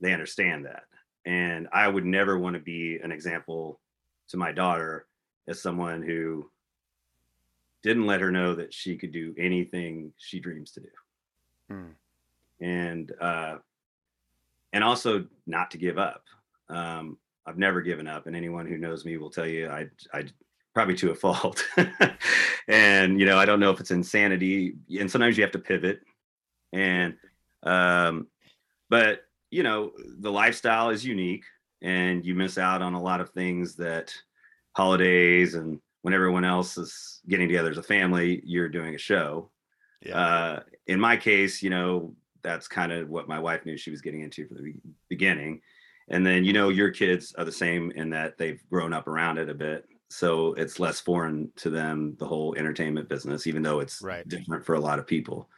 they 0.00 0.12
understand 0.12 0.66
that. 0.66 0.84
And 1.24 1.68
I 1.72 1.88
would 1.88 2.04
never 2.04 2.38
want 2.38 2.54
to 2.54 2.60
be 2.60 2.98
an 2.98 3.10
example 3.10 3.80
to 4.28 4.36
my 4.36 4.52
daughter 4.52 5.06
as 5.48 5.62
someone 5.62 6.02
who 6.02 6.50
didn't 7.82 8.06
let 8.06 8.20
her 8.20 8.30
know 8.30 8.54
that 8.54 8.72
she 8.72 8.96
could 8.96 9.12
do 9.12 9.34
anything 9.38 10.12
she 10.18 10.40
dreams 10.40 10.72
to 10.72 10.80
do 10.80 10.88
Mm. 11.70 11.94
and 12.60 13.12
uh 13.20 13.56
and 14.72 14.84
also 14.84 15.26
not 15.46 15.70
to 15.70 15.78
give 15.78 15.98
up. 15.98 16.24
Um 16.68 17.18
i've 17.46 17.58
never 17.58 17.82
given 17.82 18.06
up 18.06 18.26
and 18.26 18.34
anyone 18.34 18.66
who 18.66 18.78
knows 18.78 19.04
me 19.04 19.18
will 19.18 19.30
tell 19.30 19.46
you 19.46 19.68
i 19.68 19.86
i 20.12 20.24
probably 20.74 20.94
to 20.96 21.10
a 21.10 21.14
fault. 21.24 21.64
And 22.68 23.20
you 23.20 23.26
know 23.26 23.38
i 23.38 23.44
don't 23.44 23.60
know 23.60 23.70
if 23.70 23.80
it's 23.80 23.90
insanity 23.90 24.74
and 24.98 25.10
sometimes 25.10 25.36
you 25.36 25.42
have 25.42 25.52
to 25.52 25.58
pivot. 25.58 26.00
And 26.72 27.14
um 27.62 28.26
but 28.90 29.22
you 29.50 29.62
know 29.62 29.92
the 30.18 30.32
lifestyle 30.32 30.90
is 30.90 31.04
unique 31.04 31.44
and 31.82 32.24
you 32.24 32.34
miss 32.34 32.58
out 32.58 32.82
on 32.82 32.94
a 32.94 33.02
lot 33.02 33.20
of 33.20 33.30
things 33.30 33.76
that 33.76 34.12
holidays 34.74 35.54
and 35.54 35.78
when 36.02 36.14
everyone 36.14 36.44
else 36.44 36.76
is 36.76 37.20
getting 37.28 37.46
together 37.46 37.70
as 37.70 37.78
a 37.78 37.82
family 37.82 38.42
you're 38.44 38.68
doing 38.68 38.94
a 38.94 38.98
show 38.98 39.50
uh, 40.12 40.60
in 40.86 41.00
my 41.00 41.16
case, 41.16 41.62
you 41.62 41.70
know, 41.70 42.14
that's 42.42 42.68
kind 42.68 42.92
of 42.92 43.08
what 43.08 43.28
my 43.28 43.38
wife 43.38 43.64
knew 43.64 43.76
she 43.76 43.90
was 43.90 44.02
getting 44.02 44.20
into 44.20 44.46
from 44.46 44.58
the 44.58 44.74
beginning. 45.08 45.60
And 46.08 46.26
then, 46.26 46.44
you 46.44 46.52
know, 46.52 46.68
your 46.68 46.90
kids 46.90 47.34
are 47.38 47.44
the 47.44 47.52
same 47.52 47.90
in 47.92 48.10
that 48.10 48.36
they've 48.36 48.62
grown 48.70 48.92
up 48.92 49.08
around 49.08 49.38
it 49.38 49.48
a 49.48 49.54
bit. 49.54 49.88
So 50.10 50.52
it's 50.54 50.78
less 50.78 51.00
foreign 51.00 51.50
to 51.56 51.70
them, 51.70 52.14
the 52.18 52.26
whole 52.26 52.54
entertainment 52.56 53.08
business, 53.08 53.46
even 53.46 53.62
though 53.62 53.80
it's 53.80 54.02
Right. 54.02 54.28
different 54.28 54.64
for 54.64 54.74
a 54.74 54.80
lot 54.80 54.98
of 54.98 55.06
people. 55.06 55.48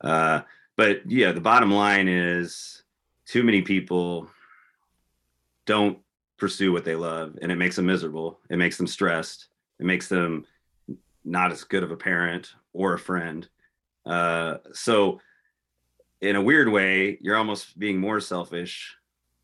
Uh, 0.00 0.42
but 0.76 1.08
yeah, 1.08 1.30
the 1.30 1.40
bottom 1.40 1.70
line 1.70 2.08
is 2.08 2.82
too 3.26 3.44
many 3.44 3.62
people 3.62 4.28
don't 5.66 5.98
pursue 6.36 6.72
what 6.72 6.84
they 6.84 6.96
love 6.96 7.38
and 7.40 7.52
it 7.52 7.56
makes 7.56 7.76
them 7.76 7.86
miserable. 7.86 8.40
It 8.50 8.56
makes 8.56 8.76
them 8.76 8.88
stressed. 8.88 9.46
It 9.78 9.86
makes 9.86 10.08
them 10.08 10.44
not 11.24 11.52
as 11.52 11.64
good 11.64 11.82
of 11.82 11.90
a 11.92 11.96
parent 11.96 12.52
or 12.72 12.94
a 12.94 12.98
friend. 12.98 13.48
Uh, 14.06 14.58
so, 14.72 15.20
in 16.20 16.36
a 16.36 16.42
weird 16.42 16.68
way, 16.68 17.18
you're 17.20 17.36
almost 17.36 17.78
being 17.78 17.98
more 17.98 18.20
selfish, 18.20 18.96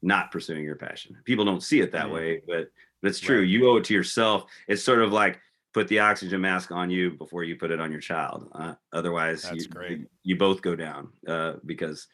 not 0.03 0.31
pursuing 0.31 0.64
your 0.64 0.77
passion. 0.77 1.16
People 1.25 1.44
don't 1.44 1.62
see 1.62 1.81
it 1.81 1.92
that 1.92 2.07
Mm. 2.07 2.12
way, 2.12 2.42
but 2.46 2.70
that's 3.03 3.20
true. 3.20 3.40
Right. 3.40 3.49
You 3.49 3.68
owe 3.68 3.77
it 3.77 3.85
to 3.85 3.94
yourself. 3.94 4.44
It's 4.68 4.83
sort 4.83 5.03
of 5.03 5.12
like 5.12 5.40
put 5.73 5.88
the 5.88 6.01
oxygen 6.01 6.40
mask 6.40 6.73
on 6.73 6.90
you 6.90 7.12
before 7.12 7.44
you 7.44 7.57
put 7.57 7.70
it 7.70 7.81
on 7.81 7.90
your 7.90 8.01
child. 8.01 8.49
Uh, 8.55 8.75
otherwise, 8.92 9.49
you, 9.53 9.66
you 9.88 10.07
you 10.23 10.37
both 10.37 10.62
go 10.62 10.75
down 10.75 11.12
uh, 11.29 11.55
because 11.64 12.09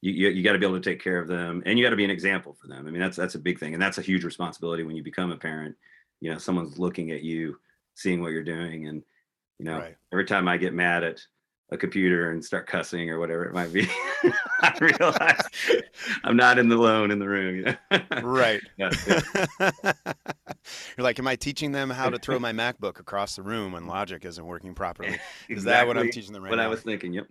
you, 0.00 0.12
you, 0.12 0.28
you 0.28 0.42
got 0.42 0.52
to 0.52 0.58
be 0.58 0.66
able 0.66 0.80
to 0.80 0.90
take 0.90 1.02
care 1.02 1.18
of 1.18 1.28
them 1.28 1.62
and 1.66 1.78
you 1.78 1.84
got 1.84 1.90
to 1.90 1.96
be 1.96 2.04
an 2.04 2.10
example 2.10 2.56
for 2.60 2.68
them. 2.68 2.86
I 2.86 2.90
mean, 2.90 3.00
that's, 3.00 3.16
that's 3.16 3.34
a 3.34 3.38
big 3.38 3.58
thing. 3.58 3.74
And 3.74 3.82
that's 3.82 3.98
a 3.98 4.02
huge 4.02 4.24
responsibility 4.24 4.82
when 4.82 4.96
you 4.96 5.02
become 5.02 5.30
a 5.30 5.36
parent, 5.36 5.74
you 6.20 6.30
know, 6.30 6.38
someone's 6.38 6.78
looking 6.78 7.10
at 7.12 7.22
you, 7.22 7.58
seeing 7.94 8.20
what 8.20 8.32
you're 8.32 8.44
doing. 8.44 8.88
And, 8.88 9.02
you 9.58 9.64
know, 9.64 9.78
right. 9.78 9.96
every 10.12 10.26
time 10.26 10.48
I 10.48 10.58
get 10.58 10.74
mad 10.74 11.02
at 11.02 11.20
a 11.70 11.76
computer 11.76 12.30
and 12.30 12.44
start 12.44 12.66
cussing 12.66 13.10
or 13.10 13.18
whatever 13.18 13.44
it 13.44 13.52
might 13.52 13.72
be, 13.72 13.88
I 14.60 14.72
realize 14.80 15.40
I'm 16.22 16.36
not 16.36 16.58
in 16.58 16.68
the 16.68 16.76
lone 16.76 17.10
in 17.10 17.18
the 17.18 17.28
room. 17.28 17.56
You 17.56 17.64
know? 17.64 18.22
right. 18.22 18.60
Yeah, 18.76 18.90
yeah. 19.06 19.92
You're 20.96 21.04
like, 21.04 21.18
am 21.18 21.26
I 21.26 21.36
teaching 21.36 21.72
them 21.72 21.88
how 21.88 22.10
to 22.10 22.18
throw 22.18 22.38
my 22.38 22.52
MacBook 22.52 23.00
across 23.00 23.36
the 23.36 23.42
room 23.42 23.72
when 23.72 23.86
Logic 23.86 24.22
isn't 24.24 24.44
working 24.44 24.74
properly? 24.74 25.10
Is 25.10 25.18
exactly 25.48 25.72
that 25.72 25.86
what 25.86 25.98
I'm 25.98 26.10
teaching 26.10 26.32
them 26.32 26.42
right 26.42 26.50
what 26.50 26.56
now? 26.56 26.64
I 26.64 26.68
was 26.68 26.82
thinking. 26.82 27.12
Yep. 27.14 27.26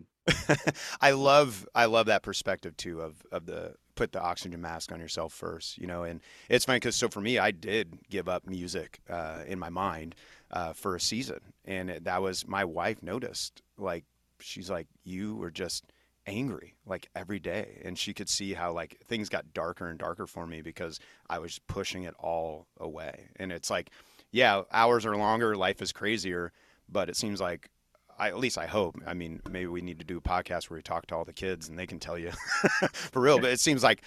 I 1.01 1.11
love 1.11 1.67
I 1.75 1.85
love 1.85 2.07
that 2.07 2.23
perspective 2.23 2.75
too 2.77 3.01
of 3.01 3.15
of 3.31 3.45
the 3.45 3.75
put 3.95 4.11
the 4.11 4.21
oxygen 4.21 4.61
mask 4.61 4.91
on 4.91 4.99
yourself 4.99 5.33
first, 5.33 5.77
you 5.77 5.87
know. 5.87 6.03
And 6.03 6.21
it's 6.49 6.65
funny 6.65 6.77
because 6.77 6.95
so 6.95 7.09
for 7.09 7.21
me, 7.21 7.37
I 7.37 7.51
did 7.51 7.99
give 8.09 8.27
up 8.27 8.47
music 8.47 8.99
uh, 9.09 9.43
in 9.45 9.59
my 9.59 9.69
mind 9.69 10.15
uh, 10.51 10.73
for 10.73 10.95
a 10.95 10.99
season, 10.99 11.39
and 11.65 11.89
it, 11.89 12.03
that 12.05 12.21
was 12.21 12.47
my 12.47 12.65
wife 12.65 13.03
noticed 13.03 13.61
like 13.77 14.05
she's 14.39 14.69
like, 14.69 14.87
you 15.03 15.35
were 15.35 15.51
just 15.51 15.85
angry 16.27 16.75
like 16.85 17.07
every 17.15 17.39
day. 17.39 17.81
And 17.83 17.97
she 17.97 18.13
could 18.13 18.29
see 18.29 18.53
how 18.53 18.71
like 18.73 18.97
things 19.07 19.29
got 19.29 19.53
darker 19.53 19.87
and 19.87 19.99
darker 19.99 20.27
for 20.27 20.47
me 20.47 20.61
because 20.61 20.99
I 21.29 21.39
was 21.39 21.59
pushing 21.67 22.03
it 22.03 22.13
all 22.19 22.67
away. 22.79 23.29
And 23.37 23.51
it's 23.51 23.69
like, 23.69 23.89
yeah, 24.31 24.63
hours 24.71 25.05
are 25.05 25.15
longer, 25.15 25.55
life 25.55 25.81
is 25.81 25.91
crazier, 25.91 26.51
but 26.89 27.09
it 27.09 27.15
seems 27.15 27.39
like 27.39 27.69
I, 28.17 28.29
at 28.29 28.39
least 28.39 28.57
I 28.57 28.65
hope. 28.65 28.95
I 29.05 29.13
mean, 29.13 29.41
maybe 29.49 29.67
we 29.67 29.81
need 29.81 29.99
to 29.99 30.05
do 30.05 30.17
a 30.17 30.21
podcast 30.21 30.69
where 30.69 30.77
we 30.77 30.83
talk 30.83 31.05
to 31.07 31.15
all 31.15 31.25
the 31.25 31.33
kids 31.33 31.67
and 31.69 31.77
they 31.77 31.87
can 31.87 31.99
tell 31.99 32.17
you 32.17 32.31
for 32.93 33.21
real. 33.21 33.39
But 33.39 33.51
it 33.51 33.59
seems 33.59 33.83
like 33.83 34.01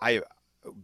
I, 0.00 0.22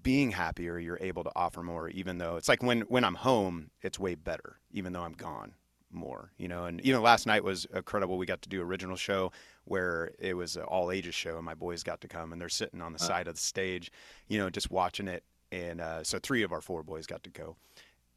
being 0.03 0.31
happier, 0.31 0.79
you're 0.79 0.99
able 1.01 1.25
to 1.25 1.33
offer 1.37 1.62
more. 1.62 1.89
Even 1.91 2.19
though 2.19 2.37
it's 2.37 2.49
like 2.49 2.62
when 2.62 2.83
when 2.83 3.05
I'm 3.05 3.15
home, 3.15 3.71
it's 3.83 3.99
way 3.99 4.15
better. 4.15 4.59
Even 4.73 4.93
though 4.93 5.03
I'm 5.03 5.12
gone, 5.12 5.55
more, 5.96 6.30
you 6.38 6.46
know. 6.48 6.66
And 6.66 6.80
even 6.82 7.02
last 7.02 7.26
night 7.26 7.42
was 7.42 7.66
incredible. 7.74 8.18
We 8.18 8.26
got 8.26 8.42
to 8.42 8.48
do 8.48 8.62
original 8.62 8.96
show 8.96 9.32
where 9.64 10.12
it 10.18 10.35
was 10.35 10.56
an 10.56 10.62
all 10.62 10.90
ages 10.90 11.14
show, 11.14 11.37
and 11.37 11.44
my 11.44 11.54
boys 11.54 11.82
got 11.82 12.00
to 12.02 12.09
come, 12.09 12.32
and 12.32 12.40
they're 12.40 12.48
sitting 12.48 12.80
on 12.80 12.92
the 12.92 13.00
uh. 13.00 13.06
side 13.06 13.28
of 13.28 13.35
the 13.35 13.40
stage, 13.40 13.90
you 14.28 14.38
know, 14.38 14.50
just 14.50 14.70
watching 14.70 15.09
it. 15.09 15.24
And 15.52 15.80
uh, 15.80 16.04
so 16.04 16.18
three 16.18 16.42
of 16.42 16.52
our 16.52 16.61
four 16.61 16.82
boys 16.82 17.06
got 17.06 17.22
to 17.22 17.30
go, 17.30 17.56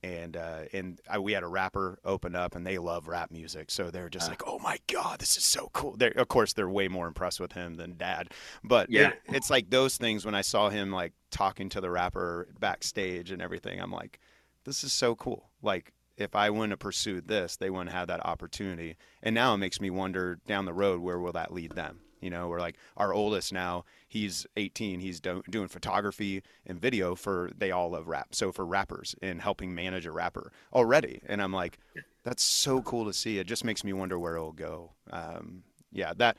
and 0.01 0.35
uh, 0.35 0.61
and 0.73 0.99
I, 1.09 1.19
we 1.19 1.33
had 1.33 1.43
a 1.43 1.47
rapper 1.47 1.99
open 2.03 2.35
up, 2.35 2.55
and 2.55 2.65
they 2.65 2.77
love 2.77 3.07
rap 3.07 3.31
music, 3.31 3.69
so 3.69 3.91
they're 3.91 4.09
just 4.09 4.27
uh. 4.27 4.31
like, 4.31 4.43
"Oh 4.47 4.59
my 4.59 4.79
god, 4.87 5.19
this 5.19 5.37
is 5.37 5.45
so 5.45 5.69
cool!" 5.73 5.95
They're, 5.95 6.11
of 6.11 6.27
course, 6.27 6.53
they're 6.53 6.69
way 6.69 6.87
more 6.87 7.07
impressed 7.07 7.39
with 7.39 7.53
him 7.53 7.75
than 7.75 7.97
Dad, 7.97 8.31
but 8.63 8.89
yeah, 8.89 9.09
it, 9.09 9.21
it's 9.27 9.49
like 9.49 9.69
those 9.69 9.97
things 9.97 10.25
when 10.25 10.35
I 10.35 10.41
saw 10.41 10.69
him 10.69 10.91
like 10.91 11.13
talking 11.31 11.69
to 11.69 11.81
the 11.81 11.91
rapper 11.91 12.47
backstage 12.59 13.31
and 13.31 13.41
everything. 13.41 13.79
I'm 13.79 13.91
like, 13.91 14.19
this 14.63 14.83
is 14.83 14.93
so 14.93 15.15
cool. 15.15 15.49
Like 15.61 15.93
if 16.19 16.35
I 16.35 16.49
wouldn't 16.49 16.71
have 16.71 16.79
pursued 16.79 17.27
this, 17.27 17.55
they 17.55 17.69
wouldn't 17.69 17.91
have 17.91 18.07
that 18.09 18.25
opportunity. 18.25 18.97
And 19.23 19.33
now 19.33 19.53
it 19.53 19.57
makes 19.57 19.79
me 19.79 19.89
wonder 19.89 20.39
down 20.45 20.65
the 20.65 20.73
road 20.73 20.99
where 21.01 21.17
will 21.17 21.31
that 21.31 21.53
lead 21.53 21.71
them? 21.71 22.01
You 22.19 22.29
know, 22.29 22.49
we're 22.49 22.59
like 22.59 22.75
our 22.97 23.13
oldest 23.13 23.53
now, 23.53 23.85
he's 24.07 24.45
18. 24.57 24.99
He's 24.99 25.21
do- 25.21 25.43
doing 25.49 25.69
photography 25.69 26.43
and 26.65 26.79
video 26.79 27.15
for 27.15 27.49
they 27.57 27.71
all 27.71 27.91
love 27.91 28.07
rap. 28.07 28.35
So 28.35 28.51
for 28.51 28.65
rappers 28.65 29.15
and 29.21 29.41
helping 29.41 29.73
manage 29.73 30.05
a 30.05 30.11
rapper 30.11 30.51
already. 30.73 31.21
And 31.25 31.41
I'm 31.41 31.53
like, 31.53 31.79
that's 32.23 32.43
so 32.43 32.81
cool 32.81 33.05
to 33.05 33.13
see. 33.13 33.39
It 33.39 33.47
just 33.47 33.63
makes 33.63 33.85
me 33.85 33.93
wonder 33.93 34.19
where 34.19 34.35
it'll 34.35 34.51
go. 34.51 34.91
Um, 35.09 35.63
yeah, 35.93 36.13
that 36.17 36.35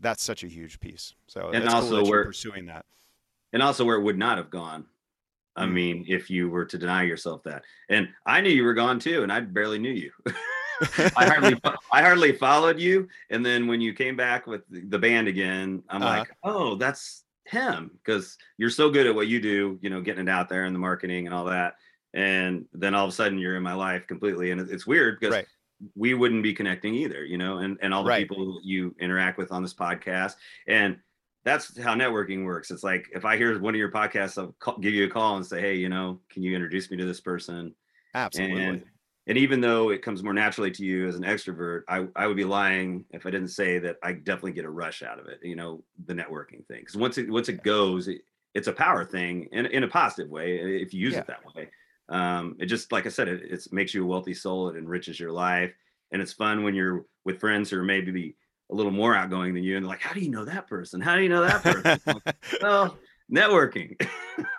that's 0.00 0.22
such 0.22 0.42
a 0.42 0.48
huge 0.48 0.80
piece. 0.80 1.14
So 1.26 1.50
and 1.50 1.68
also 1.68 2.00
cool 2.00 2.10
we're 2.10 2.24
pursuing 2.24 2.66
that. 2.66 2.86
And 3.52 3.62
also 3.62 3.84
where 3.84 3.96
it 3.96 4.02
would 4.02 4.18
not 4.18 4.38
have 4.38 4.48
gone 4.48 4.86
I 5.56 5.64
mm. 5.64 5.72
mean, 5.72 6.04
if 6.08 6.30
you 6.30 6.48
were 6.48 6.64
to 6.64 6.78
deny 6.78 7.02
yourself 7.02 7.42
that, 7.44 7.64
and 7.88 8.08
I 8.26 8.40
knew 8.40 8.50
you 8.50 8.64
were 8.64 8.74
gone 8.74 8.98
too, 8.98 9.22
and 9.22 9.32
I 9.32 9.40
barely 9.40 9.78
knew 9.78 9.92
you. 9.92 10.10
I 11.16 11.26
hardly, 11.26 11.60
I 11.92 12.02
hardly 12.02 12.32
followed 12.32 12.78
you, 12.78 13.08
and 13.30 13.44
then 13.44 13.66
when 13.66 13.80
you 13.80 13.92
came 13.92 14.16
back 14.16 14.46
with 14.46 14.62
the 14.70 14.98
band 14.98 15.28
again, 15.28 15.82
I'm 15.88 16.02
uh-huh. 16.02 16.18
like, 16.18 16.30
oh, 16.42 16.76
that's 16.76 17.24
him, 17.44 17.90
because 18.02 18.38
you're 18.58 18.70
so 18.70 18.90
good 18.90 19.06
at 19.06 19.14
what 19.14 19.28
you 19.28 19.40
do, 19.40 19.78
you 19.82 19.90
know, 19.90 20.00
getting 20.00 20.28
it 20.28 20.30
out 20.30 20.48
there 20.48 20.64
and 20.64 20.74
the 20.74 20.80
marketing 20.80 21.26
and 21.26 21.34
all 21.34 21.44
that, 21.46 21.74
and 22.14 22.66
then 22.72 22.94
all 22.94 23.04
of 23.04 23.10
a 23.10 23.14
sudden 23.14 23.38
you're 23.38 23.56
in 23.56 23.62
my 23.62 23.74
life 23.74 24.06
completely, 24.06 24.50
and 24.50 24.60
it's 24.60 24.86
weird 24.86 25.18
because. 25.20 25.34
Right. 25.34 25.46
We 25.96 26.14
wouldn't 26.14 26.44
be 26.44 26.54
connecting 26.54 26.94
either, 26.94 27.24
you 27.24 27.36
know, 27.36 27.58
and, 27.58 27.76
and 27.82 27.92
all 27.92 28.04
the 28.04 28.10
right. 28.10 28.28
people 28.28 28.60
you 28.62 28.94
interact 29.00 29.36
with 29.36 29.50
on 29.50 29.64
this 29.64 29.74
podcast. 29.74 30.36
And 30.68 30.98
that's 31.44 31.78
how 31.80 31.94
networking 31.94 32.44
works. 32.44 32.70
It's 32.70 32.84
like 32.84 33.08
if 33.14 33.24
I 33.24 33.36
hear 33.36 33.58
one 33.58 33.74
of 33.74 33.78
your 33.78 33.90
podcasts, 33.90 34.38
I'll 34.38 34.54
call, 34.58 34.78
give 34.78 34.94
you 34.94 35.04
a 35.04 35.10
call 35.10 35.36
and 35.36 35.44
say, 35.44 35.60
"Hey, 35.60 35.74
you 35.74 35.88
know, 35.88 36.20
can 36.30 36.42
you 36.42 36.54
introduce 36.54 36.90
me 36.90 36.96
to 36.98 37.04
this 37.04 37.20
person?" 37.20 37.74
Absolutely. 38.14 38.64
And, 38.64 38.84
and 39.26 39.38
even 39.38 39.60
though 39.60 39.90
it 39.90 40.02
comes 40.02 40.22
more 40.22 40.32
naturally 40.32 40.70
to 40.72 40.84
you 40.84 41.08
as 41.08 41.14
an 41.14 41.22
extrovert, 41.22 41.82
I, 41.88 42.06
I 42.16 42.26
would 42.26 42.36
be 42.36 42.44
lying 42.44 43.04
if 43.10 43.24
I 43.24 43.30
didn't 43.30 43.48
say 43.48 43.78
that 43.78 43.96
I 44.02 44.12
definitely 44.12 44.52
get 44.52 44.64
a 44.64 44.70
rush 44.70 45.02
out 45.02 45.18
of 45.18 45.26
it. 45.26 45.38
You 45.42 45.56
know, 45.56 45.82
the 46.06 46.14
networking 46.14 46.66
thing 46.66 46.80
because 46.80 46.96
once 46.96 47.18
it 47.18 47.30
once 47.30 47.48
it 47.48 47.62
goes, 47.62 48.08
it, 48.08 48.22
it's 48.54 48.68
a 48.68 48.72
power 48.72 49.04
thing 49.04 49.48
in 49.52 49.66
in 49.66 49.84
a 49.84 49.88
positive 49.88 50.30
way 50.30 50.58
if 50.58 50.94
you 50.94 51.00
use 51.00 51.14
yeah. 51.14 51.20
it 51.20 51.26
that 51.26 51.54
way. 51.54 51.68
Um, 52.08 52.56
it 52.58 52.66
just 52.66 52.92
like 52.92 53.06
I 53.06 53.10
said, 53.10 53.28
it, 53.28 53.42
it 53.42 53.66
makes 53.72 53.94
you 53.94 54.04
a 54.04 54.06
wealthy 54.06 54.34
soul. 54.34 54.68
It 54.68 54.76
enriches 54.76 55.18
your 55.18 55.32
life, 55.32 55.72
and 56.10 56.20
it's 56.20 56.32
fun 56.32 56.62
when 56.62 56.74
you're 56.74 57.06
with 57.24 57.40
friends 57.40 57.70
who 57.70 57.78
are 57.78 57.84
maybe 57.84 58.36
a 58.72 58.74
little 58.74 58.92
more 58.92 59.14
outgoing 59.14 59.54
than 59.54 59.62
you 59.62 59.76
and 59.76 59.86
like 59.86 60.00
how 60.00 60.12
do 60.12 60.20
you 60.20 60.30
know 60.30 60.44
that 60.44 60.66
person? 60.66 61.00
How 61.00 61.14
do 61.14 61.22
you 61.22 61.28
know 61.28 61.42
that 61.42 61.62
person? 61.62 62.22
Well 62.62 62.98
networking. 63.30 63.96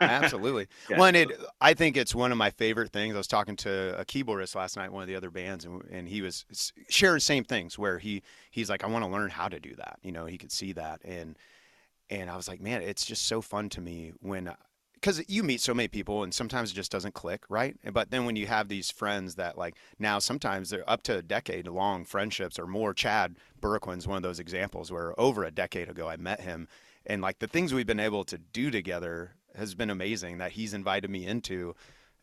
Absolutely. 0.01 0.67
Yeah. 0.89 0.97
one 0.97 1.15
it 1.15 1.29
i 1.61 1.73
think 1.73 1.97
it's 1.97 2.13
one 2.13 2.31
of 2.31 2.37
my 2.37 2.49
favorite 2.51 2.91
things. 2.91 3.15
I 3.15 3.17
was 3.17 3.27
talking 3.27 3.55
to 3.57 3.99
a 3.99 4.05
keyboardist 4.05 4.55
last 4.55 4.75
night 4.77 4.91
one 4.91 5.01
of 5.01 5.07
the 5.07 5.15
other 5.15 5.31
bands 5.31 5.65
and, 5.65 5.81
and 5.91 6.07
he 6.07 6.21
was 6.21 6.45
sharing 6.89 7.19
same 7.19 7.43
things 7.43 7.77
where 7.77 7.99
he 7.99 8.21
he's 8.51 8.69
like 8.69 8.83
i 8.83 8.87
want 8.87 9.03
to 9.03 9.11
learn 9.11 9.29
how 9.29 9.47
to 9.47 9.59
do 9.59 9.75
that. 9.75 9.99
You 10.03 10.11
know 10.11 10.25
he 10.25 10.37
could 10.37 10.51
see 10.51 10.73
that 10.73 11.01
and 11.03 11.37
and 12.09 12.29
i 12.29 12.35
was 12.35 12.47
like 12.47 12.61
man 12.61 12.81
it's 12.81 13.05
just 13.05 13.25
so 13.25 13.41
fun 13.41 13.69
to 13.69 13.81
me 13.81 14.13
when 14.21 14.53
because 15.03 15.21
you 15.27 15.43
meet 15.43 15.59
so 15.59 15.73
many 15.73 15.89
people 15.89 16.23
and 16.23 16.33
sometimes 16.33 16.71
it 16.71 16.75
just 16.75 16.91
doesn't 16.91 17.13
click 17.13 17.43
right? 17.49 17.75
But 17.91 18.09
then 18.09 18.23
when 18.23 18.37
you 18.37 18.47
have 18.47 18.69
these 18.69 18.89
friends 18.89 19.35
that 19.35 19.57
like 19.57 19.75
now 19.99 20.19
sometimes 20.19 20.69
they're 20.69 20.89
up 20.89 21.03
to 21.03 21.17
a 21.17 21.21
decade 21.21 21.67
long 21.67 22.05
friendships 22.05 22.57
or 22.57 22.65
more 22.65 22.93
chad 22.93 23.35
Burquin's 23.59 24.07
one 24.07 24.15
of 24.15 24.23
those 24.23 24.39
examples 24.39 24.93
where 24.93 25.19
over 25.19 25.43
a 25.43 25.51
decade 25.51 25.89
ago 25.89 26.07
i 26.07 26.15
met 26.15 26.39
him 26.39 26.69
and 27.05 27.21
like 27.21 27.39
the 27.39 27.47
things 27.47 27.73
we've 27.73 27.85
been 27.85 27.99
able 27.99 28.23
to 28.23 28.37
do 28.37 28.71
together 28.71 29.31
has 29.57 29.75
been 29.75 29.89
amazing 29.89 30.37
that 30.37 30.53
he's 30.53 30.73
invited 30.73 31.09
me 31.09 31.25
into. 31.25 31.75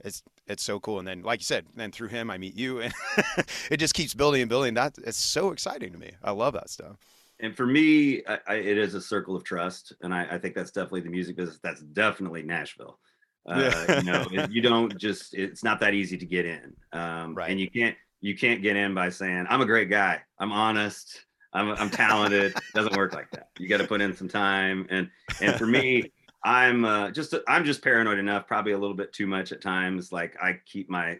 It's 0.02 0.22
it's 0.46 0.62
so 0.62 0.80
cool. 0.80 0.98
And 0.98 1.06
then 1.06 1.22
like 1.22 1.40
you 1.40 1.44
said 1.44 1.66
then 1.76 1.92
through 1.92 2.08
him 2.08 2.30
i 2.30 2.38
meet 2.38 2.56
you 2.56 2.80
and 2.80 2.94
it 3.70 3.76
just 3.76 3.92
keeps 3.92 4.14
building 4.14 4.40
and 4.40 4.48
building. 4.48 4.72
That 4.72 4.96
it's 5.04 5.18
so 5.18 5.52
exciting 5.52 5.92
to 5.92 5.98
me. 5.98 6.12
I 6.22 6.30
love 6.30 6.54
that 6.54 6.70
stuff 6.70 6.96
and 7.42 7.56
for 7.56 7.66
me, 7.66 8.22
I, 8.26 8.38
I, 8.46 8.54
it 8.56 8.78
is 8.78 8.94
a 8.94 9.00
circle 9.00 9.36
of 9.36 9.44
trust, 9.44 9.92
and 10.02 10.14
I, 10.14 10.26
I, 10.32 10.38
think 10.38 10.54
that's 10.54 10.70
definitely 10.70 11.00
the 11.00 11.10
music 11.10 11.36
business. 11.36 11.58
That's 11.62 11.80
definitely 11.80 12.42
Nashville. 12.42 12.98
Uh, 13.48 13.72
yeah. 13.88 14.00
you 14.00 14.36
know, 14.36 14.46
you 14.50 14.60
don't 14.60 14.98
just. 14.98 15.32
It's 15.32 15.64
not 15.64 15.80
that 15.80 15.94
easy 15.94 16.18
to 16.18 16.26
get 16.26 16.44
in, 16.44 16.76
um, 16.92 17.34
right. 17.34 17.50
and 17.50 17.58
you 17.58 17.70
can't 17.70 17.96
you 18.20 18.36
can't 18.36 18.62
get 18.62 18.76
in 18.76 18.92
by 18.92 19.08
saying 19.08 19.46
I'm 19.48 19.62
a 19.62 19.66
great 19.66 19.88
guy, 19.88 20.20
I'm 20.38 20.52
honest, 20.52 21.24
I'm 21.54 21.70
I'm 21.70 21.88
talented. 21.88 22.52
it 22.54 22.62
doesn't 22.74 22.96
work 22.96 23.14
like 23.14 23.30
that. 23.30 23.48
You 23.58 23.66
got 23.66 23.78
to 23.78 23.86
put 23.86 24.02
in 24.02 24.14
some 24.14 24.28
time, 24.28 24.86
and 24.90 25.10
and 25.40 25.56
for 25.56 25.66
me. 25.66 26.12
I'm 26.42 26.86
uh, 26.86 27.10
just 27.10 27.34
I'm 27.46 27.66
just 27.66 27.82
paranoid 27.82 28.18
enough, 28.18 28.46
probably 28.46 28.72
a 28.72 28.78
little 28.78 28.96
bit 28.96 29.12
too 29.12 29.26
much 29.26 29.52
at 29.52 29.60
times. 29.60 30.10
Like 30.10 30.38
I 30.42 30.58
keep 30.64 30.88
my 30.88 31.18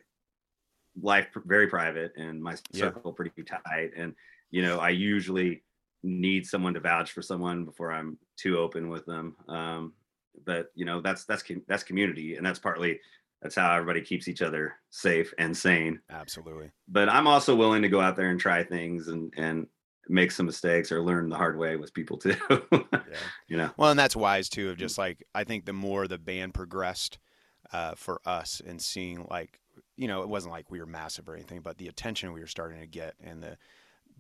life 1.01 1.27
very 1.45 1.67
private 1.67 2.13
and 2.17 2.43
my 2.43 2.57
circle 2.73 3.03
yeah. 3.05 3.13
pretty 3.15 3.43
tight, 3.43 3.91
and 3.97 4.15
you 4.51 4.63
know 4.63 4.79
I 4.79 4.89
usually 4.89 5.63
need 6.03 6.47
someone 6.47 6.75
to 6.75 6.81
vouch 6.81 7.13
for 7.13 7.23
someone 7.23 7.65
before 7.65 7.93
I'm 7.93 8.19
too 8.37 8.59
open 8.59 8.89
with 8.89 9.07
them. 9.07 9.37
Um, 9.49 9.93
but 10.45 10.71
you 10.75 10.85
know, 10.85 11.01
that's 11.01 11.25
that's 11.25 11.43
that's 11.67 11.83
community, 11.83 12.37
and 12.37 12.47
that's 12.47 12.59
partly 12.59 13.01
that's 13.43 13.55
how 13.55 13.75
everybody 13.75 14.03
keeps 14.03 14.29
each 14.29 14.43
other 14.43 14.75
safe 14.91 15.33
and 15.39 15.57
sane. 15.57 16.01
Absolutely. 16.11 16.71
But 16.89 17.09
I'm 17.09 17.27
also 17.27 17.55
willing 17.55 17.83
to 17.83 17.89
go 17.89 18.01
out 18.01 18.17
there 18.17 18.31
and 18.31 18.41
try 18.41 18.63
things 18.63 19.09
and 19.09 19.33
and 19.37 19.67
make 20.09 20.31
some 20.31 20.47
mistakes 20.47 20.91
or 20.91 21.03
learn 21.03 21.29
the 21.29 21.37
hard 21.37 21.57
way 21.57 21.77
with 21.77 21.95
people 21.95 22.19
too. 22.19 22.37
yeah. 22.73 22.99
You 23.49 23.57
know. 23.57 23.71
Well, 23.77 23.91
and 23.91 23.99
that's 23.99 24.17
wise 24.17 24.49
too. 24.49 24.71
Of 24.71 24.77
just 24.77 24.99
like 24.99 25.25
I 25.35 25.45
think 25.45 25.65
the 25.65 25.73
more 25.73 26.07
the 26.07 26.19
band 26.19 26.55
progressed 26.55 27.19
uh, 27.73 27.95
for 27.95 28.21
us 28.27 28.61
and 28.67 28.81
seeing 28.81 29.27
like 29.31 29.61
you 29.97 30.09
know 30.09 30.23
it 30.23 30.29
wasn't 30.29 30.53
like 30.53 30.71
we 30.71 30.81
were 30.81 30.87
massive 30.87 31.29
or 31.29 31.35
anything, 31.35 31.61
but 31.61 31.79
the 31.79 31.89
attention 31.89 32.33
we 32.33 32.41
were 32.41 32.47
starting 32.47 32.81
to 32.81 32.87
get 32.87 33.15
and 33.23 33.43
the 33.43 33.57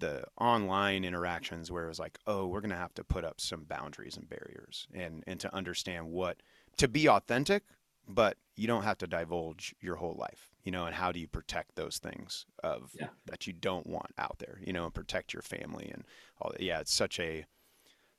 the 0.00 0.24
online 0.38 1.04
interactions 1.04 1.70
where 1.70 1.84
it 1.84 1.88
was 1.88 1.98
like, 1.98 2.18
oh, 2.26 2.46
we're 2.46 2.60
going 2.60 2.70
to 2.70 2.76
have 2.76 2.94
to 2.94 3.04
put 3.04 3.24
up 3.24 3.40
some 3.40 3.64
boundaries 3.64 4.16
and 4.16 4.28
barriers 4.28 4.88
and, 4.92 5.22
and 5.26 5.38
to 5.40 5.54
understand 5.54 6.10
what, 6.10 6.38
to 6.78 6.88
be 6.88 7.08
authentic, 7.08 7.62
but 8.08 8.36
you 8.56 8.66
don't 8.66 8.82
have 8.82 8.98
to 8.98 9.06
divulge 9.06 9.74
your 9.80 9.96
whole 9.96 10.16
life, 10.18 10.50
you 10.64 10.72
know, 10.72 10.86
and 10.86 10.94
how 10.94 11.12
do 11.12 11.20
you 11.20 11.28
protect 11.28 11.76
those 11.76 11.98
things 11.98 12.46
of 12.64 12.90
yeah. 12.98 13.08
that 13.26 13.46
you 13.46 13.52
don't 13.52 13.86
want 13.86 14.12
out 14.18 14.38
there, 14.38 14.58
you 14.64 14.72
know, 14.72 14.84
and 14.84 14.94
protect 14.94 15.32
your 15.32 15.42
family 15.42 15.90
and 15.92 16.04
all 16.40 16.50
that. 16.50 16.60
Yeah, 16.60 16.80
it's 16.80 16.92
such 16.92 17.20
a, 17.20 17.46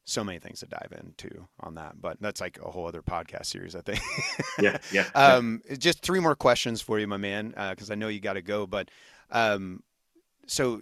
so 0.04 0.24
many 0.24 0.40
things 0.40 0.62
to 0.62 0.66
dive 0.66 0.94
into 1.00 1.48
on 1.60 1.76
that, 1.76 2.02
but 2.02 2.18
that's 2.22 2.42
like 2.42 2.60
a 2.64 2.72
whole 2.72 2.88
other 2.88 3.02
podcast 3.02 3.48
series, 3.48 3.76
I 3.76 3.82
think. 3.82 4.02
yeah, 4.60 4.78
yeah. 4.92 5.08
um, 5.16 5.62
just 5.78 6.02
three 6.02 6.20
more 6.20 6.36
questions 6.36 6.82
for 6.82 7.00
you, 7.00 7.08
my 7.08 7.18
man, 7.18 7.50
because 7.70 7.90
uh, 7.90 7.94
I 7.94 7.96
know 7.96 8.08
you 8.08 8.20
got 8.20 8.34
to 8.34 8.42
go. 8.42 8.66
But 8.66 8.90
um, 9.30 9.84
so 10.48 10.82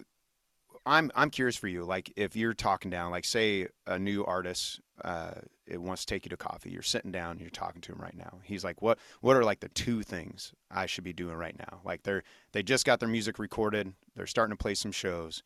I'm 0.86 1.10
I'm 1.14 1.30
curious 1.30 1.56
for 1.56 1.68
you. 1.68 1.84
Like, 1.84 2.12
if 2.16 2.34
you're 2.36 2.54
talking 2.54 2.90
down, 2.90 3.10
like, 3.10 3.24
say 3.24 3.68
a 3.86 3.98
new 3.98 4.24
artist, 4.24 4.80
uh, 5.04 5.32
it 5.66 5.80
wants 5.80 6.04
to 6.04 6.14
take 6.14 6.24
you 6.24 6.30
to 6.30 6.36
coffee. 6.36 6.70
You're 6.70 6.82
sitting 6.82 7.12
down, 7.12 7.38
you're 7.38 7.50
talking 7.50 7.80
to 7.82 7.92
him 7.92 8.00
right 8.00 8.16
now. 8.16 8.38
He's 8.42 8.64
like, 8.64 8.80
"What 8.80 8.98
What 9.20 9.36
are 9.36 9.44
like 9.44 9.60
the 9.60 9.68
two 9.68 10.02
things 10.02 10.54
I 10.70 10.86
should 10.86 11.04
be 11.04 11.12
doing 11.12 11.36
right 11.36 11.58
now?" 11.58 11.80
Like, 11.84 12.02
they're 12.02 12.22
they 12.52 12.62
just 12.62 12.86
got 12.86 13.00
their 13.00 13.08
music 13.08 13.38
recorded. 13.38 13.92
They're 14.16 14.26
starting 14.26 14.56
to 14.56 14.62
play 14.62 14.74
some 14.74 14.92
shows. 14.92 15.42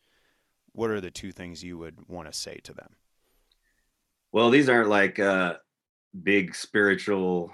What 0.71 0.89
are 0.89 1.01
the 1.01 1.11
two 1.11 1.31
things 1.31 1.63
you 1.63 1.77
would 1.77 2.07
want 2.09 2.31
to 2.31 2.37
say 2.37 2.59
to 2.63 2.73
them? 2.73 2.95
Well, 4.31 4.49
these 4.49 4.67
aren't 4.69 4.89
like 4.89 5.19
uh, 5.19 5.55
big 6.23 6.55
spiritual 6.55 7.51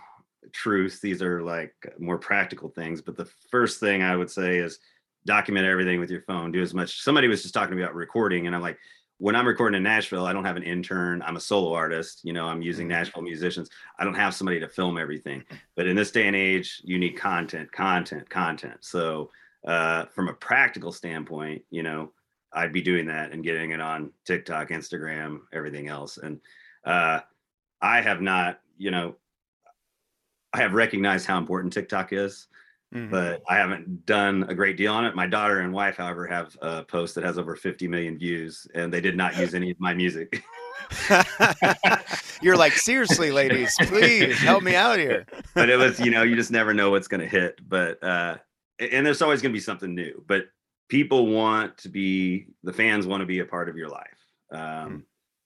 truths. 0.51 0.99
These 0.99 1.21
are 1.21 1.41
like 1.41 1.73
more 1.99 2.17
practical 2.17 2.69
things. 2.69 3.01
But 3.01 3.17
the 3.17 3.29
first 3.49 3.79
thing 3.79 4.01
I 4.01 4.15
would 4.15 4.31
say 4.31 4.57
is 4.57 4.79
document 5.25 5.65
everything 5.65 5.99
with 5.99 6.09
your 6.09 6.21
phone. 6.21 6.51
Do 6.51 6.61
as 6.61 6.73
much. 6.73 7.01
Somebody 7.01 7.27
was 7.27 7.41
just 7.41 7.53
talking 7.53 7.79
about 7.79 7.95
recording, 7.95 8.47
and 8.47 8.55
I'm 8.55 8.61
like, 8.61 8.77
when 9.21 9.35
I'm 9.35 9.47
recording 9.47 9.77
in 9.77 9.83
Nashville, 9.83 10.25
I 10.25 10.33
don't 10.33 10.45
have 10.45 10.57
an 10.57 10.63
intern. 10.63 11.21
I'm 11.21 11.35
a 11.35 11.39
solo 11.39 11.73
artist. 11.73 12.21
You 12.23 12.33
know, 12.33 12.47
I'm 12.47 12.63
using 12.63 12.85
mm-hmm. 12.85 12.97
Nashville 12.97 13.21
musicians. 13.21 13.69
I 13.99 14.03
don't 14.03 14.15
have 14.15 14.33
somebody 14.33 14.59
to 14.59 14.67
film 14.67 14.97
everything. 14.97 15.43
But 15.75 15.85
in 15.85 15.95
this 15.95 16.09
day 16.09 16.25
and 16.25 16.35
age, 16.35 16.81
you 16.83 16.97
need 16.97 17.11
content, 17.11 17.71
content, 17.71 18.27
content. 18.27 18.77
So, 18.81 19.29
uh, 19.67 20.05
from 20.05 20.27
a 20.27 20.33
practical 20.33 20.91
standpoint, 20.91 21.61
you 21.69 21.83
know, 21.83 22.11
I'd 22.51 22.73
be 22.73 22.81
doing 22.81 23.05
that 23.07 23.31
and 23.31 23.43
getting 23.43 23.69
it 23.69 23.79
on 23.79 24.11
TikTok, 24.25 24.69
Instagram, 24.69 25.41
everything 25.53 25.87
else. 25.87 26.17
And 26.17 26.39
uh, 26.83 27.19
I 27.79 28.01
have 28.01 28.21
not, 28.21 28.59
you 28.77 28.89
know, 28.89 29.17
I 30.51 30.57
have 30.61 30.73
recognized 30.73 31.27
how 31.27 31.37
important 31.37 31.73
TikTok 31.73 32.11
is, 32.11 32.47
mm-hmm. 32.93 33.09
but 33.09 33.41
I 33.49 33.57
haven't 33.57 34.05
done 34.05 34.45
a 34.49 34.55
great 34.55 34.77
deal 34.77 34.93
on 34.93 35.05
it. 35.05 35.15
My 35.15 35.27
daughter 35.27 35.59
and 35.59 35.73
wife, 35.73 35.97
however, 35.97 36.27
have 36.27 36.55
a 36.61 36.83
post 36.83 37.15
that 37.15 37.23
has 37.23 37.37
over 37.37 37.55
50 37.55 37.87
million 37.87 38.17
views, 38.17 38.67
and 38.73 38.91
they 38.91 39.01
did 39.01 39.17
not 39.17 39.37
use 39.37 39.53
any 39.53 39.71
of 39.71 39.79
my 39.79 39.93
music. 39.93 40.43
You're 42.41 42.57
like, 42.57 42.73
seriously, 42.73 43.31
ladies, 43.31 43.75
please 43.83 44.37
help 44.39 44.63
me 44.63 44.75
out 44.75 44.99
here. 44.99 45.25
but 45.53 45.69
it 45.69 45.77
was, 45.77 45.99
you 45.99 46.11
know, 46.11 46.23
you 46.23 46.35
just 46.35 46.51
never 46.51 46.73
know 46.73 46.89
what's 46.91 47.07
going 47.07 47.21
to 47.21 47.27
hit. 47.27 47.59
But, 47.67 48.03
uh, 48.03 48.37
and 48.79 49.05
there's 49.05 49.21
always 49.21 49.41
going 49.41 49.51
to 49.51 49.57
be 49.57 49.61
something 49.61 49.93
new. 49.93 50.23
But 50.27 50.45
people 50.89 51.27
want 51.27 51.77
to 51.79 51.89
be, 51.89 52.47
the 52.63 52.73
fans 52.73 53.05
want 53.05 53.21
to 53.21 53.27
be 53.27 53.39
a 53.39 53.45
part 53.45 53.69
of 53.69 53.77
your 53.77 53.89
life. 53.89 54.07
Um, 54.51 54.59
mm. 54.59 55.03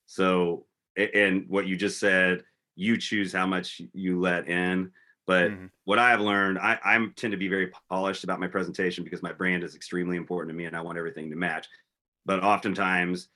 So 0.08 0.66
and 0.98 1.46
what 1.48 1.68
you 1.68 1.76
just 1.76 2.00
said, 2.00 2.44
you 2.76 2.98
choose 2.98 3.34
how 3.34 3.46
much 3.46 3.82
you 3.94 4.20
let 4.20 4.48
in. 4.48 4.92
But 5.28 5.52
mm-hmm. 5.52 5.66
what 5.86 6.00
I've 6.00 6.22
learned, 6.22 6.60
I, 6.60 6.78
I 6.84 6.98
tend 7.16 7.32
to 7.32 7.38
be 7.38 7.48
very 7.48 7.72
polished 7.90 8.24
about 8.24 8.40
my 8.40 8.48
presentation 8.48 9.04
because 9.04 9.24
my 9.24 9.32
brand 9.32 9.64
is 9.64 9.76
extremely 9.76 10.18
important 10.18 10.52
to 10.52 10.58
me 10.58 10.66
and 10.66 10.76
I 10.76 10.82
want 10.82 10.98
everything 10.98 11.30
to 11.32 11.36
match. 11.36 11.68
But 12.26 12.44
oftentimes, 12.44 13.30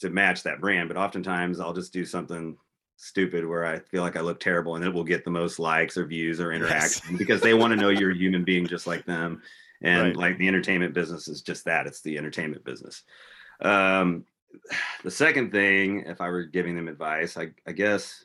to 0.00 0.10
match 0.10 0.42
that 0.42 0.60
brand, 0.60 0.88
but 0.88 0.96
oftentimes 0.96 1.60
I'll 1.60 1.72
just 1.72 1.92
do 1.92 2.04
something 2.04 2.56
stupid 2.96 3.46
where 3.46 3.64
I 3.64 3.78
feel 3.78 4.02
like 4.02 4.16
I 4.16 4.20
look 4.20 4.40
terrible 4.40 4.76
and 4.76 4.84
it 4.84 4.92
will 4.92 5.04
get 5.04 5.24
the 5.24 5.30
most 5.30 5.58
likes 5.58 5.96
or 5.96 6.04
views 6.04 6.40
or 6.40 6.52
interaction 6.52 7.10
yes. 7.10 7.18
because 7.18 7.40
they 7.40 7.54
want 7.54 7.72
to 7.72 7.76
know 7.76 7.88
you're 7.88 8.12
a 8.12 8.16
human 8.16 8.44
being 8.44 8.66
just 8.66 8.86
like 8.86 9.04
them. 9.04 9.42
And 9.82 10.08
right. 10.08 10.16
like 10.16 10.38
the 10.38 10.48
entertainment 10.48 10.94
business 10.94 11.28
is 11.28 11.42
just 11.42 11.64
that 11.64 11.86
it's 11.86 12.00
the 12.00 12.16
entertainment 12.18 12.64
business. 12.64 13.02
Um, 13.60 14.24
the 15.04 15.10
second 15.10 15.50
thing, 15.52 16.04
if 16.06 16.20
I 16.20 16.28
were 16.28 16.44
giving 16.44 16.76
them 16.76 16.88
advice, 16.88 17.36
I, 17.36 17.50
I 17.66 17.72
guess 17.72 18.24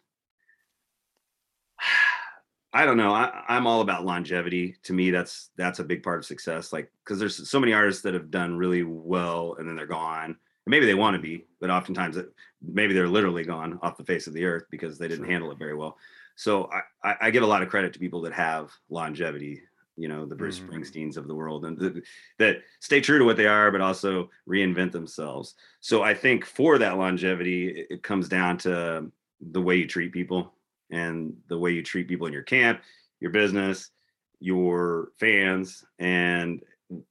I 2.71 2.85
don't 2.85 2.97
know. 2.97 3.13
I, 3.13 3.43
am 3.49 3.65
all 3.65 3.81
about 3.81 4.05
longevity. 4.05 4.75
To 4.83 4.93
me, 4.93 5.09
that's 5.09 5.49
that's 5.57 5.79
a 5.79 5.83
big 5.83 6.03
part 6.03 6.19
of 6.19 6.25
success. 6.25 6.71
Like, 6.71 6.91
because 7.03 7.19
there's 7.19 7.49
so 7.49 7.59
many 7.59 7.73
artists 7.73 8.03
that 8.03 8.13
have 8.13 8.29
done 8.29 8.57
really 8.57 8.83
well 8.83 9.55
and 9.57 9.67
then 9.67 9.75
they're 9.75 9.87
gone. 9.87 10.25
And 10.25 10.37
maybe 10.67 10.85
they 10.85 10.93
want 10.93 11.15
to 11.15 11.21
be, 11.21 11.45
but 11.59 11.71
oftentimes 11.71 12.17
it, 12.17 12.31
maybe 12.61 12.93
they're 12.93 13.07
literally 13.07 13.43
gone 13.43 13.79
off 13.81 13.97
the 13.97 14.05
face 14.05 14.27
of 14.27 14.33
the 14.33 14.45
earth 14.45 14.65
because 14.69 14.99
they 14.99 15.07
didn't 15.07 15.25
sure. 15.25 15.31
handle 15.31 15.51
it 15.51 15.57
very 15.57 15.75
well. 15.75 15.97
So 16.35 16.69
I, 17.03 17.15
I 17.21 17.31
give 17.31 17.43
a 17.43 17.47
lot 17.47 17.63
of 17.63 17.69
credit 17.69 17.91
to 17.93 17.99
people 17.99 18.21
that 18.21 18.33
have 18.33 18.71
longevity 18.89 19.61
you 19.99 20.07
know 20.07 20.25
the 20.25 20.35
Bruce 20.35 20.59
mm-hmm. 20.59 20.71
Springsteens 20.71 21.17
of 21.17 21.27
the 21.27 21.35
world, 21.35 21.65
and 21.65 21.77
th- 21.77 22.05
that 22.37 22.61
stay 22.79 23.01
true 23.01 23.19
to 23.19 23.25
what 23.25 23.35
they 23.35 23.47
are, 23.47 23.69
but 23.69 23.81
also 23.81 24.29
reinvent 24.47 24.93
themselves. 24.93 25.55
So 25.81 26.01
I 26.03 26.13
think 26.13 26.45
for 26.45 26.77
that 26.77 26.97
longevity, 26.97 27.85
it 27.89 28.01
comes 28.01 28.29
down 28.29 28.57
to 28.59 29.11
the 29.41 29.61
way 29.61 29.75
you 29.75 29.87
treat 29.87 30.13
people 30.13 30.53
and 30.91 31.35
the 31.47 31.57
way 31.57 31.71
you 31.71 31.83
treat 31.83 32.07
people 32.07 32.27
in 32.27 32.33
your 32.33 32.43
camp, 32.43 32.81
your 33.19 33.31
business, 33.31 33.91
your 34.39 35.11
fans, 35.19 35.85
and 35.99 36.61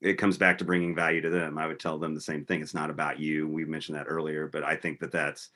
it 0.01 0.15
comes 0.15 0.37
back 0.37 0.59
to 0.59 0.65
bringing 0.65 0.95
value 0.95 1.21
to 1.21 1.31
them. 1.31 1.59
I 1.59 1.67
would 1.67 1.79
tell 1.79 1.99
them 1.99 2.15
the 2.15 2.21
same 2.21 2.45
thing. 2.45 2.63
It's 2.63 2.75
not 2.75 2.91
about 2.91 3.21
you. 3.21 3.47
We 3.49 3.65
mentioned 3.65 3.97
that 3.97 4.07
earlier, 4.09 4.49
but 4.49 4.65
I 4.65 4.77
think 4.77 5.01
that 5.01 5.13
that's 5.13 5.51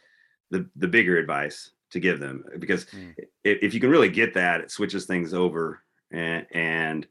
the 0.50 0.68
the 0.76 0.88
bigger 0.88 1.18
advice 1.18 1.70
to 1.90 2.00
give 2.00 2.20
them 2.20 2.44
because 2.58 2.86
mm. 2.86 3.14
if, 3.44 3.58
if 3.62 3.74
you 3.74 3.80
can 3.80 3.90
really 3.90 4.08
get 4.08 4.34
that, 4.34 4.60
it 4.60 4.70
switches 4.70 5.06
things 5.06 5.34
over 5.34 5.82
and 6.10 6.46
and 6.52 7.06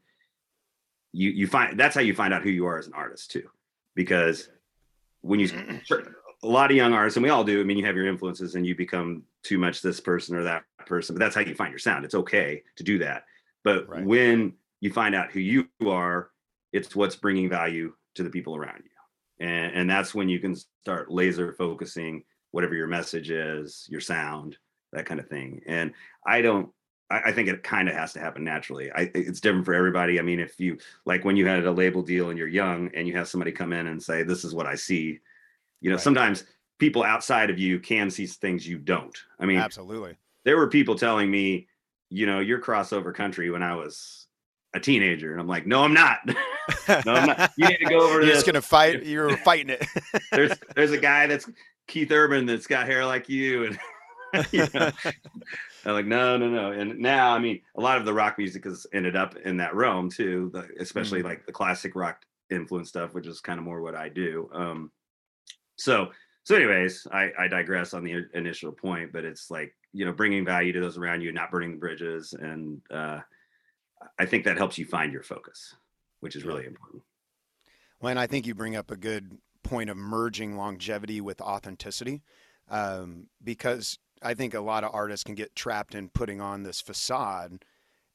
you 1.12 1.30
you 1.30 1.46
find 1.46 1.78
that's 1.78 1.94
how 1.94 2.00
you 2.00 2.14
find 2.14 2.32
out 2.32 2.42
who 2.42 2.50
you 2.50 2.66
are 2.66 2.78
as 2.78 2.86
an 2.86 2.94
artist 2.94 3.30
too 3.30 3.48
because 3.94 4.48
when 5.20 5.40
you 5.40 5.48
a 6.42 6.48
lot 6.48 6.70
of 6.70 6.76
young 6.76 6.92
artists 6.92 7.16
and 7.16 7.24
we 7.24 7.30
all 7.30 7.44
do 7.44 7.60
i 7.60 7.64
mean 7.64 7.78
you 7.78 7.84
have 7.84 7.96
your 7.96 8.06
influences 8.06 8.54
and 8.54 8.66
you 8.66 8.74
become 8.74 9.22
too 9.42 9.58
much 9.58 9.80
this 9.80 10.00
person 10.00 10.36
or 10.36 10.42
that 10.42 10.64
person 10.86 11.14
but 11.14 11.20
that's 11.20 11.34
how 11.34 11.40
you 11.40 11.54
find 11.54 11.70
your 11.70 11.78
sound 11.78 12.04
it's 12.04 12.14
okay 12.14 12.62
to 12.76 12.84
do 12.84 12.98
that 12.98 13.24
but 13.64 13.88
right. 13.88 14.04
when 14.04 14.52
you 14.80 14.92
find 14.92 15.14
out 15.14 15.30
who 15.30 15.40
you 15.40 15.68
are 15.86 16.30
it's 16.72 16.96
what's 16.96 17.16
bringing 17.16 17.48
value 17.48 17.92
to 18.14 18.22
the 18.22 18.30
people 18.30 18.56
around 18.56 18.82
you 18.84 19.46
and 19.46 19.74
and 19.74 19.90
that's 19.90 20.14
when 20.14 20.28
you 20.28 20.38
can 20.38 20.56
start 20.82 21.10
laser 21.10 21.52
focusing 21.52 22.22
whatever 22.50 22.74
your 22.74 22.88
message 22.88 23.30
is 23.30 23.86
your 23.90 24.00
sound 24.00 24.56
that 24.92 25.06
kind 25.06 25.20
of 25.20 25.28
thing 25.28 25.60
and 25.66 25.92
i 26.26 26.40
don't 26.40 26.70
I, 27.12 27.20
I 27.26 27.32
think 27.32 27.48
it 27.48 27.62
kind 27.62 27.88
of 27.88 27.94
has 27.94 28.14
to 28.14 28.20
happen 28.20 28.42
naturally. 28.42 28.90
I, 28.90 29.10
it's 29.14 29.40
different 29.40 29.66
for 29.66 29.74
everybody. 29.74 30.18
I 30.18 30.22
mean, 30.22 30.40
if 30.40 30.58
you 30.58 30.78
like 31.04 31.24
when 31.24 31.36
you 31.36 31.46
had 31.46 31.64
a 31.64 31.70
label 31.70 32.02
deal 32.02 32.30
and 32.30 32.38
you're 32.38 32.48
young 32.48 32.90
and 32.94 33.06
you 33.06 33.14
have 33.16 33.28
somebody 33.28 33.52
come 33.52 33.72
in 33.72 33.88
and 33.88 34.02
say, 34.02 34.22
"This 34.22 34.44
is 34.44 34.54
what 34.54 34.66
I 34.66 34.74
see," 34.74 35.20
you 35.82 35.90
know, 35.90 35.96
right. 35.96 36.02
sometimes 36.02 36.44
people 36.78 37.02
outside 37.02 37.50
of 37.50 37.58
you 37.58 37.78
can 37.78 38.10
see 38.10 38.26
things 38.26 38.66
you 38.66 38.78
don't. 38.78 39.16
I 39.38 39.44
mean, 39.44 39.58
absolutely. 39.58 40.16
There 40.44 40.56
were 40.56 40.68
people 40.68 40.94
telling 40.94 41.30
me, 41.30 41.68
you 42.08 42.24
know, 42.24 42.40
you're 42.40 42.60
crossover 42.60 43.14
country 43.14 43.50
when 43.50 43.62
I 43.62 43.76
was 43.76 44.26
a 44.74 44.80
teenager, 44.80 45.32
and 45.32 45.40
I'm 45.40 45.46
like, 45.46 45.66
no, 45.66 45.82
I'm 45.82 45.92
not. 45.92 46.20
no, 47.06 47.12
I'm 47.14 47.26
not. 47.26 47.52
You 47.56 47.68
need 47.68 47.78
to 47.78 47.84
go 47.86 48.00
over 48.00 48.14
You're 48.14 48.26
this. 48.26 48.34
just 48.34 48.46
gonna 48.46 48.62
fight. 48.62 49.04
You're 49.04 49.36
fighting 49.38 49.70
it. 49.70 49.84
there's 50.32 50.52
there's 50.74 50.92
a 50.92 50.98
guy 50.98 51.26
that's 51.26 51.48
Keith 51.88 52.10
Urban 52.10 52.46
that's 52.46 52.66
got 52.66 52.86
hair 52.86 53.04
like 53.04 53.28
you, 53.28 53.66
and 53.66 53.78
you 54.52 54.66
know, 54.72 54.90
I'm 55.84 55.92
like, 55.92 56.06
no, 56.06 56.36
no, 56.36 56.48
no. 56.48 56.72
And 56.72 56.98
now, 57.00 57.34
I 57.34 57.38
mean, 57.38 57.60
a 57.76 57.80
lot 57.80 57.98
of 57.98 58.04
the 58.04 58.14
rock 58.14 58.38
music 58.38 58.64
has 58.64 58.86
ended 58.92 59.16
up 59.16 59.36
in 59.36 59.56
that 59.58 59.74
realm 59.74 60.08
too, 60.08 60.50
the, 60.52 60.68
especially 60.78 61.18
mm-hmm. 61.18 61.28
like 61.28 61.46
the 61.46 61.52
classic 61.52 61.94
rock 61.96 62.24
influence 62.50 62.88
stuff, 62.88 63.12
which 63.12 63.26
is 63.26 63.40
kind 63.40 63.58
of 63.58 63.64
more 63.64 63.82
what 63.82 63.96
I 63.96 64.08
do. 64.08 64.48
Um, 64.52 64.90
so, 65.76 66.10
so 66.44 66.56
anyways, 66.56 67.06
I, 67.12 67.30
I 67.38 67.48
digress 67.48 67.94
on 67.94 68.04
the 68.04 68.24
initial 68.34 68.72
point, 68.72 69.12
but 69.12 69.24
it's 69.24 69.50
like, 69.50 69.74
you 69.92 70.04
know, 70.04 70.12
bringing 70.12 70.44
value 70.44 70.72
to 70.72 70.80
those 70.80 70.98
around 70.98 71.20
you, 71.20 71.32
not 71.32 71.50
burning 71.50 71.72
the 71.72 71.76
bridges. 71.76 72.32
And 72.32 72.80
uh, 72.90 73.20
I 74.18 74.26
think 74.26 74.44
that 74.44 74.56
helps 74.56 74.78
you 74.78 74.86
find 74.86 75.12
your 75.12 75.22
focus, 75.22 75.74
which 76.20 76.36
is 76.36 76.44
really 76.44 76.66
important. 76.66 77.02
Well, 78.00 78.10
and 78.10 78.18
I 78.18 78.26
think 78.26 78.46
you 78.46 78.54
bring 78.54 78.74
up 78.74 78.90
a 78.90 78.96
good 78.96 79.38
point 79.62 79.90
of 79.90 79.96
merging 79.96 80.56
longevity 80.56 81.20
with 81.20 81.40
authenticity 81.40 82.22
um, 82.68 83.28
because 83.42 83.98
I 84.22 84.34
think 84.34 84.54
a 84.54 84.60
lot 84.60 84.84
of 84.84 84.94
artists 84.94 85.24
can 85.24 85.34
get 85.34 85.54
trapped 85.54 85.94
in 85.94 86.08
putting 86.08 86.40
on 86.40 86.62
this 86.62 86.80
facade. 86.80 87.64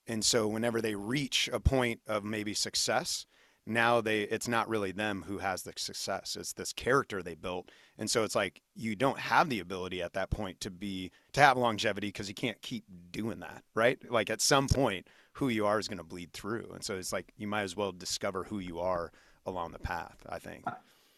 And 0.07 0.23
so 0.23 0.47
whenever 0.47 0.81
they 0.81 0.95
reach 0.95 1.49
a 1.51 1.59
point 1.59 2.01
of 2.07 2.23
maybe 2.23 2.53
success, 2.53 3.25
now 3.67 4.01
they 4.01 4.21
it's 4.21 4.47
not 4.47 4.69
really 4.69 4.91
them 4.91 5.23
who 5.27 5.37
has 5.39 5.63
the 5.63 5.73
success. 5.77 6.37
It's 6.39 6.53
this 6.53 6.73
character 6.73 7.21
they 7.21 7.35
built. 7.35 7.69
And 7.97 8.09
so 8.09 8.23
it's 8.23 8.35
like 8.35 8.61
you 8.75 8.95
don't 8.95 9.19
have 9.19 9.49
the 9.49 9.59
ability 9.59 10.01
at 10.01 10.13
that 10.13 10.29
point 10.29 10.59
to 10.61 10.71
be 10.71 11.11
to 11.33 11.41
have 11.41 11.57
longevity 11.57 12.07
because 12.07 12.29
you 12.29 12.35
can't 12.35 12.61
keep 12.61 12.85
doing 13.11 13.39
that, 13.39 13.63
right? 13.75 13.99
Like 14.09 14.29
at 14.29 14.41
some 14.41 14.67
point 14.67 15.07
who 15.33 15.49
you 15.49 15.65
are 15.65 15.79
is 15.79 15.87
going 15.87 15.99
to 15.99 16.03
bleed 16.03 16.33
through. 16.33 16.71
And 16.73 16.83
so 16.83 16.95
it's 16.95 17.13
like 17.13 17.31
you 17.37 17.47
might 17.47 17.61
as 17.61 17.75
well 17.75 17.91
discover 17.91 18.43
who 18.43 18.59
you 18.59 18.79
are 18.79 19.11
along 19.45 19.71
the 19.71 19.79
path, 19.79 20.17
I 20.27 20.39
think. 20.39 20.65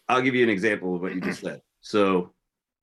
I'll 0.08 0.22
give 0.22 0.34
you 0.34 0.42
an 0.42 0.50
example 0.50 0.94
of 0.94 1.02
what 1.02 1.14
you 1.14 1.20
just 1.20 1.40
said. 1.40 1.62
So 1.80 2.32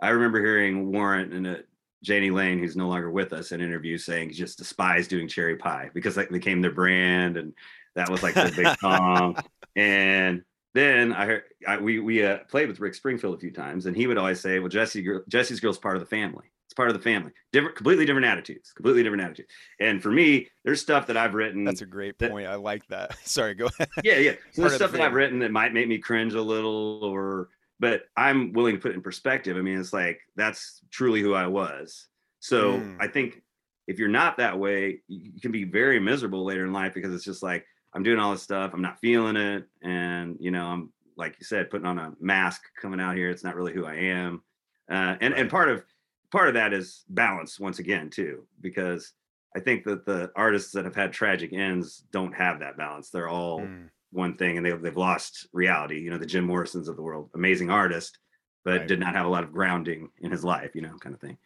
I 0.01 0.09
remember 0.09 0.39
hearing 0.39 0.91
Warrant 0.91 1.33
and 1.33 1.47
uh, 1.47 1.51
a 1.51 1.57
Jani 2.01 2.29
Lane, 2.31 2.59
who's 2.59 2.75
no 2.75 2.87
longer 2.87 3.11
with 3.11 3.33
us, 3.33 3.51
in 3.51 3.61
interviews 3.61 4.05
saying 4.05 4.29
he 4.29 4.35
just 4.35 4.57
despised 4.57 5.09
doing 5.09 5.27
cherry 5.27 5.55
pie 5.55 5.89
because 5.93 6.15
that 6.15 6.31
became 6.31 6.61
their 6.61 6.71
brand 6.71 7.37
and 7.37 7.53
that 7.95 8.09
was 8.09 8.23
like 8.23 8.35
their 8.35 8.51
big 8.51 8.67
song. 8.79 9.35
And 9.77 10.41
then 10.73 11.13
I 11.13 11.25
heard 11.25 11.43
I, 11.65 11.77
we 11.77 11.99
we 11.99 12.25
uh, 12.25 12.39
played 12.49 12.67
with 12.67 12.79
Rick 12.79 12.95
Springfield 12.95 13.35
a 13.35 13.39
few 13.39 13.51
times, 13.51 13.85
and 13.85 13.95
he 13.95 14.07
would 14.07 14.17
always 14.17 14.41
say, 14.41 14.59
"Well, 14.59 14.69
Jesse 14.69 15.07
Jesse's 15.29 15.59
girl's 15.59 15.77
part 15.77 15.95
of 15.95 16.01
the 16.01 16.07
family." 16.07 16.45
It's 16.65 16.73
part 16.73 16.89
of 16.89 16.95
the 16.95 17.01
family. 17.01 17.31
Different, 17.53 17.77
completely 17.77 18.05
different 18.05 18.25
attitudes. 18.25 18.73
Completely 18.73 19.01
different 19.01 19.23
attitudes. 19.23 19.47
And 19.79 20.03
for 20.03 20.11
me, 20.11 20.49
there's 20.65 20.81
stuff 20.81 21.07
that 21.07 21.15
I've 21.15 21.33
written. 21.33 21.63
That's 21.63 21.81
a 21.81 21.85
great 21.85 22.19
that, 22.19 22.29
point. 22.29 22.47
I 22.47 22.55
like 22.55 22.85
that. 22.87 23.17
Sorry, 23.23 23.53
go 23.53 23.67
ahead. 23.67 23.87
Yeah, 24.03 24.17
yeah. 24.17 24.33
So 24.51 24.63
there's 24.63 24.75
stuff 24.75 24.91
the 24.91 24.97
that 24.97 25.05
I've 25.05 25.13
written 25.13 25.39
that 25.39 25.51
might 25.51 25.73
make 25.73 25.87
me 25.87 25.99
cringe 25.99 26.33
a 26.33 26.41
little, 26.41 26.99
or 27.03 27.49
but 27.79 28.03
I'm 28.17 28.51
willing 28.51 28.75
to 28.75 28.81
put 28.81 28.91
it 28.91 28.95
in 28.95 29.01
perspective. 29.01 29.55
I 29.55 29.61
mean, 29.61 29.79
it's 29.79 29.93
like 29.93 30.19
that's 30.35 30.81
truly 30.91 31.21
who 31.21 31.33
I 31.33 31.47
was. 31.47 32.07
So 32.39 32.73
mm. 32.73 32.97
I 32.99 33.07
think 33.07 33.41
if 33.87 33.99
you're 33.99 34.09
not 34.09 34.37
that 34.37 34.59
way, 34.59 35.01
you 35.07 35.39
can 35.39 35.51
be 35.51 35.63
very 35.63 35.99
miserable 35.99 36.43
later 36.43 36.65
in 36.65 36.73
life 36.73 36.93
because 36.93 37.13
it's 37.13 37.23
just 37.23 37.43
like 37.43 37.65
I'm 37.93 38.03
doing 38.03 38.19
all 38.19 38.31
this 38.31 38.43
stuff, 38.43 38.71
I'm 38.73 38.81
not 38.81 38.99
feeling 38.99 39.37
it, 39.37 39.65
and 39.81 40.37
you 40.39 40.51
know, 40.51 40.65
I'm 40.65 40.91
like 41.15 41.35
you 41.39 41.45
said, 41.45 41.69
putting 41.69 41.87
on 41.87 41.97
a 41.97 42.13
mask 42.19 42.61
coming 42.79 42.99
out 42.99 43.15
here. 43.15 43.29
It's 43.29 43.43
not 43.43 43.55
really 43.55 43.73
who 43.73 43.85
I 43.85 43.95
am, 43.95 44.41
uh, 44.89 45.15
and 45.19 45.33
and 45.33 45.49
part 45.49 45.69
of 45.69 45.83
part 46.31 46.47
of 46.47 46.53
that 46.55 46.73
is 46.73 47.05
balance 47.09 47.59
once 47.59 47.79
again 47.79 48.09
too, 48.09 48.45
because 48.61 49.13
I 49.55 49.59
think 49.59 49.83
that 49.85 50.05
the 50.05 50.31
artists 50.35 50.71
that 50.73 50.85
have 50.85 50.95
had 50.95 51.11
tragic 51.11 51.53
ends 51.53 52.03
don't 52.11 52.33
have 52.33 52.59
that 52.59 52.77
balance. 52.77 53.09
They're 53.09 53.29
all 53.29 53.61
mm. 53.61 53.89
one 54.11 54.35
thing, 54.35 54.57
and 54.57 54.65
they 54.65 54.71
they've 54.73 54.95
lost 54.95 55.47
reality. 55.53 55.99
You 55.99 56.11
know, 56.11 56.17
the 56.17 56.25
Jim 56.25 56.45
Morrisons 56.45 56.87
of 56.87 56.95
the 56.95 57.01
world, 57.01 57.29
amazing 57.33 57.71
artist, 57.71 58.19
but 58.63 58.79
right. 58.79 58.87
did 58.87 58.99
not 58.99 59.15
have 59.15 59.25
a 59.25 59.29
lot 59.29 59.43
of 59.43 59.51
grounding 59.51 60.09
in 60.21 60.31
his 60.31 60.43
life. 60.43 60.71
You 60.75 60.81
know, 60.81 60.95
kind 60.99 61.15
of 61.15 61.21
thing. 61.21 61.37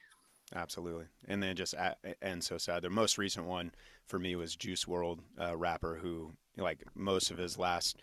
Absolutely, 0.54 1.06
and 1.28 1.42
then 1.42 1.56
just 1.56 1.74
and 2.22 2.44
so 2.44 2.58
sad. 2.58 2.84
The 2.84 2.90
most 2.90 3.18
recent 3.18 3.46
one 3.46 3.72
for 4.06 4.20
me 4.20 4.36
was 4.36 4.56
Juice 4.56 4.86
WRLD 4.86 5.20
uh, 5.40 5.56
rapper 5.56 6.00
who 6.02 6.34
like 6.58 6.84
most 6.96 7.32
of 7.32 7.38
his 7.38 7.58
last 7.58 8.02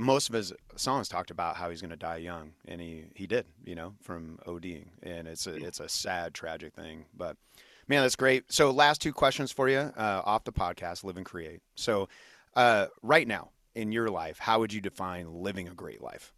most 0.00 0.28
of 0.28 0.34
his 0.34 0.52
songs 0.76 1.08
talked 1.08 1.30
about 1.30 1.56
how 1.56 1.68
he's 1.70 1.80
going 1.80 1.90
to 1.90 1.96
die 1.96 2.16
young, 2.16 2.52
and 2.66 2.80
he 2.80 3.04
he 3.14 3.26
did, 3.26 3.46
you 3.64 3.74
know, 3.74 3.94
from 4.02 4.38
ODing, 4.46 4.86
and 5.02 5.28
it's 5.28 5.46
a 5.46 5.54
it's 5.54 5.80
a 5.80 5.88
sad, 5.88 6.34
tragic 6.34 6.74
thing. 6.74 7.04
But 7.14 7.36
man, 7.86 8.02
that's 8.02 8.16
great. 8.16 8.50
So, 8.50 8.70
last 8.70 9.02
two 9.02 9.12
questions 9.12 9.52
for 9.52 9.68
you 9.68 9.78
uh, 9.78 10.22
off 10.24 10.44
the 10.44 10.52
podcast, 10.52 11.04
live 11.04 11.16
and 11.16 11.26
create. 11.26 11.60
So, 11.74 12.08
uh, 12.56 12.86
right 13.02 13.28
now 13.28 13.50
in 13.74 13.92
your 13.92 14.08
life, 14.08 14.38
how 14.38 14.58
would 14.60 14.72
you 14.72 14.80
define 14.80 15.32
living 15.32 15.68
a 15.68 15.74
great 15.74 16.00
life? 16.02 16.32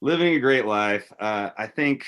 Living 0.00 0.34
a 0.34 0.40
great 0.40 0.66
life, 0.66 1.10
uh, 1.20 1.50
I 1.56 1.66
think 1.68 2.04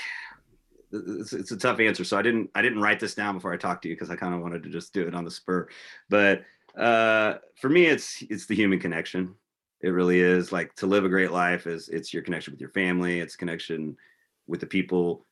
it's, 0.93 1.33
it's, 1.33 1.51
a 1.51 1.57
tough 1.57 1.81
answer. 1.81 2.05
So 2.05 2.19
I 2.19 2.23
didn't 2.23 2.51
I 2.55 2.63
didn't 2.63 2.81
write 2.81 3.01
this 3.01 3.15
down 3.15 3.35
before 3.35 3.53
I 3.53 3.57
talked 3.57 3.83
to 3.83 3.89
you 3.89 3.95
because 3.95 4.11
I 4.11 4.17
kind 4.17 4.35
of 4.35 4.41
wanted 4.41 4.63
to 4.63 4.71
just 4.71 4.93
do 4.93 5.07
it 5.07 5.15
on 5.15 5.25
the 5.25 5.31
spur. 5.31 5.69
But 6.09 6.43
uh, 6.77 7.35
for 7.57 7.69
me, 7.69 7.87
it's 7.87 8.23
it's 8.31 8.47
the 8.47 8.55
human 8.55 8.79
connection. 8.79 9.35
It 9.81 9.91
really 9.91 10.21
is 10.21 10.51
like 10.51 10.75
to 10.77 10.87
live 10.87 11.05
a 11.05 11.09
great 11.09 11.31
life 11.31 11.67
is 11.67 11.89
it's 11.89 12.13
your 12.13 12.23
connection 12.23 12.53
with 12.53 12.61
your 12.61 12.71
family, 12.71 13.21
it's 13.21 13.37
connection 13.37 13.97
with 14.47 14.61
the 14.61 14.67
people. 14.67 15.25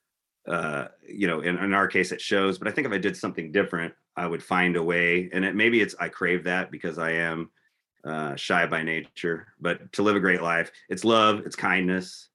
Uh, 0.47 0.87
you 1.09 1.27
know, 1.27 1.41
in, 1.41 1.59
in 1.59 1.75
our 1.75 1.89
case, 1.89 2.13
it 2.13 2.21
shows. 2.21 2.57
But 2.57 2.69
I 2.69 2.71
think 2.71 2.87
if 2.87 2.93
I 2.93 2.99
did 2.99 3.17
something 3.17 3.51
different, 3.51 3.93
I 4.17 4.27
would 4.29 4.43
find 4.43 4.77
a 4.77 4.83
way. 4.83 5.29
And 5.33 5.45
it, 5.45 5.57
maybe 5.57 5.81
it's 5.81 5.97
I 5.99 6.09
crave 6.09 6.45
that 6.45 6.71
because 6.71 6.99
I 6.99 7.13
am 7.13 7.51
uh, 8.05 8.37
shy 8.37 8.67
by 8.67 8.83
nature. 8.83 9.49
But 9.61 9.93
to 9.95 10.03
live 10.03 10.15
a 10.15 10.21
great 10.21 10.43
life, 10.43 10.71
it's 10.89 11.05
love, 11.05 11.41
it's 11.45 11.57
kindness, 11.57 12.29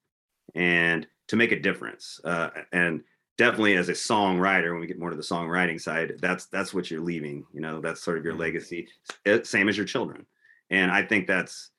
and 0.54 1.06
to 1.28 1.36
make 1.36 1.52
a 1.52 1.60
difference. 1.60 2.20
Uh, 2.22 2.50
and 2.72 3.02
definitely 3.42 3.76
as 3.76 3.88
a 3.88 3.92
songwriter, 3.92 4.70
when 4.70 4.80
we 4.80 4.86
get 4.86 4.98
more 4.98 5.10
to 5.10 5.16
the 5.16 5.22
songwriting 5.22 5.80
side, 5.80 6.14
that's 6.20 6.46
that's 6.46 6.72
what 6.72 6.90
you're 6.90 7.00
leaving. 7.00 7.44
You 7.52 7.60
know, 7.60 7.80
that's 7.80 8.02
sort 8.02 8.18
of 8.18 8.24
your 8.24 8.34
mm-hmm. 8.34 8.42
legacy. 8.42 8.88
It, 9.24 9.46
same 9.46 9.68
as 9.68 9.76
your 9.76 9.86
children. 9.86 10.26
And 10.70 10.90
I 10.90 11.02
think 11.02 11.26
that's 11.26 11.70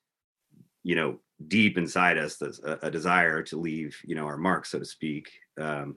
you 0.83 0.95
know 0.95 1.19
deep 1.47 1.77
inside 1.77 2.17
us 2.17 2.37
there's 2.37 2.59
a, 2.59 2.79
a, 2.83 2.91
desire 2.91 3.41
to 3.41 3.57
leave 3.57 3.97
you 4.05 4.15
know 4.15 4.25
our 4.25 4.37
mark 4.37 4.65
so 4.65 4.79
to 4.79 4.85
speak 4.85 5.29
um, 5.59 5.95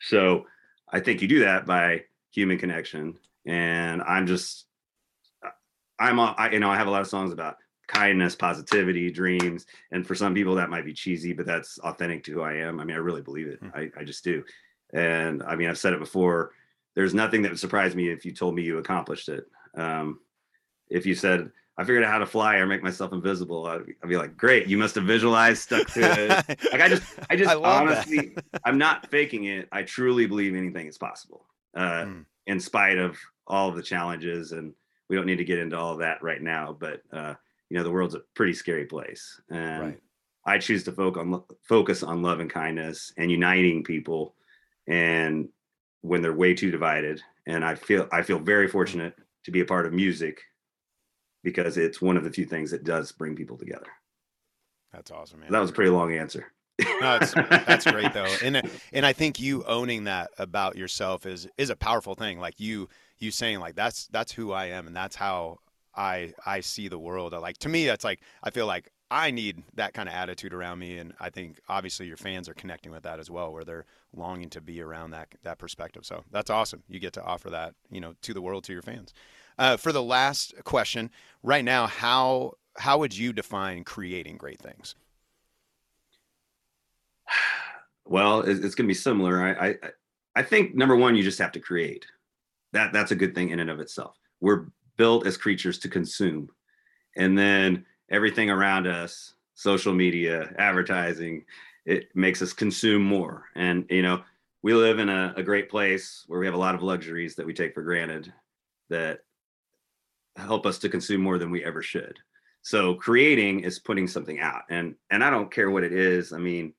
so 0.00 0.44
i 0.92 0.98
think 0.98 1.20
you 1.20 1.28
do 1.28 1.40
that 1.40 1.66
by 1.66 2.02
human 2.30 2.58
connection 2.58 3.16
and 3.46 4.02
i'm 4.02 4.26
just 4.26 4.66
i'm 6.00 6.18
I, 6.18 6.50
you 6.52 6.58
know 6.58 6.70
i 6.70 6.76
have 6.76 6.86
a 6.86 6.90
lot 6.90 7.02
of 7.02 7.06
songs 7.06 7.32
about 7.32 7.56
kindness 7.86 8.34
positivity 8.34 9.10
dreams 9.10 9.66
and 9.92 10.06
for 10.06 10.14
some 10.14 10.34
people 10.34 10.54
that 10.56 10.70
might 10.70 10.84
be 10.84 10.92
cheesy 10.92 11.32
but 11.32 11.46
that's 11.46 11.78
authentic 11.78 12.24
to 12.24 12.32
who 12.32 12.42
i 12.42 12.54
am 12.54 12.80
i 12.80 12.84
mean 12.84 12.96
i 12.96 13.00
really 13.00 13.22
believe 13.22 13.46
it 13.46 13.62
mm. 13.62 13.70
I, 13.74 14.00
I 14.00 14.04
just 14.04 14.24
do 14.24 14.42
and 14.92 15.42
i 15.44 15.54
mean 15.54 15.68
i've 15.68 15.78
said 15.78 15.92
it 15.92 16.00
before 16.00 16.52
there's 16.94 17.14
nothing 17.14 17.42
that 17.42 17.50
would 17.50 17.60
surprise 17.60 17.94
me 17.94 18.08
if 18.08 18.24
you 18.24 18.32
told 18.32 18.54
me 18.54 18.62
you 18.62 18.78
accomplished 18.78 19.28
it 19.28 19.46
um, 19.76 20.18
if 20.88 21.06
you 21.06 21.14
said 21.14 21.50
I 21.78 21.84
figured 21.84 22.02
out 22.02 22.10
how 22.10 22.18
to 22.18 22.26
fly 22.26 22.56
or 22.56 22.66
make 22.66 22.82
myself 22.82 23.12
invisible. 23.12 23.64
I'd 23.66 23.86
be, 23.86 23.94
I'd 24.02 24.08
be 24.08 24.16
like, 24.16 24.36
great, 24.36 24.66
you 24.66 24.76
must 24.76 24.96
have 24.96 25.04
visualized, 25.04 25.62
stuck 25.62 25.86
to 25.92 26.00
it. 26.00 26.28
like 26.72 26.80
I 26.80 26.88
just, 26.88 27.04
I 27.30 27.36
just 27.36 27.50
I 27.50 27.54
honestly, 27.54 28.34
I'm 28.64 28.78
not 28.78 29.08
faking 29.12 29.44
it. 29.44 29.68
I 29.70 29.84
truly 29.84 30.26
believe 30.26 30.56
anything 30.56 30.88
is 30.88 30.98
possible, 30.98 31.46
uh, 31.76 32.02
mm. 32.02 32.24
in 32.48 32.58
spite 32.58 32.98
of 32.98 33.16
all 33.46 33.68
of 33.68 33.76
the 33.76 33.82
challenges. 33.82 34.50
And 34.50 34.74
we 35.08 35.14
don't 35.14 35.26
need 35.26 35.38
to 35.38 35.44
get 35.44 35.60
into 35.60 35.78
all 35.78 35.92
of 35.92 36.00
that 36.00 36.20
right 36.20 36.42
now, 36.42 36.76
but 36.78 37.00
uh, 37.12 37.34
you 37.70 37.76
know, 37.76 37.84
the 37.84 37.92
world's 37.92 38.16
a 38.16 38.22
pretty 38.34 38.54
scary 38.54 38.86
place, 38.86 39.40
and 39.48 39.82
right. 39.82 40.00
I 40.46 40.58
choose 40.58 40.82
to 40.84 40.92
focus 40.92 41.20
on 41.20 41.42
focus 41.62 42.02
on 42.02 42.22
love 42.22 42.40
and 42.40 42.50
kindness 42.50 43.12
and 43.18 43.30
uniting 43.30 43.84
people, 43.84 44.34
and 44.88 45.48
when 46.00 46.22
they're 46.22 46.32
way 46.32 46.54
too 46.54 46.70
divided. 46.70 47.22
And 47.46 47.64
I 47.64 47.74
feel, 47.74 48.08
I 48.10 48.22
feel 48.22 48.38
very 48.38 48.68
fortunate 48.68 49.14
to 49.44 49.50
be 49.50 49.60
a 49.60 49.64
part 49.64 49.86
of 49.86 49.92
music 49.92 50.40
because 51.44 51.76
it's 51.76 52.02
one 52.02 52.16
of 52.16 52.24
the 52.24 52.30
few 52.30 52.44
things 52.44 52.70
that 52.70 52.84
does 52.84 53.12
bring 53.12 53.36
people 53.36 53.56
together. 53.56 53.86
That's 54.92 55.10
awesome, 55.10 55.40
man. 55.40 55.52
That 55.52 55.60
was 55.60 55.70
a 55.70 55.74
pretty 55.74 55.90
long 55.90 56.12
answer. 56.12 56.52
no, 57.00 57.18
that's 57.18 57.84
great 57.90 58.12
though, 58.12 58.32
and 58.42 58.62
and 58.92 59.04
I 59.04 59.12
think 59.12 59.40
you 59.40 59.64
owning 59.64 60.04
that 60.04 60.30
about 60.38 60.76
yourself 60.76 61.26
is 61.26 61.48
is 61.58 61.70
a 61.70 61.76
powerful 61.76 62.14
thing. 62.14 62.38
Like 62.38 62.60
you 62.60 62.88
you 63.18 63.32
saying 63.32 63.58
like 63.58 63.74
that's 63.74 64.06
that's 64.08 64.30
who 64.30 64.52
I 64.52 64.66
am, 64.66 64.86
and 64.86 64.94
that's 64.94 65.16
how 65.16 65.58
I 65.96 66.34
I 66.46 66.60
see 66.60 66.86
the 66.86 66.98
world. 66.98 67.32
Like 67.32 67.58
to 67.58 67.68
me, 67.68 67.84
that's 67.84 68.04
like 68.04 68.20
I 68.44 68.50
feel 68.50 68.66
like 68.66 68.92
I 69.10 69.30
need 69.30 69.62
that 69.74 69.94
kind 69.94 70.08
of 70.08 70.14
attitude 70.14 70.52
around 70.52 70.78
me, 70.78 70.98
and 70.98 71.14
I 71.18 71.30
think 71.30 71.60
obviously 71.68 72.06
your 72.06 72.18
fans 72.18 72.48
are 72.48 72.54
connecting 72.54 72.92
with 72.92 73.04
that 73.04 73.18
as 73.18 73.30
well, 73.30 73.52
where 73.52 73.64
they're 73.64 73.86
longing 74.14 74.50
to 74.50 74.60
be 74.60 74.82
around 74.82 75.12
that 75.12 75.28
that 75.44 75.58
perspective. 75.58 76.04
So 76.04 76.24
that's 76.30 76.50
awesome. 76.50 76.82
You 76.88 77.00
get 77.00 77.14
to 77.14 77.22
offer 77.22 77.48
that, 77.50 77.74
you 77.90 78.00
know, 78.00 78.14
to 78.22 78.34
the 78.34 78.42
world, 78.42 78.64
to 78.64 78.72
your 78.72 78.82
fans. 78.82 79.14
Uh, 79.58 79.76
for 79.76 79.92
the 79.92 80.02
last 80.02 80.54
question, 80.64 81.10
right 81.42 81.64
now, 81.64 81.86
how 81.86 82.52
how 82.76 82.98
would 82.98 83.16
you 83.16 83.32
define 83.32 83.82
creating 83.84 84.36
great 84.36 84.60
things? 84.60 84.94
Well, 88.10 88.40
it's, 88.40 88.60
going 88.60 88.70
to 88.70 88.84
be 88.84 88.94
similar. 88.94 89.42
I, 89.44 89.68
I 89.68 89.74
I 90.36 90.42
think 90.42 90.74
number 90.74 90.96
one, 90.96 91.14
you 91.14 91.22
just 91.22 91.38
have 91.40 91.52
to 91.52 91.60
create. 91.60 92.06
That 92.72 92.90
that's 92.90 93.10
a 93.10 93.14
good 93.14 93.34
thing 93.34 93.50
in 93.50 93.60
and 93.60 93.68
of 93.68 93.80
itself. 93.80 94.16
We're 94.40 94.68
built 94.96 95.26
as 95.26 95.36
creatures 95.36 95.78
to 95.80 95.90
consume, 95.90 96.48
and 97.16 97.36
then 97.36 97.84
everything 98.10 98.50
around 98.50 98.86
us, 98.86 99.34
social 99.54 99.92
media, 99.92 100.52
advertising, 100.58 101.44
it 101.84 102.08
makes 102.14 102.42
us 102.42 102.52
consume 102.52 103.02
more. 103.02 103.44
And 103.54 103.86
you 103.90 104.02
know, 104.02 104.22
we 104.62 104.74
live 104.74 104.98
in 104.98 105.08
a, 105.08 105.34
a 105.36 105.42
great 105.42 105.70
place 105.70 106.24
where 106.26 106.40
we 106.40 106.46
have 106.46 106.54
a 106.54 106.58
lot 106.58 106.74
of 106.74 106.82
luxuries 106.82 107.34
that 107.36 107.46
we 107.46 107.54
take 107.54 107.74
for 107.74 107.82
granted 107.82 108.32
that 108.90 109.20
help 110.36 110.66
us 110.66 110.78
to 110.78 110.88
consume 110.88 111.20
more 111.20 111.38
than 111.38 111.50
we 111.50 111.64
ever 111.64 111.82
should. 111.82 112.18
So 112.62 112.94
creating 112.94 113.60
is 113.60 113.78
putting 113.78 114.06
something 114.06 114.40
out. 114.40 114.62
And 114.70 114.94
and 115.10 115.22
I 115.24 115.30
don't 115.30 115.50
care 115.50 115.70
what 115.70 115.84
it 115.84 115.92
is. 115.92 116.32
I 116.32 116.38
mean, 116.38 116.74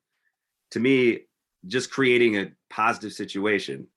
to 0.71 0.79
me, 0.79 1.21
just 1.67 1.91
creating 1.91 2.37
a 2.37 2.51
positive 2.69 3.13
situation 3.13 3.87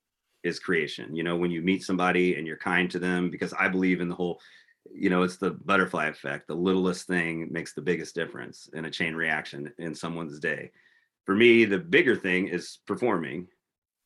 is 0.43 0.59
creation. 0.59 1.15
You 1.15 1.23
know, 1.23 1.37
when 1.37 1.51
you 1.51 1.63
meet 1.63 1.85
somebody 1.85 2.37
and 2.37 2.47
you're 2.47 2.57
kind 2.57 2.91
to 2.91 2.99
them, 2.99 3.31
because 3.31 3.53
I 3.53 3.69
believe 3.69 4.01
in 4.01 4.09
the 4.09 4.15
whole, 4.15 4.41
you 4.91 5.11
know, 5.11 5.23
it's 5.23 5.37
the 5.37 5.51
butterfly 5.51 6.07
effect. 6.07 6.49
The 6.49 6.55
littlest 6.55 7.07
thing 7.07 7.49
makes 7.51 7.75
the 7.75 7.83
biggest 7.83 8.15
difference 8.15 8.69
in 8.73 8.85
a 8.85 8.91
chain 8.91 9.15
reaction 9.15 9.73
in 9.79 9.95
someone's 9.95 10.39
day. 10.39 10.71
For 11.25 11.35
me, 11.35 11.65
the 11.65 11.79
bigger 11.79 12.17
thing 12.17 12.49
is 12.49 12.79
performing 12.87 13.49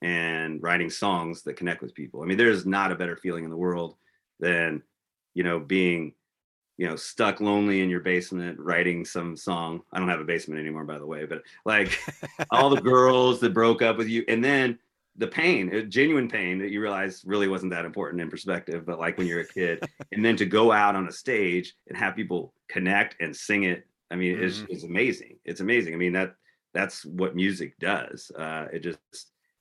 and 0.03 0.62
writing 0.62 0.91
songs 0.91 1.43
that 1.43 1.57
connect 1.57 1.83
with 1.83 1.95
people. 1.95 2.22
I 2.22 2.27
mean, 2.27 2.37
there's 2.37 2.66
not 2.66 2.93
a 2.93 2.97
better 2.97 3.16
feeling 3.16 3.45
in 3.45 3.51
the 3.51 3.57
world 3.57 3.97
than 4.39 4.83
you 5.37 5.43
know, 5.43 5.61
being, 5.61 6.14
you 6.79 6.89
know, 6.89 6.97
stuck 6.97 7.43
lonely 7.43 7.83
in 7.83 7.91
your 7.91 8.01
basement 8.01 8.59
writing 8.59 9.05
some 9.05 9.37
song. 9.37 9.83
I 9.93 9.99
don't 9.99 10.09
have 10.09 10.20
a 10.20 10.24
basement 10.24 10.59
anymore, 10.59 10.85
by 10.85 10.99
the 10.99 11.07
way, 11.07 11.27
but 11.27 11.43
like 11.66 12.01
all 12.51 12.70
the 12.70 12.81
girls 12.81 13.39
that 13.41 13.53
broke 13.53 13.83
up 13.83 13.99
with 13.99 14.09
you, 14.09 14.24
and 14.29 14.43
then 14.43 14.79
the 15.19 15.27
pain, 15.27 15.91
genuine 15.91 16.29
pain 16.29 16.59
that 16.59 16.71
you 16.71 16.81
realize 16.81 17.23
really 17.25 17.49
wasn't 17.49 17.73
that 17.73 17.85
important 17.85 18.21
in 18.21 18.31
perspective, 18.31 18.85
but 18.85 18.99
like 18.99 19.17
when 19.19 19.27
you're 19.27 19.41
a 19.41 19.47
kid, 19.47 19.83
and 20.12 20.25
then 20.25 20.37
to 20.37 20.47
go 20.47 20.73
out 20.73 20.95
on 20.95 21.09
a 21.09 21.12
stage 21.12 21.75
and 21.89 21.97
have 21.97 22.17
people 22.17 22.53
connect 22.69 23.17
and 23.21 23.35
sing 23.35 23.64
it. 23.64 23.87
I 24.11 24.17
mean, 24.17 24.37
mm-hmm. 24.37 24.45
it's, 24.45 24.64
it's 24.69 24.85
amazing. 24.85 25.39
It's 25.45 25.61
amazing. 25.61 25.95
I 25.95 25.97
mean, 25.97 26.12
that 26.12 26.35
that's 26.75 27.05
what 27.05 27.35
music 27.35 27.79
does. 27.79 28.31
Uh, 28.37 28.67
it 28.73 28.81
just 28.81 28.99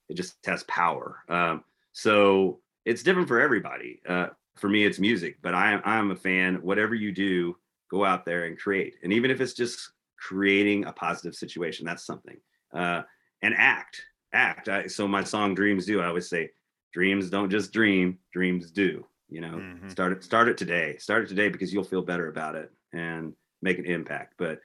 it 0.09 0.15
just 0.15 0.35
has 0.45 0.63
power. 0.63 1.19
Um, 1.29 1.63
so 1.93 2.59
it's 2.83 3.03
different 3.03 3.27
for 3.27 3.39
everybody. 3.39 4.01
Uh, 4.07 4.27
for 4.55 4.69
me 4.69 4.85
it's 4.85 4.99
music 4.99 5.37
but 5.41 5.53
i 5.53 5.79
i'm 5.83 6.11
a 6.11 6.15
fan 6.15 6.55
whatever 6.55 6.95
you 6.95 7.11
do 7.11 7.55
go 7.91 8.03
out 8.03 8.25
there 8.25 8.45
and 8.45 8.57
create 8.57 8.95
and 9.03 9.13
even 9.13 9.29
if 9.29 9.41
it's 9.41 9.53
just 9.53 9.91
creating 10.17 10.85
a 10.85 10.93
positive 10.93 11.35
situation 11.35 11.85
that's 11.85 12.05
something 12.05 12.37
uh, 12.73 13.01
and 13.41 13.53
act 13.57 14.01
act. 14.35 14.69
I, 14.69 14.87
so 14.87 15.07
my 15.07 15.23
song 15.23 15.55
"Dreams 15.55 15.85
Do," 15.85 16.01
I 16.01 16.07
always 16.07 16.29
say, 16.29 16.51
"Dreams 16.93 17.29
don't 17.29 17.49
just 17.49 17.71
dream, 17.71 18.19
dreams 18.31 18.71
do." 18.71 19.05
You 19.29 19.41
know, 19.41 19.55
mm-hmm. 19.57 19.89
start 19.89 20.11
it 20.11 20.23
start 20.23 20.49
it 20.49 20.57
today. 20.57 20.97
Start 20.97 21.23
it 21.23 21.29
today 21.29 21.49
because 21.49 21.73
you'll 21.73 21.83
feel 21.83 22.03
better 22.03 22.29
about 22.29 22.55
it 22.55 22.71
and 22.93 23.33
make 23.61 23.79
an 23.79 23.85
impact. 23.85 24.35
But 24.37 24.59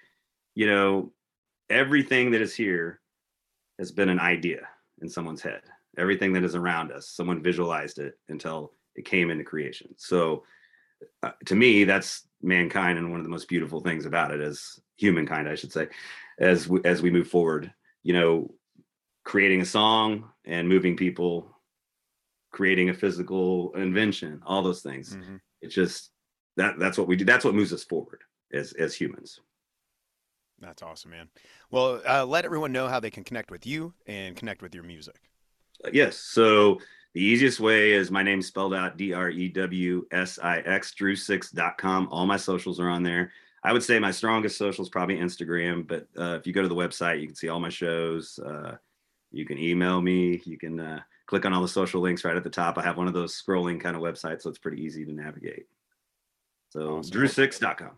you 0.54 0.66
know, 0.66 1.12
everything 1.70 2.32
that 2.32 2.42
is 2.42 2.54
here 2.54 3.00
has 3.78 3.90
been 3.90 4.10
an 4.10 4.20
idea 4.20 4.68
in 5.00 5.08
someone's 5.08 5.40
head. 5.40 5.62
Everything 5.96 6.32
that 6.34 6.44
is 6.44 6.54
around 6.54 6.92
us, 6.92 7.08
someone 7.08 7.42
visualized 7.42 7.98
it 7.98 8.18
until 8.28 8.72
it 8.94 9.04
came 9.04 9.30
into 9.30 9.44
creation. 9.44 9.94
So, 9.96 10.44
uh, 11.22 11.32
to 11.46 11.54
me, 11.54 11.84
that's 11.84 12.26
mankind, 12.42 12.98
and 12.98 13.10
one 13.10 13.20
of 13.20 13.24
the 13.24 13.30
most 13.30 13.48
beautiful 13.48 13.80
things 13.80 14.04
about 14.04 14.30
it 14.30 14.40
is 14.40 14.80
humankind, 14.96 15.48
I 15.48 15.54
should 15.54 15.72
say, 15.72 15.88
as 16.38 16.68
we, 16.68 16.80
as 16.84 17.02
we 17.02 17.10
move 17.10 17.28
forward. 17.28 17.72
You 18.02 18.12
know, 18.12 18.54
creating 19.30 19.60
a 19.60 19.64
song 19.64 20.24
and 20.44 20.68
moving 20.68 20.96
people, 20.96 21.56
creating 22.50 22.90
a 22.90 22.94
physical 22.94 23.72
invention, 23.76 24.42
all 24.44 24.60
those 24.60 24.82
things. 24.82 25.14
Mm-hmm. 25.14 25.36
It's 25.62 25.72
just 25.72 26.10
that 26.56 26.80
that's 26.80 26.98
what 26.98 27.06
we 27.06 27.14
do. 27.14 27.24
That's 27.24 27.44
what 27.44 27.54
moves 27.54 27.72
us 27.72 27.84
forward 27.84 28.22
as 28.52 28.72
as 28.72 28.92
humans. 28.92 29.38
That's 30.58 30.82
awesome, 30.82 31.12
man. 31.12 31.28
Well, 31.70 32.02
uh, 32.04 32.26
let 32.26 32.44
everyone 32.44 32.72
know 32.72 32.88
how 32.88 32.98
they 32.98 33.10
can 33.12 33.22
connect 33.22 33.52
with 33.52 33.68
you 33.68 33.94
and 34.04 34.34
connect 34.34 34.62
with 34.62 34.74
your 34.74 34.82
music. 34.82 35.20
Uh, 35.84 35.90
yes. 35.92 36.16
So 36.16 36.80
the 37.14 37.22
easiest 37.22 37.60
way 37.60 37.92
is 37.92 38.10
my 38.10 38.24
name 38.24 38.42
spelled 38.42 38.74
out 38.74 38.96
D 38.96 39.12
R 39.12 39.30
E 39.30 39.48
W 39.48 40.06
S 40.10 40.40
I 40.42 40.58
X, 40.58 40.92
drew6.com. 41.00 42.08
All 42.10 42.26
my 42.26 42.36
socials 42.36 42.80
are 42.80 42.88
on 42.88 43.04
there. 43.04 43.30
I 43.62 43.72
would 43.72 43.84
say 43.84 44.00
my 44.00 44.10
strongest 44.10 44.58
social 44.58 44.82
is 44.82 44.88
probably 44.88 45.18
Instagram, 45.18 45.86
but 45.86 46.08
uh, 46.18 46.34
if 46.34 46.48
you 46.48 46.52
go 46.52 46.62
to 46.62 46.68
the 46.68 46.74
website, 46.74 47.20
you 47.20 47.28
can 47.28 47.36
see 47.36 47.48
all 47.48 47.60
my 47.60 47.68
shows. 47.68 48.36
Uh, 48.44 48.76
you 49.30 49.44
can 49.44 49.58
email 49.58 50.00
me. 50.00 50.40
You 50.44 50.58
can 50.58 50.80
uh, 50.80 51.00
click 51.26 51.44
on 51.44 51.52
all 51.52 51.62
the 51.62 51.68
social 51.68 52.00
links 52.00 52.24
right 52.24 52.36
at 52.36 52.44
the 52.44 52.50
top. 52.50 52.78
I 52.78 52.82
have 52.82 52.96
one 52.96 53.06
of 53.06 53.14
those 53.14 53.40
scrolling 53.40 53.80
kind 53.80 53.96
of 53.96 54.02
websites, 54.02 54.42
so 54.42 54.50
it's 54.50 54.58
pretty 54.58 54.82
easy 54.82 55.04
to 55.04 55.12
navigate. 55.12 55.66
So 56.70 56.98
awesome. 56.98 57.20
drew6.com. 57.20 57.90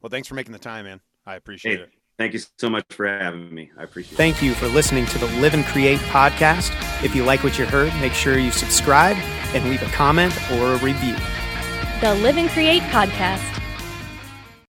Well, 0.00 0.10
thanks 0.10 0.28
for 0.28 0.34
making 0.34 0.52
the 0.52 0.58
time, 0.58 0.84
man. 0.84 1.00
I 1.24 1.36
appreciate 1.36 1.78
hey, 1.78 1.82
it. 1.84 1.90
Thank 2.18 2.32
you 2.32 2.40
so 2.58 2.70
much 2.70 2.84
for 2.90 3.06
having 3.06 3.54
me. 3.54 3.70
I 3.76 3.82
appreciate 3.82 4.16
thank 4.16 4.36
it. 4.36 4.40
Thank 4.40 4.48
you 4.48 4.54
for 4.54 4.68
listening 4.68 5.06
to 5.06 5.18
the 5.18 5.26
Live 5.40 5.54
and 5.54 5.64
Create 5.66 5.98
podcast. 6.00 6.72
If 7.04 7.14
you 7.14 7.24
like 7.24 7.44
what 7.44 7.58
you 7.58 7.66
heard, 7.66 7.92
make 8.00 8.12
sure 8.12 8.38
you 8.38 8.50
subscribe 8.50 9.16
and 9.54 9.68
leave 9.68 9.82
a 9.82 9.90
comment 9.92 10.34
or 10.52 10.72
a 10.72 10.78
review. 10.78 11.16
The 12.00 12.14
Live 12.22 12.38
and 12.38 12.48
Create 12.50 12.82
podcast 12.84 13.65